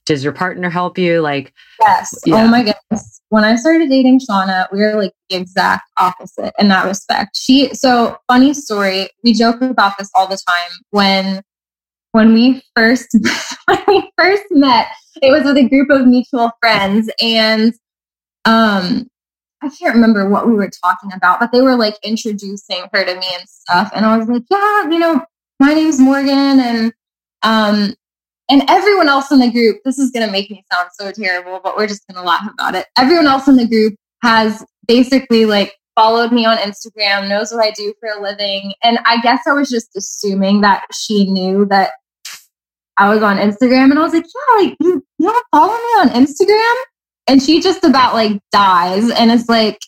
Does 0.08 0.24
your 0.24 0.32
partner 0.32 0.70
help 0.70 0.98
you? 0.98 1.20
Like 1.20 1.54
yes. 1.82 2.18
Yeah. 2.26 2.46
Oh 2.46 2.48
my 2.48 2.64
goodness. 2.64 3.22
When 3.28 3.44
I 3.44 3.58
started 3.58 3.90
dating 3.90 4.22
Shauna, 4.22 4.68
we 4.72 4.80
were 4.80 4.96
like 4.96 5.12
the 5.30 5.36
exact 5.36 5.84
opposite 6.00 6.54
in 6.58 6.70
that 6.70 6.86
respect. 6.86 7.36
She 7.36 7.74
so 7.74 8.18
funny 8.30 8.54
story. 8.54 9.10
We 9.26 9.34
joke 9.34 9.62
about 9.62 9.98
this 10.00 10.10
all 10.16 10.26
the 10.26 10.40
time. 10.48 10.72
When 10.92 11.42
when 12.14 12.34
we 12.34 12.64
first 12.74 13.10
when 13.66 13.80
we 13.86 14.10
first 14.18 14.46
met, 14.52 14.88
it 15.22 15.30
was 15.30 15.44
with 15.44 15.58
a 15.58 15.68
group 15.68 15.90
of 15.90 16.08
mutual 16.08 16.52
friends, 16.62 17.10
and 17.22 17.74
um, 18.46 19.08
I 19.62 19.68
can't 19.68 19.94
remember 19.94 20.30
what 20.30 20.48
we 20.48 20.54
were 20.54 20.72
talking 20.84 21.12
about, 21.14 21.42
but 21.42 21.52
they 21.52 21.60
were 21.62 21.76
like 21.76 21.96
introducing 22.02 22.86
her 22.94 23.04
to 23.04 23.14
me 23.14 23.28
and 23.38 23.50
stuff, 23.50 23.92
and 23.94 24.06
I 24.06 24.18
was 24.18 24.30
like, 24.30 24.44
yeah, 24.50 24.90
you 24.90 25.00
know, 25.00 25.22
my 25.60 25.74
name's 25.74 26.00
Morgan, 26.00 26.62
and 26.62 26.94
um, 27.44 27.94
and 28.50 28.64
everyone 28.70 29.10
else 29.10 29.32
in 29.32 29.40
the 29.40 29.52
group. 29.52 29.78
This 29.84 29.98
is 29.98 30.12
gonna 30.12 30.32
make 30.32 30.50
me 30.50 30.64
sound 30.72 30.90
so 30.94 31.12
terrible, 31.12 31.60
but 31.64 31.78
we're 31.78 31.88
just 31.88 32.08
gonna 32.08 32.26
laugh 32.26 32.48
about 32.52 32.76
it. 32.76 32.88
Everyone 32.98 33.28
else 33.28 33.48
in 33.48 33.56
the 33.56 33.68
group 33.68 33.96
has 34.24 34.66
basically 34.88 35.46
like 35.46 35.74
followed 35.96 36.32
me 36.32 36.46
on 36.46 36.58
Instagram, 36.58 37.28
knows 37.28 37.52
what 37.52 37.66
I 37.66 37.72
do 37.72 37.94
for 38.00 38.08
a 38.10 38.22
living. 38.22 38.74
And 38.84 39.00
I 39.06 39.20
guess 39.22 39.42
I 39.48 39.54
was 39.54 39.70
just 39.70 39.90
assuming 39.98 40.62
that 40.62 40.86
she 40.94 41.30
knew 41.32 41.66
that 41.66 41.92
I 42.98 43.14
was 43.14 43.24
on 43.24 43.38
Instagram 43.38 43.90
and 43.90 44.00
I 44.00 44.04
was 44.04 44.14
like, 44.14 44.26
yeah, 44.26 44.64
like, 44.64 44.78
you, 44.80 45.04
you 45.18 45.28
don't 45.28 45.46
follow 45.52 45.74
me 45.74 45.94
on 46.02 46.10
Instagram? 46.10 46.76
And 47.28 47.42
she 47.42 47.62
just 47.62 47.84
about 47.84 48.14
like 48.14 48.40
dies 48.52 49.10
and 49.10 49.32
it's 49.32 49.50
like, 49.50 49.80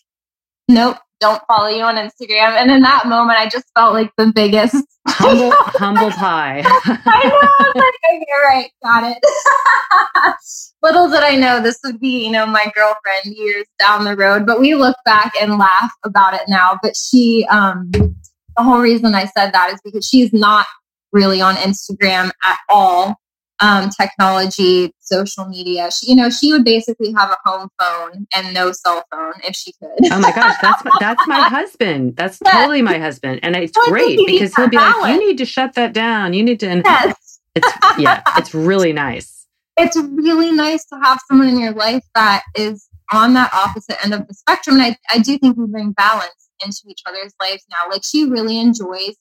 nope, 0.68 0.98
don't 1.20 1.42
follow 1.46 1.68
you 1.68 1.82
on 1.82 1.96
Instagram. 1.96 2.56
And 2.56 2.70
in 2.70 2.82
that 2.82 3.06
moment, 3.06 3.38
I 3.38 3.48
just 3.48 3.66
felt 3.76 3.92
like 3.92 4.10
the 4.16 4.32
biggest 4.34 4.84
humble, 5.06 5.52
humble 5.54 6.10
pie. 6.10 6.62
I 6.64 7.28
know. 7.28 7.80
like, 7.80 7.94
okay, 8.12 8.26
right, 8.44 8.70
got 8.82 9.04
it. 9.04 10.34
Little 10.82 11.10
did 11.10 11.22
I 11.22 11.36
know 11.36 11.60
this 11.60 11.78
would 11.84 12.00
be, 12.00 12.24
you 12.24 12.32
know, 12.32 12.46
my 12.46 12.72
girlfriend 12.74 13.36
years 13.36 13.66
down 13.78 14.04
the 14.04 14.16
road. 14.16 14.46
But 14.46 14.60
we 14.60 14.74
look 14.74 14.96
back 15.04 15.32
and 15.40 15.58
laugh 15.58 15.92
about 16.04 16.34
it 16.34 16.42
now. 16.48 16.78
But 16.82 16.96
she, 16.96 17.46
um, 17.50 17.90
the 17.92 18.14
whole 18.58 18.80
reason 18.80 19.14
I 19.14 19.26
said 19.26 19.52
that 19.52 19.72
is 19.72 19.80
because 19.84 20.06
she's 20.06 20.32
not 20.32 20.66
really 21.12 21.40
on 21.40 21.56
Instagram 21.56 22.30
at 22.42 22.58
all. 22.68 23.16
Um, 23.62 23.90
technology, 23.90 24.94
social 25.00 25.46
media. 25.46 25.90
She, 25.90 26.08
you 26.08 26.16
know, 26.16 26.30
she 26.30 26.50
would 26.52 26.64
basically 26.64 27.12
have 27.12 27.30
a 27.30 27.36
home 27.44 27.68
phone 27.78 28.26
and 28.34 28.54
no 28.54 28.72
cell 28.72 29.04
phone 29.10 29.34
if 29.44 29.54
she 29.54 29.72
could. 29.72 30.10
oh 30.10 30.18
my 30.18 30.32
gosh, 30.32 30.56
that's 30.62 30.82
that's 30.98 31.26
my 31.26 31.40
husband. 31.48 32.16
That's 32.16 32.38
yes. 32.42 32.54
totally 32.54 32.80
my 32.80 32.98
husband, 32.98 33.40
and 33.42 33.54
it's 33.56 33.76
great 33.88 34.18
because 34.26 34.54
he'll 34.54 34.68
be 34.68 34.76
like, 34.76 35.12
"You 35.12 35.28
need 35.28 35.38
to 35.38 35.44
shut 35.44 35.74
that 35.74 35.92
down. 35.92 36.32
You 36.32 36.42
need 36.42 36.60
to." 36.60 36.68
And 36.68 36.82
yes. 36.84 37.40
It's 37.54 37.68
yeah, 37.98 38.22
it's 38.36 38.54
really 38.54 38.92
nice. 38.92 39.36
It's 39.76 39.96
really 39.96 40.52
nice 40.52 40.84
to 40.86 40.98
have 41.02 41.20
someone 41.26 41.48
in 41.48 41.58
your 41.58 41.72
life 41.72 42.04
that 42.14 42.42
is 42.54 42.86
on 43.14 43.32
that 43.32 43.50
opposite 43.54 43.96
end 44.04 44.12
of 44.12 44.28
the 44.28 44.34
spectrum, 44.34 44.78
and 44.78 44.82
I 44.82 44.96
I 45.08 45.18
do 45.20 45.38
think 45.38 45.56
we 45.56 45.66
bring 45.66 45.92
balance 45.92 46.50
into 46.62 46.82
each 46.88 47.00
other's 47.06 47.32
lives 47.40 47.64
now. 47.70 47.90
Like 47.90 48.02
she 48.04 48.28
really 48.28 48.58
enjoys 48.60 49.16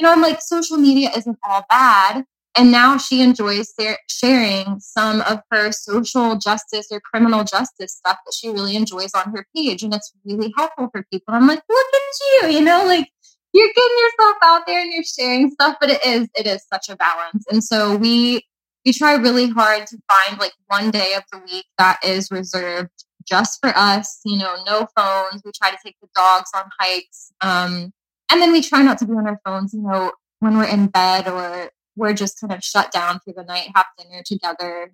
you 0.00 0.06
know, 0.06 0.12
I'm 0.12 0.22
like, 0.22 0.40
social 0.40 0.78
media 0.78 1.10
isn't 1.14 1.38
all 1.46 1.64
bad. 1.68 2.24
And 2.56 2.72
now 2.72 2.98
she 2.98 3.22
enjoys 3.22 3.72
sharing 4.08 4.80
some 4.80 5.20
of 5.22 5.40
her 5.52 5.70
social 5.70 6.36
justice 6.36 6.88
or 6.90 7.00
criminal 7.00 7.44
justice 7.44 7.94
stuff 7.94 8.18
that 8.26 8.34
she 8.34 8.48
really 8.50 8.74
enjoys 8.74 9.12
on 9.14 9.30
her 9.32 9.46
page. 9.54 9.82
And 9.82 9.94
it's 9.94 10.12
really 10.24 10.52
helpful 10.56 10.88
for 10.90 11.04
people. 11.12 11.32
I'm 11.32 11.46
like, 11.46 11.62
look 11.68 11.86
at 11.94 12.48
you, 12.50 12.58
you 12.58 12.64
know, 12.64 12.84
like 12.84 13.08
you're 13.52 13.68
getting 13.68 13.96
yourself 14.02 14.36
out 14.42 14.66
there 14.66 14.80
and 14.80 14.92
you're 14.92 15.04
sharing 15.04 15.50
stuff, 15.50 15.76
but 15.80 15.90
it 15.90 16.04
is, 16.04 16.28
it 16.34 16.46
is 16.46 16.64
such 16.72 16.88
a 16.88 16.96
balance. 16.96 17.44
And 17.50 17.62
so 17.62 17.96
we, 17.96 18.44
we 18.84 18.92
try 18.92 19.14
really 19.14 19.48
hard 19.50 19.86
to 19.86 19.98
find 20.10 20.40
like 20.40 20.52
one 20.66 20.90
day 20.90 21.14
of 21.14 21.22
the 21.32 21.38
week 21.38 21.66
that 21.78 21.98
is 22.04 22.30
reserved 22.30 23.04
just 23.28 23.60
for 23.60 23.72
us, 23.76 24.20
you 24.24 24.38
know, 24.38 24.56
no 24.66 24.88
phones. 24.96 25.42
We 25.44 25.52
try 25.52 25.70
to 25.70 25.78
take 25.84 25.96
the 26.00 26.08
dogs 26.16 26.50
on 26.54 26.64
hikes. 26.80 27.32
Um, 27.40 27.92
and 28.30 28.40
then 28.40 28.50
we 28.50 28.62
try 28.62 28.82
not 28.82 28.98
to 28.98 29.06
be 29.06 29.12
on 29.12 29.26
our 29.26 29.40
phones, 29.44 29.72
you 29.72 29.82
know, 29.82 30.12
when 30.40 30.56
we're 30.56 30.64
in 30.64 30.86
bed 30.86 31.28
or 31.28 31.70
we're 32.00 32.14
just 32.14 32.40
kind 32.40 32.52
of 32.52 32.64
shut 32.64 32.90
down 32.90 33.20
through 33.20 33.34
the 33.34 33.44
night, 33.44 33.68
have 33.74 33.86
dinner 33.98 34.22
together. 34.24 34.92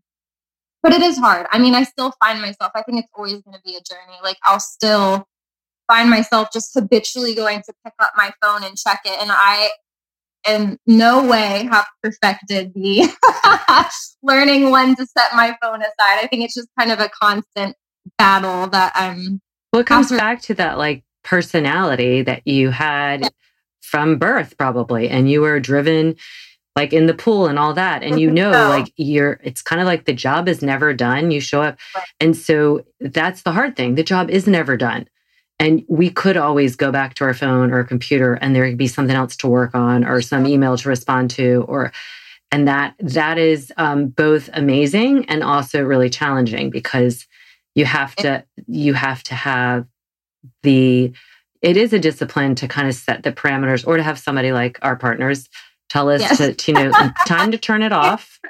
But 0.82 0.92
it 0.92 1.02
is 1.02 1.16
hard. 1.18 1.46
I 1.50 1.58
mean, 1.58 1.74
I 1.74 1.84
still 1.84 2.12
find 2.22 2.40
myself, 2.40 2.72
I 2.74 2.82
think 2.82 2.98
it's 2.98 3.10
always 3.14 3.40
going 3.42 3.56
to 3.56 3.62
be 3.64 3.76
a 3.76 3.80
journey. 3.80 4.18
Like, 4.22 4.36
I'll 4.44 4.60
still 4.60 5.26
find 5.86 6.10
myself 6.10 6.48
just 6.52 6.74
habitually 6.74 7.34
going 7.34 7.62
to 7.62 7.72
pick 7.84 7.94
up 8.00 8.10
my 8.16 8.32
phone 8.42 8.64
and 8.64 8.76
check 8.76 9.00
it. 9.04 9.18
And 9.20 9.30
I, 9.32 9.70
in 10.48 10.78
no 10.86 11.26
way, 11.26 11.68
have 11.70 11.86
perfected 12.02 12.74
the 12.74 13.08
learning 14.22 14.70
when 14.70 14.96
to 14.96 15.06
set 15.06 15.34
my 15.34 15.56
phone 15.62 15.80
aside. 15.80 16.20
I 16.22 16.26
think 16.28 16.42
it's 16.42 16.54
just 16.54 16.68
kind 16.78 16.90
of 16.90 16.98
a 16.98 17.08
constant 17.08 17.76
battle 18.18 18.66
that 18.68 18.92
I'm. 18.96 19.40
Well, 19.72 19.80
it 19.80 19.86
comes 19.86 20.10
back 20.10 20.42
to 20.42 20.54
that, 20.54 20.76
like, 20.76 21.04
personality 21.22 22.22
that 22.22 22.46
you 22.46 22.70
had 22.70 23.30
from 23.80 24.18
birth, 24.18 24.56
probably, 24.58 25.08
and 25.08 25.30
you 25.30 25.40
were 25.40 25.60
driven 25.60 26.16
like 26.76 26.92
in 26.92 27.06
the 27.06 27.14
pool 27.14 27.46
and 27.46 27.58
all 27.58 27.72
that. 27.74 28.02
And 28.02 28.20
you 28.20 28.30
know, 28.40 28.50
like 28.68 28.92
you're, 28.96 29.40
it's 29.42 29.62
kind 29.62 29.80
of 29.80 29.86
like 29.86 30.04
the 30.04 30.12
job 30.12 30.48
is 30.48 30.62
never 30.62 30.92
done. 30.94 31.30
You 31.30 31.40
show 31.40 31.62
up. 31.62 31.78
And 32.20 32.36
so 32.36 32.84
that's 33.00 33.42
the 33.42 33.52
hard 33.52 33.74
thing. 33.76 33.94
The 33.94 34.04
job 34.04 34.30
is 34.30 34.46
never 34.46 34.76
done. 34.76 35.08
and 35.58 35.84
we 35.88 36.10
could 36.10 36.36
always 36.36 36.76
go 36.76 36.92
back 36.92 37.14
to 37.14 37.24
our 37.24 37.34
phone 37.34 37.72
or 37.72 37.82
computer 37.84 38.34
and 38.34 38.54
there 38.54 38.68
could 38.68 38.78
be 38.78 38.86
something 38.86 39.16
else 39.16 39.36
to 39.36 39.48
work 39.48 39.74
on 39.74 40.04
or 40.04 40.20
some 40.20 40.46
email 40.46 40.76
to 40.76 40.88
respond 40.88 41.30
to 41.30 41.64
or 41.66 41.92
and 42.52 42.68
that 42.68 42.94
that 43.00 43.38
is 43.38 43.72
um, 43.76 44.08
both 44.08 44.48
amazing 44.52 45.24
and 45.28 45.42
also 45.42 45.82
really 45.82 46.10
challenging 46.10 46.70
because 46.70 47.26
you 47.74 47.84
have 47.84 48.14
to 48.16 48.44
you 48.66 48.94
have 48.94 49.22
to 49.24 49.34
have 49.34 49.86
the 50.62 51.12
it 51.62 51.76
is 51.76 51.92
a 51.92 51.98
discipline 51.98 52.54
to 52.54 52.68
kind 52.68 52.86
of 52.86 52.94
set 52.94 53.22
the 53.22 53.32
parameters 53.32 53.86
or 53.86 53.96
to 53.96 54.02
have 54.02 54.18
somebody 54.18 54.52
like 54.52 54.78
our 54.82 54.94
partners 54.96 55.48
tell 55.88 56.08
us 56.08 56.20
yes. 56.20 56.68
you 56.68 56.74
know 56.74 56.90
time 57.26 57.50
to 57.50 57.58
turn 57.58 57.82
it 57.82 57.92
off 57.92 58.40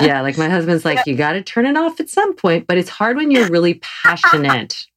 yeah 0.00 0.20
like 0.20 0.36
my 0.36 0.48
husband's 0.48 0.84
like 0.84 0.98
you 1.06 1.14
got 1.14 1.32
to 1.32 1.42
turn 1.42 1.66
it 1.66 1.76
off 1.76 2.00
at 2.00 2.08
some 2.08 2.34
point 2.34 2.66
but 2.66 2.76
it's 2.78 2.90
hard 2.90 3.16
when 3.16 3.30
you're 3.30 3.48
really 3.48 3.74
passionate 3.74 4.84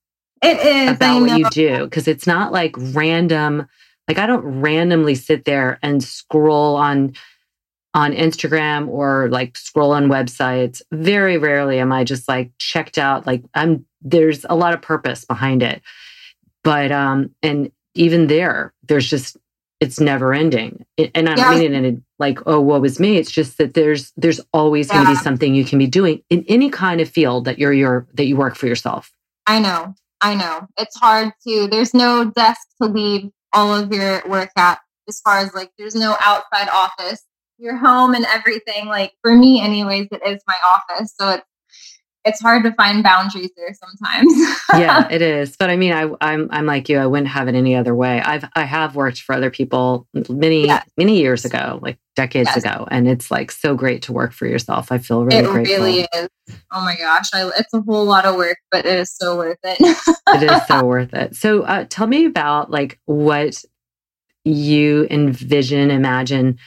it 0.46 0.60
is 0.60 0.96
about 0.96 1.22
what 1.22 1.38
you 1.38 1.50
do 1.50 1.86
because 1.86 2.08
it's 2.08 2.28
not 2.28 2.52
like 2.52 2.76
random. 2.78 3.68
Like 4.08 4.20
I 4.20 4.28
don't 4.28 4.62
randomly 4.62 5.16
sit 5.16 5.46
there 5.46 5.80
and 5.82 6.04
scroll 6.04 6.76
on 6.76 7.14
on 7.94 8.12
Instagram 8.12 8.90
or 8.90 9.30
like 9.30 9.58
scroll 9.58 9.92
on 9.92 10.08
websites. 10.08 10.82
Very 10.92 11.38
rarely 11.38 11.80
am 11.80 11.92
I 11.92 12.04
just 12.04 12.28
like 12.28 12.52
checked 12.58 12.98
out. 12.98 13.26
Like 13.26 13.44
I'm 13.54 13.86
there's 14.02 14.46
a 14.48 14.56
lot 14.56 14.74
of 14.74 14.82
purpose 14.82 15.26
behind 15.26 15.64
it. 15.64 15.82
But 16.64 16.92
um 16.92 17.32
and 17.42 17.72
even 17.96 18.28
there, 18.28 18.74
there's 18.84 19.10
just 19.10 19.38
it's 19.80 20.00
never 20.00 20.34
ending. 20.34 20.86
And 20.98 21.30
I 21.30 21.36
don't 21.36 21.52
yeah. 21.52 21.60
mean 21.60 21.74
it 21.74 21.74
in 21.74 21.86
a 21.86 21.98
like, 22.18 22.40
oh, 22.46 22.62
what 22.62 22.82
was 22.82 23.00
me? 23.00 23.18
It's 23.18 23.32
just 23.32 23.58
that 23.58 23.74
there's 23.74 24.14
there's 24.16 24.40
always 24.54 24.88
yeah. 24.88 24.96
going 24.96 25.06
to 25.08 25.12
be 25.12 25.18
something 25.18 25.54
you 25.54 25.66
can 25.66 25.80
be 25.80 25.88
doing 25.88 26.22
in 26.30 26.46
any 26.48 26.70
kind 26.70 27.02
of 27.02 27.10
field 27.10 27.46
that 27.46 27.60
you're 27.60 27.74
your 27.74 28.08
that 28.14 28.26
you 28.26 28.38
work 28.38 28.56
for 28.56 28.68
yourself. 28.68 29.12
I 29.48 29.60
know. 29.60 29.96
I 30.22 30.34
know 30.34 30.68
it's 30.78 30.98
hard 30.98 31.34
to, 31.48 31.68
there's 31.70 31.94
no 31.94 32.26
desk 32.26 32.62
to 32.82 32.88
leave 32.88 33.30
all 33.54 33.76
of 33.76 33.92
your 33.92 34.24
work 34.28 34.50
at 34.58 34.80
as 35.08 35.22
far 35.22 35.40
as 35.40 35.54
like, 35.54 35.72
there's 35.78 35.94
no 35.94 36.18
outside 36.20 36.70
office. 36.70 37.24
Your 37.58 37.78
home 37.78 38.14
and 38.14 38.26
everything. 38.26 38.88
Like 38.88 39.14
for 39.22 39.34
me, 39.34 39.62
anyways, 39.62 40.08
it 40.12 40.22
is 40.26 40.42
my 40.48 40.56
office. 40.68 41.14
So 41.20 41.30
it's 41.30 41.44
it's 42.26 42.42
hard 42.42 42.64
to 42.64 42.74
find 42.74 43.04
boundaries 43.04 43.52
there 43.56 43.74
sometimes. 43.74 44.34
yeah, 44.74 45.08
it 45.10 45.22
is. 45.22 45.56
But 45.56 45.70
I 45.70 45.76
mean, 45.76 45.94
I, 45.94 46.10
I'm 46.22 46.50
I'm 46.52 46.66
like 46.66 46.90
you. 46.90 46.98
I 46.98 47.06
wouldn't 47.06 47.30
have 47.30 47.48
it 47.48 47.56
any 47.56 47.76
other 47.76 47.94
way. 47.94 48.20
I've 48.20 48.46
I 48.56 48.64
have 48.64 48.96
worked 48.96 49.22
for 49.22 49.34
other 49.34 49.52
people 49.52 50.08
many 50.28 50.66
yes. 50.66 50.90
many 50.98 51.20
years 51.20 51.46
ago, 51.46 51.80
like 51.82 52.00
decades 52.16 52.50
yes. 52.56 52.66
ago, 52.66 52.88
and 52.90 53.08
it's 53.08 53.30
like 53.30 53.52
so 53.52 53.76
great 53.76 54.02
to 54.04 54.14
work 54.14 54.34
for 54.34 54.48
yourself. 54.48 54.92
I 54.92 54.98
feel 54.98 55.24
really 55.24 55.38
it 55.38 55.46
grateful. 55.46 55.76
really 55.76 56.08
is. 56.16 56.30
Oh 56.72 56.82
my 56.82 56.98
gosh, 56.98 57.30
I, 57.34 57.50
it's 57.58 57.74
a 57.74 57.82
whole 57.82 58.06
lot 58.06 58.26
of 58.26 58.36
work, 58.36 58.58
but 58.72 58.86
it 58.86 59.00
is 59.00 59.16
so 59.16 59.38
worth 59.38 59.60
it. 59.64 59.78
it 59.80 60.52
is 60.52 60.68
so 60.68 60.84
worth 60.84 61.14
it. 61.14 61.36
So, 61.36 61.62
uh, 61.62 61.86
tell 61.88 62.08
me 62.08 62.26
about 62.26 62.72
like 62.72 63.00
what 63.06 63.64
you 64.44 65.08
envision, 65.12 65.92
imagine 65.92 66.58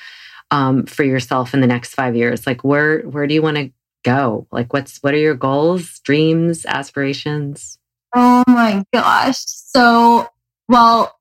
um, 0.51 0.87
for 0.87 1.03
yourself 1.03 1.53
in 1.53 1.61
the 1.61 1.67
next 1.67 1.95
five 1.95 2.15
years. 2.15 2.47
Like, 2.47 2.63
where 2.63 3.01
where 3.03 3.27
do 3.27 3.35
you 3.35 3.43
want 3.43 3.57
to 3.57 3.73
go? 4.09 4.47
Like, 4.51 4.73
what's 4.73 4.99
what 5.03 5.15
are 5.15 5.19
your 5.19 5.35
goals, 5.35 5.99
dreams, 6.01 6.65
aspirations? 6.67 7.79
Oh 8.15 8.43
my 8.47 8.85
gosh. 8.93 9.37
So, 9.47 10.27
well, 10.69 11.15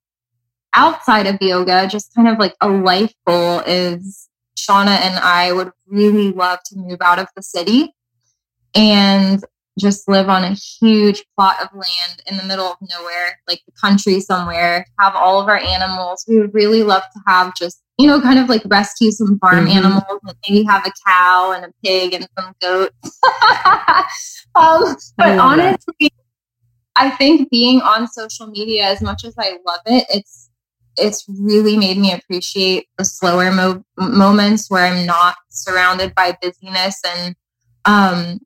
outside 0.74 1.28
of 1.28 1.38
yoga, 1.42 1.88
just 1.88 2.14
kind 2.16 2.28
of 2.28 2.40
like 2.40 2.56
a 2.62 2.70
life 2.70 3.14
goal 3.26 3.60
is 3.60 4.30
Shauna 4.58 5.00
and 5.02 5.20
I 5.20 5.52
would 5.52 5.72
really 5.86 6.32
love 6.32 6.60
to 6.68 6.78
move 6.78 7.00
out 7.02 7.20
of 7.20 7.28
the 7.36 7.44
city 7.44 7.94
and 8.74 9.44
just 9.78 10.08
live 10.08 10.30
on 10.30 10.44
a 10.44 10.54
huge 10.54 11.24
plot 11.36 11.58
of 11.62 11.68
land 11.74 12.24
in 12.26 12.38
the 12.38 12.44
middle 12.44 12.66
of 12.66 12.78
nowhere, 12.82 13.40
like 13.48 13.62
the 13.66 13.74
country 13.80 14.20
somewhere, 14.20 14.88
have 15.00 15.14
all 15.16 15.40
of 15.40 15.48
our 15.48 15.60
animals. 15.60 16.26
We 16.28 16.40
would 16.40 16.54
really 16.54 16.84
love 16.84 17.04
to 17.14 17.20
have 17.28 17.54
just 17.56 17.82
you 17.98 18.08
know, 18.08 18.22
kind 18.22 18.40
of 18.40 18.48
like 18.48 18.62
rescue 18.66 19.12
some 19.12 19.40
farm 19.40 19.66
mm-hmm. 19.66 19.78
animals, 19.78 20.20
and 20.24 20.38
maybe 20.48 20.64
have 20.64 20.86
a 20.86 20.92
cow 21.06 21.52
and 21.52 21.66
a 21.66 21.74
pig 21.84 22.14
and 22.14 22.28
some 22.38 22.54
goats. 22.62 23.20
um, 24.56 24.96
but 25.18 25.40
honestly, 25.40 25.94
that. 26.00 26.12
I 26.96 27.10
think 27.12 27.50
being 27.50 27.82
on 27.82 28.08
social 28.08 28.48
media, 28.48 28.86
as 28.86 29.02
much 29.02 29.24
as 29.24 29.34
I 29.40 29.58
love 29.66 29.82
it, 29.86 30.06
it's 30.10 30.50
it's 30.98 31.26
really 31.28 31.78
made 31.78 31.98
me 31.98 32.12
appreciate 32.12 32.88
the 32.98 33.06
slower 33.06 33.52
mo- 33.52 33.84
moments 33.98 34.70
where 34.70 34.86
I'm 34.86 35.06
not 35.06 35.36
surrounded 35.50 36.14
by 36.14 36.38
busyness, 36.42 37.00
and 37.06 37.36
um, 37.86 38.40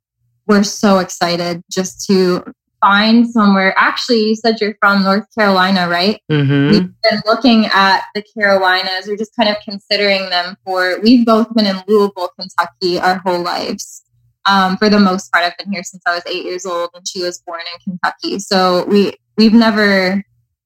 we're 0.47 0.63
so 0.63 0.99
excited 0.99 1.61
just 1.69 2.05
to 2.07 2.43
find 2.81 3.29
somewhere. 3.29 3.73
Actually, 3.77 4.23
you 4.25 4.35
said 4.35 4.59
you're 4.59 4.75
from 4.81 5.03
North 5.03 5.25
Carolina, 5.37 5.87
right? 5.87 6.19
Mm-hmm. 6.29 6.71
We've 6.71 6.89
been 7.09 7.21
looking 7.25 7.67
at 7.67 8.03
the 8.13 8.23
Carolinas. 8.33 9.07
We're 9.07 9.17
just 9.17 9.35
kind 9.35 9.49
of 9.49 9.57
considering 9.63 10.29
them 10.29 10.57
for. 10.65 10.99
We've 11.01 11.25
both 11.25 11.53
been 11.53 11.67
in 11.67 11.81
Louisville, 11.87 12.31
Kentucky, 12.37 12.99
our 12.99 13.19
whole 13.19 13.41
lives. 13.41 14.03
Um, 14.47 14.75
for 14.77 14.89
the 14.89 14.99
most 14.99 15.31
part, 15.31 15.45
I've 15.45 15.57
been 15.57 15.71
here 15.71 15.83
since 15.83 16.01
I 16.05 16.15
was 16.15 16.23
eight 16.25 16.43
years 16.43 16.65
old, 16.65 16.89
and 16.93 17.07
she 17.07 17.21
was 17.21 17.41
born 17.45 17.61
in 17.61 17.79
Kentucky. 17.93 18.39
So 18.39 18.85
we 18.85 19.13
we've 19.37 19.53
never 19.53 20.23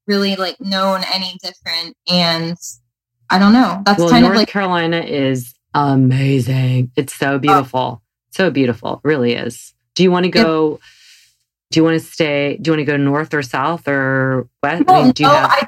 really 0.08 0.36
like 0.36 0.60
known 0.62 1.02
any 1.14 1.38
different, 1.44 1.96
and 2.10 2.58
I 3.30 3.38
don't 3.38 3.54
know. 3.54 3.82
That's 3.86 4.00
well, 4.00 4.10
kind 4.10 4.24
North 4.24 4.36
of 4.36 4.40
like 4.40 4.48
Carolina 4.48 5.00
is 5.00 5.54
amazing. 5.74 6.92
It's 6.96 7.14
so 7.14 7.38
beautiful, 7.38 8.02
oh. 8.02 8.02
so 8.32 8.50
beautiful. 8.50 9.02
It 9.04 9.08
really 9.08 9.34
is. 9.34 9.74
Do 9.96 10.04
you 10.04 10.12
want 10.12 10.24
to 10.26 10.32
go? 10.32 10.80
Do 11.72 11.80
you 11.80 11.84
want 11.84 12.00
to 12.00 12.06
stay? 12.06 12.58
Do 12.62 12.70
you 12.70 12.78
want 12.78 12.88
to 12.88 12.92
go 12.92 12.98
north 12.98 13.34
or 13.34 13.42
south 13.42 13.88
or 13.88 14.48
west? 14.64 14.84
I, 14.88 15.12
do 15.12 15.24
you 15.24 15.30
have- 15.30 15.50
I, 15.52 15.68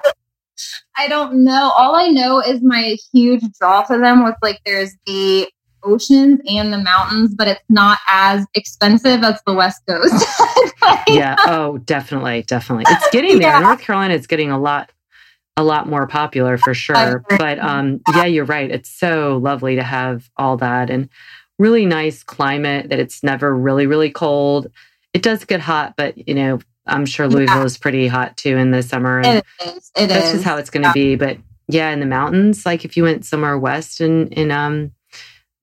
I 0.97 1.07
don't 1.07 1.43
know. 1.43 1.71
All 1.77 1.95
I 1.95 2.07
know 2.07 2.41
is 2.41 2.61
my 2.63 2.97
huge 3.13 3.43
draw 3.59 3.83
for 3.83 3.97
them 3.99 4.23
was 4.23 4.33
like 4.41 4.59
there's 4.65 4.95
the 5.05 5.47
oceans 5.83 6.39
and 6.49 6.73
the 6.73 6.79
mountains, 6.79 7.35
but 7.35 7.47
it's 7.47 7.63
not 7.69 7.99
as 8.07 8.45
expensive 8.55 9.23
as 9.23 9.39
the 9.45 9.53
West 9.53 9.81
Coast. 9.87 10.25
yeah. 11.07 11.35
Oh, 11.45 11.77
definitely, 11.79 12.43
definitely. 12.43 12.85
It's 12.89 13.09
getting 13.11 13.39
there. 13.39 13.51
Yeah. 13.53 13.59
North 13.59 13.79
Carolina 13.81 14.15
is 14.15 14.27
getting 14.27 14.51
a 14.51 14.59
lot 14.59 14.91
a 15.55 15.63
lot 15.63 15.87
more 15.87 16.05
popular 16.07 16.57
for 16.57 16.73
sure. 16.73 17.23
But 17.37 17.59
um 17.59 17.99
yeah, 18.13 18.25
you're 18.25 18.45
right. 18.45 18.69
It's 18.69 18.89
so 18.89 19.37
lovely 19.37 19.75
to 19.75 19.83
have 19.83 20.29
all 20.37 20.57
that 20.57 20.89
and 20.89 21.09
really 21.59 21.85
nice 21.85 22.21
climate 22.23 22.89
that 22.89 22.99
it's 22.99 23.23
never 23.23 23.55
really, 23.55 23.87
really 23.87 24.11
cold 24.11 24.67
it 25.17 25.23
does 25.23 25.45
get 25.45 25.59
hot, 25.59 25.95
but 25.97 26.27
you 26.27 26.35
know, 26.35 26.59
I'm 26.85 27.07
sure 27.07 27.27
Louisville 27.27 27.57
yeah. 27.57 27.63
is 27.63 27.75
pretty 27.75 28.07
hot 28.07 28.37
too 28.37 28.55
in 28.55 28.69
the 28.69 28.83
summer. 28.83 29.19
And 29.19 29.39
it 29.39 29.45
is. 29.65 29.91
It 29.97 30.07
that's 30.07 30.27
is. 30.27 30.33
just 30.33 30.43
how 30.45 30.57
it's 30.57 30.69
going 30.69 30.83
to 30.83 30.89
yeah. 30.89 30.93
be. 30.93 31.15
But 31.15 31.39
yeah, 31.67 31.89
in 31.89 31.99
the 31.99 32.05
mountains, 32.05 32.67
like 32.67 32.85
if 32.85 32.95
you 32.95 33.01
went 33.01 33.25
somewhere 33.25 33.57
west 33.57 33.99
in 33.99 34.27
in 34.27 34.51
um, 34.51 34.91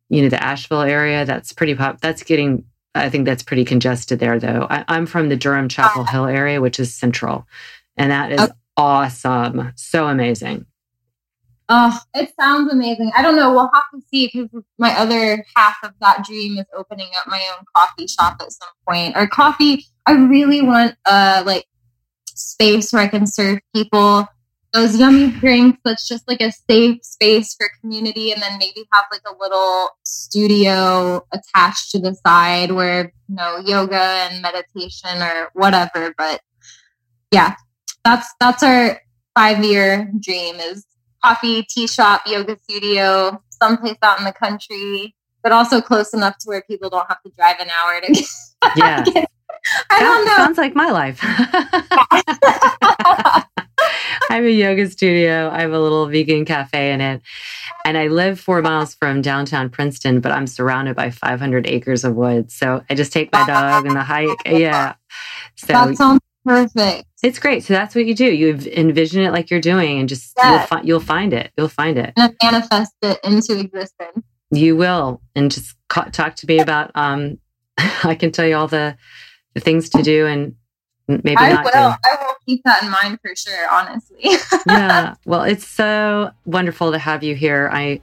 you 0.08 0.22
know, 0.22 0.28
the 0.28 0.42
Asheville 0.42 0.82
area, 0.82 1.24
that's 1.24 1.52
pretty 1.52 1.76
pop. 1.76 2.00
That's 2.00 2.24
getting. 2.24 2.64
I 2.96 3.10
think 3.10 3.26
that's 3.26 3.44
pretty 3.44 3.64
congested 3.64 4.18
there, 4.18 4.40
though. 4.40 4.66
I, 4.70 4.84
am 4.88 5.06
from 5.06 5.28
the 5.28 5.36
Durham 5.36 5.68
Chapel 5.68 6.02
uh-huh. 6.02 6.12
Hill 6.12 6.26
area, 6.26 6.60
which 6.60 6.80
is 6.80 6.92
central, 6.92 7.46
and 7.96 8.10
that 8.10 8.32
is 8.32 8.40
okay. 8.40 8.52
awesome. 8.76 9.72
So 9.76 10.08
amazing. 10.08 10.66
Oh, 11.68 11.98
it 12.14 12.32
sounds 12.38 12.70
amazing. 12.70 13.10
I 13.16 13.22
don't 13.22 13.36
know. 13.36 13.50
We'll 13.50 13.70
have 13.72 13.84
to 13.94 14.00
see 14.08 14.30
because 14.32 14.64
my 14.78 14.90
other 14.98 15.44
half 15.56 15.76
of 15.82 15.92
that 16.00 16.24
dream 16.24 16.58
is 16.58 16.66
opening 16.76 17.08
up 17.16 17.26
my 17.26 17.42
own 17.56 17.64
coffee 17.74 18.06
shop 18.06 18.36
at 18.40 18.52
some 18.52 18.68
point. 18.86 19.16
Or 19.16 19.26
coffee. 19.26 19.86
I 20.06 20.12
really 20.12 20.60
want 20.60 20.94
a 21.06 21.42
like 21.44 21.64
space 22.26 22.92
where 22.92 23.02
I 23.02 23.08
can 23.08 23.26
serve 23.26 23.60
people 23.74 24.28
those 24.74 24.98
yummy 24.98 25.30
drinks 25.30 25.78
that's 25.84 26.06
just 26.06 26.26
like 26.28 26.40
a 26.40 26.50
safe 26.68 26.98
space 27.04 27.54
for 27.54 27.70
community 27.80 28.32
and 28.32 28.42
then 28.42 28.58
maybe 28.58 28.84
have 28.92 29.04
like 29.10 29.22
a 29.24 29.34
little 29.38 29.88
studio 30.02 31.24
attached 31.32 31.92
to 31.92 32.00
the 32.00 32.12
side 32.26 32.72
where 32.72 33.12
you 33.28 33.36
know 33.36 33.58
yoga 33.64 33.94
and 33.96 34.42
meditation 34.42 35.22
or 35.22 35.48
whatever 35.54 36.12
but 36.18 36.40
yeah 37.30 37.54
that's 38.04 38.28
that's 38.40 38.64
our 38.64 39.00
five 39.36 39.64
year 39.64 40.12
dream 40.18 40.56
is 40.56 40.84
coffee, 41.24 41.62
tea 41.62 41.86
shop, 41.86 42.22
yoga 42.26 42.58
studio, 42.64 43.42
someplace 43.50 43.96
out 44.02 44.18
in 44.18 44.24
the 44.24 44.32
country, 44.32 45.14
but 45.42 45.52
also 45.52 45.80
close 45.80 46.12
enough 46.12 46.36
to 46.38 46.48
where 46.48 46.62
people 46.62 46.90
don't 46.90 47.06
have 47.08 47.22
to 47.22 47.32
drive 47.36 47.56
an 47.60 47.68
hour 47.70 48.00
to 48.00 48.06
get. 48.76 49.08
Yeah. 49.08 49.24
I 49.90 50.00
don't 50.00 50.26
know. 50.26 50.36
Sounds 50.36 50.58
like 50.58 50.74
my 50.74 50.90
life. 50.90 51.18
I 54.30 54.36
have 54.36 54.44
a 54.44 54.50
yoga 54.50 54.90
studio. 54.90 55.48
I 55.50 55.62
have 55.62 55.72
a 55.72 55.80
little 55.80 56.06
vegan 56.06 56.44
cafe 56.44 56.92
in 56.92 57.00
it. 57.00 57.22
And 57.86 57.96
I 57.96 58.08
live 58.08 58.38
four 58.38 58.60
miles 58.60 58.94
from 58.94 59.22
downtown 59.22 59.70
Princeton, 59.70 60.20
but 60.20 60.32
I'm 60.32 60.46
surrounded 60.46 60.96
by 60.96 61.10
500 61.10 61.66
acres 61.66 62.04
of 62.04 62.14
woods. 62.14 62.54
So 62.54 62.84
I 62.90 62.94
just 62.94 63.12
take 63.12 63.32
my 63.32 63.46
dog 63.46 63.86
and 63.86 63.96
the 63.96 64.02
hike. 64.02 64.28
Yeah. 64.44 64.94
So 65.56 66.18
perfect. 66.44 67.06
It's 67.22 67.38
great. 67.38 67.64
So 67.64 67.74
that's 67.74 67.94
what 67.94 68.06
you 68.06 68.14
do. 68.14 68.26
You 68.26 68.58
envision 68.72 69.22
it 69.22 69.32
like 69.32 69.50
you're 69.50 69.60
doing, 69.60 69.98
and 69.98 70.08
just 70.08 70.32
yes. 70.36 70.50
you'll, 70.50 70.78
fi- 70.78 70.84
you'll 70.84 71.00
find 71.00 71.32
it. 71.32 71.52
You'll 71.56 71.68
find 71.68 71.98
it. 71.98 72.12
And 72.16 72.34
manifest 72.42 72.94
it 73.02 73.18
into 73.24 73.58
existence. 73.58 74.24
You 74.50 74.76
will, 74.76 75.20
and 75.34 75.50
just 75.50 75.76
ca- 75.88 76.10
talk 76.10 76.36
to 76.36 76.46
me 76.46 76.60
about. 76.60 76.90
Um, 76.94 77.38
I 77.78 78.14
can 78.14 78.30
tell 78.30 78.46
you 78.46 78.56
all 78.56 78.68
the 78.68 78.96
the 79.54 79.60
things 79.60 79.88
to 79.90 80.02
do, 80.02 80.26
and 80.26 80.54
maybe 81.08 81.36
I 81.36 81.52
not 81.52 81.64
will. 81.64 81.70
do. 81.72 81.78
I 81.78 82.24
will 82.24 82.34
keep 82.46 82.62
that 82.64 82.82
in 82.82 82.90
mind 82.90 83.18
for 83.22 83.34
sure, 83.36 83.68
honestly. 83.70 84.30
yeah. 84.66 85.14
Well, 85.24 85.42
it's 85.42 85.66
so 85.66 86.30
wonderful 86.44 86.92
to 86.92 86.98
have 86.98 87.22
you 87.22 87.34
here. 87.34 87.70
I 87.72 88.00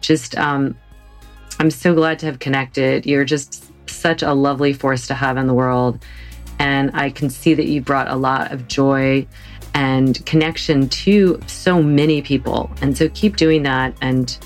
just, 0.00 0.36
um, 0.36 0.76
I'm 1.58 1.70
so 1.70 1.94
glad 1.94 2.18
to 2.20 2.26
have 2.26 2.38
connected. 2.38 3.06
You're 3.06 3.24
just 3.24 3.70
such 3.88 4.22
a 4.22 4.32
lovely 4.32 4.72
force 4.72 5.06
to 5.08 5.14
have 5.14 5.36
in 5.36 5.46
the 5.46 5.54
world. 5.54 6.04
And 6.62 6.92
I 6.94 7.10
can 7.10 7.28
see 7.28 7.54
that 7.54 7.66
you 7.66 7.80
brought 7.80 8.06
a 8.06 8.14
lot 8.14 8.52
of 8.52 8.68
joy 8.68 9.26
and 9.74 10.24
connection 10.26 10.88
to 10.88 11.40
so 11.48 11.82
many 11.82 12.22
people. 12.22 12.70
And 12.80 12.96
so 12.96 13.08
keep 13.08 13.36
doing 13.36 13.64
that. 13.64 13.96
And 14.00 14.38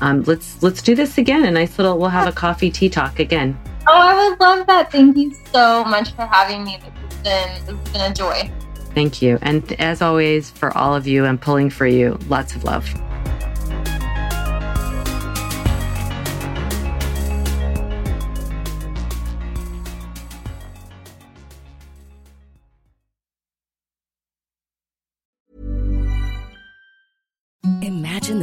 um, 0.00 0.22
let's 0.22 0.62
let's 0.62 0.80
do 0.80 0.94
this 0.94 1.18
again. 1.18 1.44
A 1.44 1.50
nice 1.50 1.76
little 1.76 1.98
we'll 1.98 2.08
have 2.08 2.28
a 2.28 2.32
coffee 2.32 2.70
tea 2.70 2.88
talk 2.88 3.18
again. 3.18 3.58
Oh, 3.88 3.92
I 3.92 4.28
would 4.28 4.38
love 4.38 4.66
that. 4.68 4.92
Thank 4.92 5.16
you 5.16 5.34
so 5.52 5.84
much 5.84 6.12
for 6.12 6.24
having 6.26 6.62
me. 6.62 6.78
This 6.78 6.92
has 7.10 7.64
been 7.64 7.76
it's 7.76 7.90
been 7.90 8.12
a 8.12 8.14
joy. 8.14 8.48
Thank 8.94 9.20
you. 9.20 9.36
And 9.42 9.72
as 9.80 10.02
always, 10.02 10.50
for 10.50 10.76
all 10.78 10.94
of 10.94 11.08
you, 11.08 11.26
I'm 11.26 11.36
pulling 11.36 11.70
for 11.70 11.86
you. 11.86 12.16
Lots 12.28 12.54
of 12.54 12.62
love. 12.62 12.88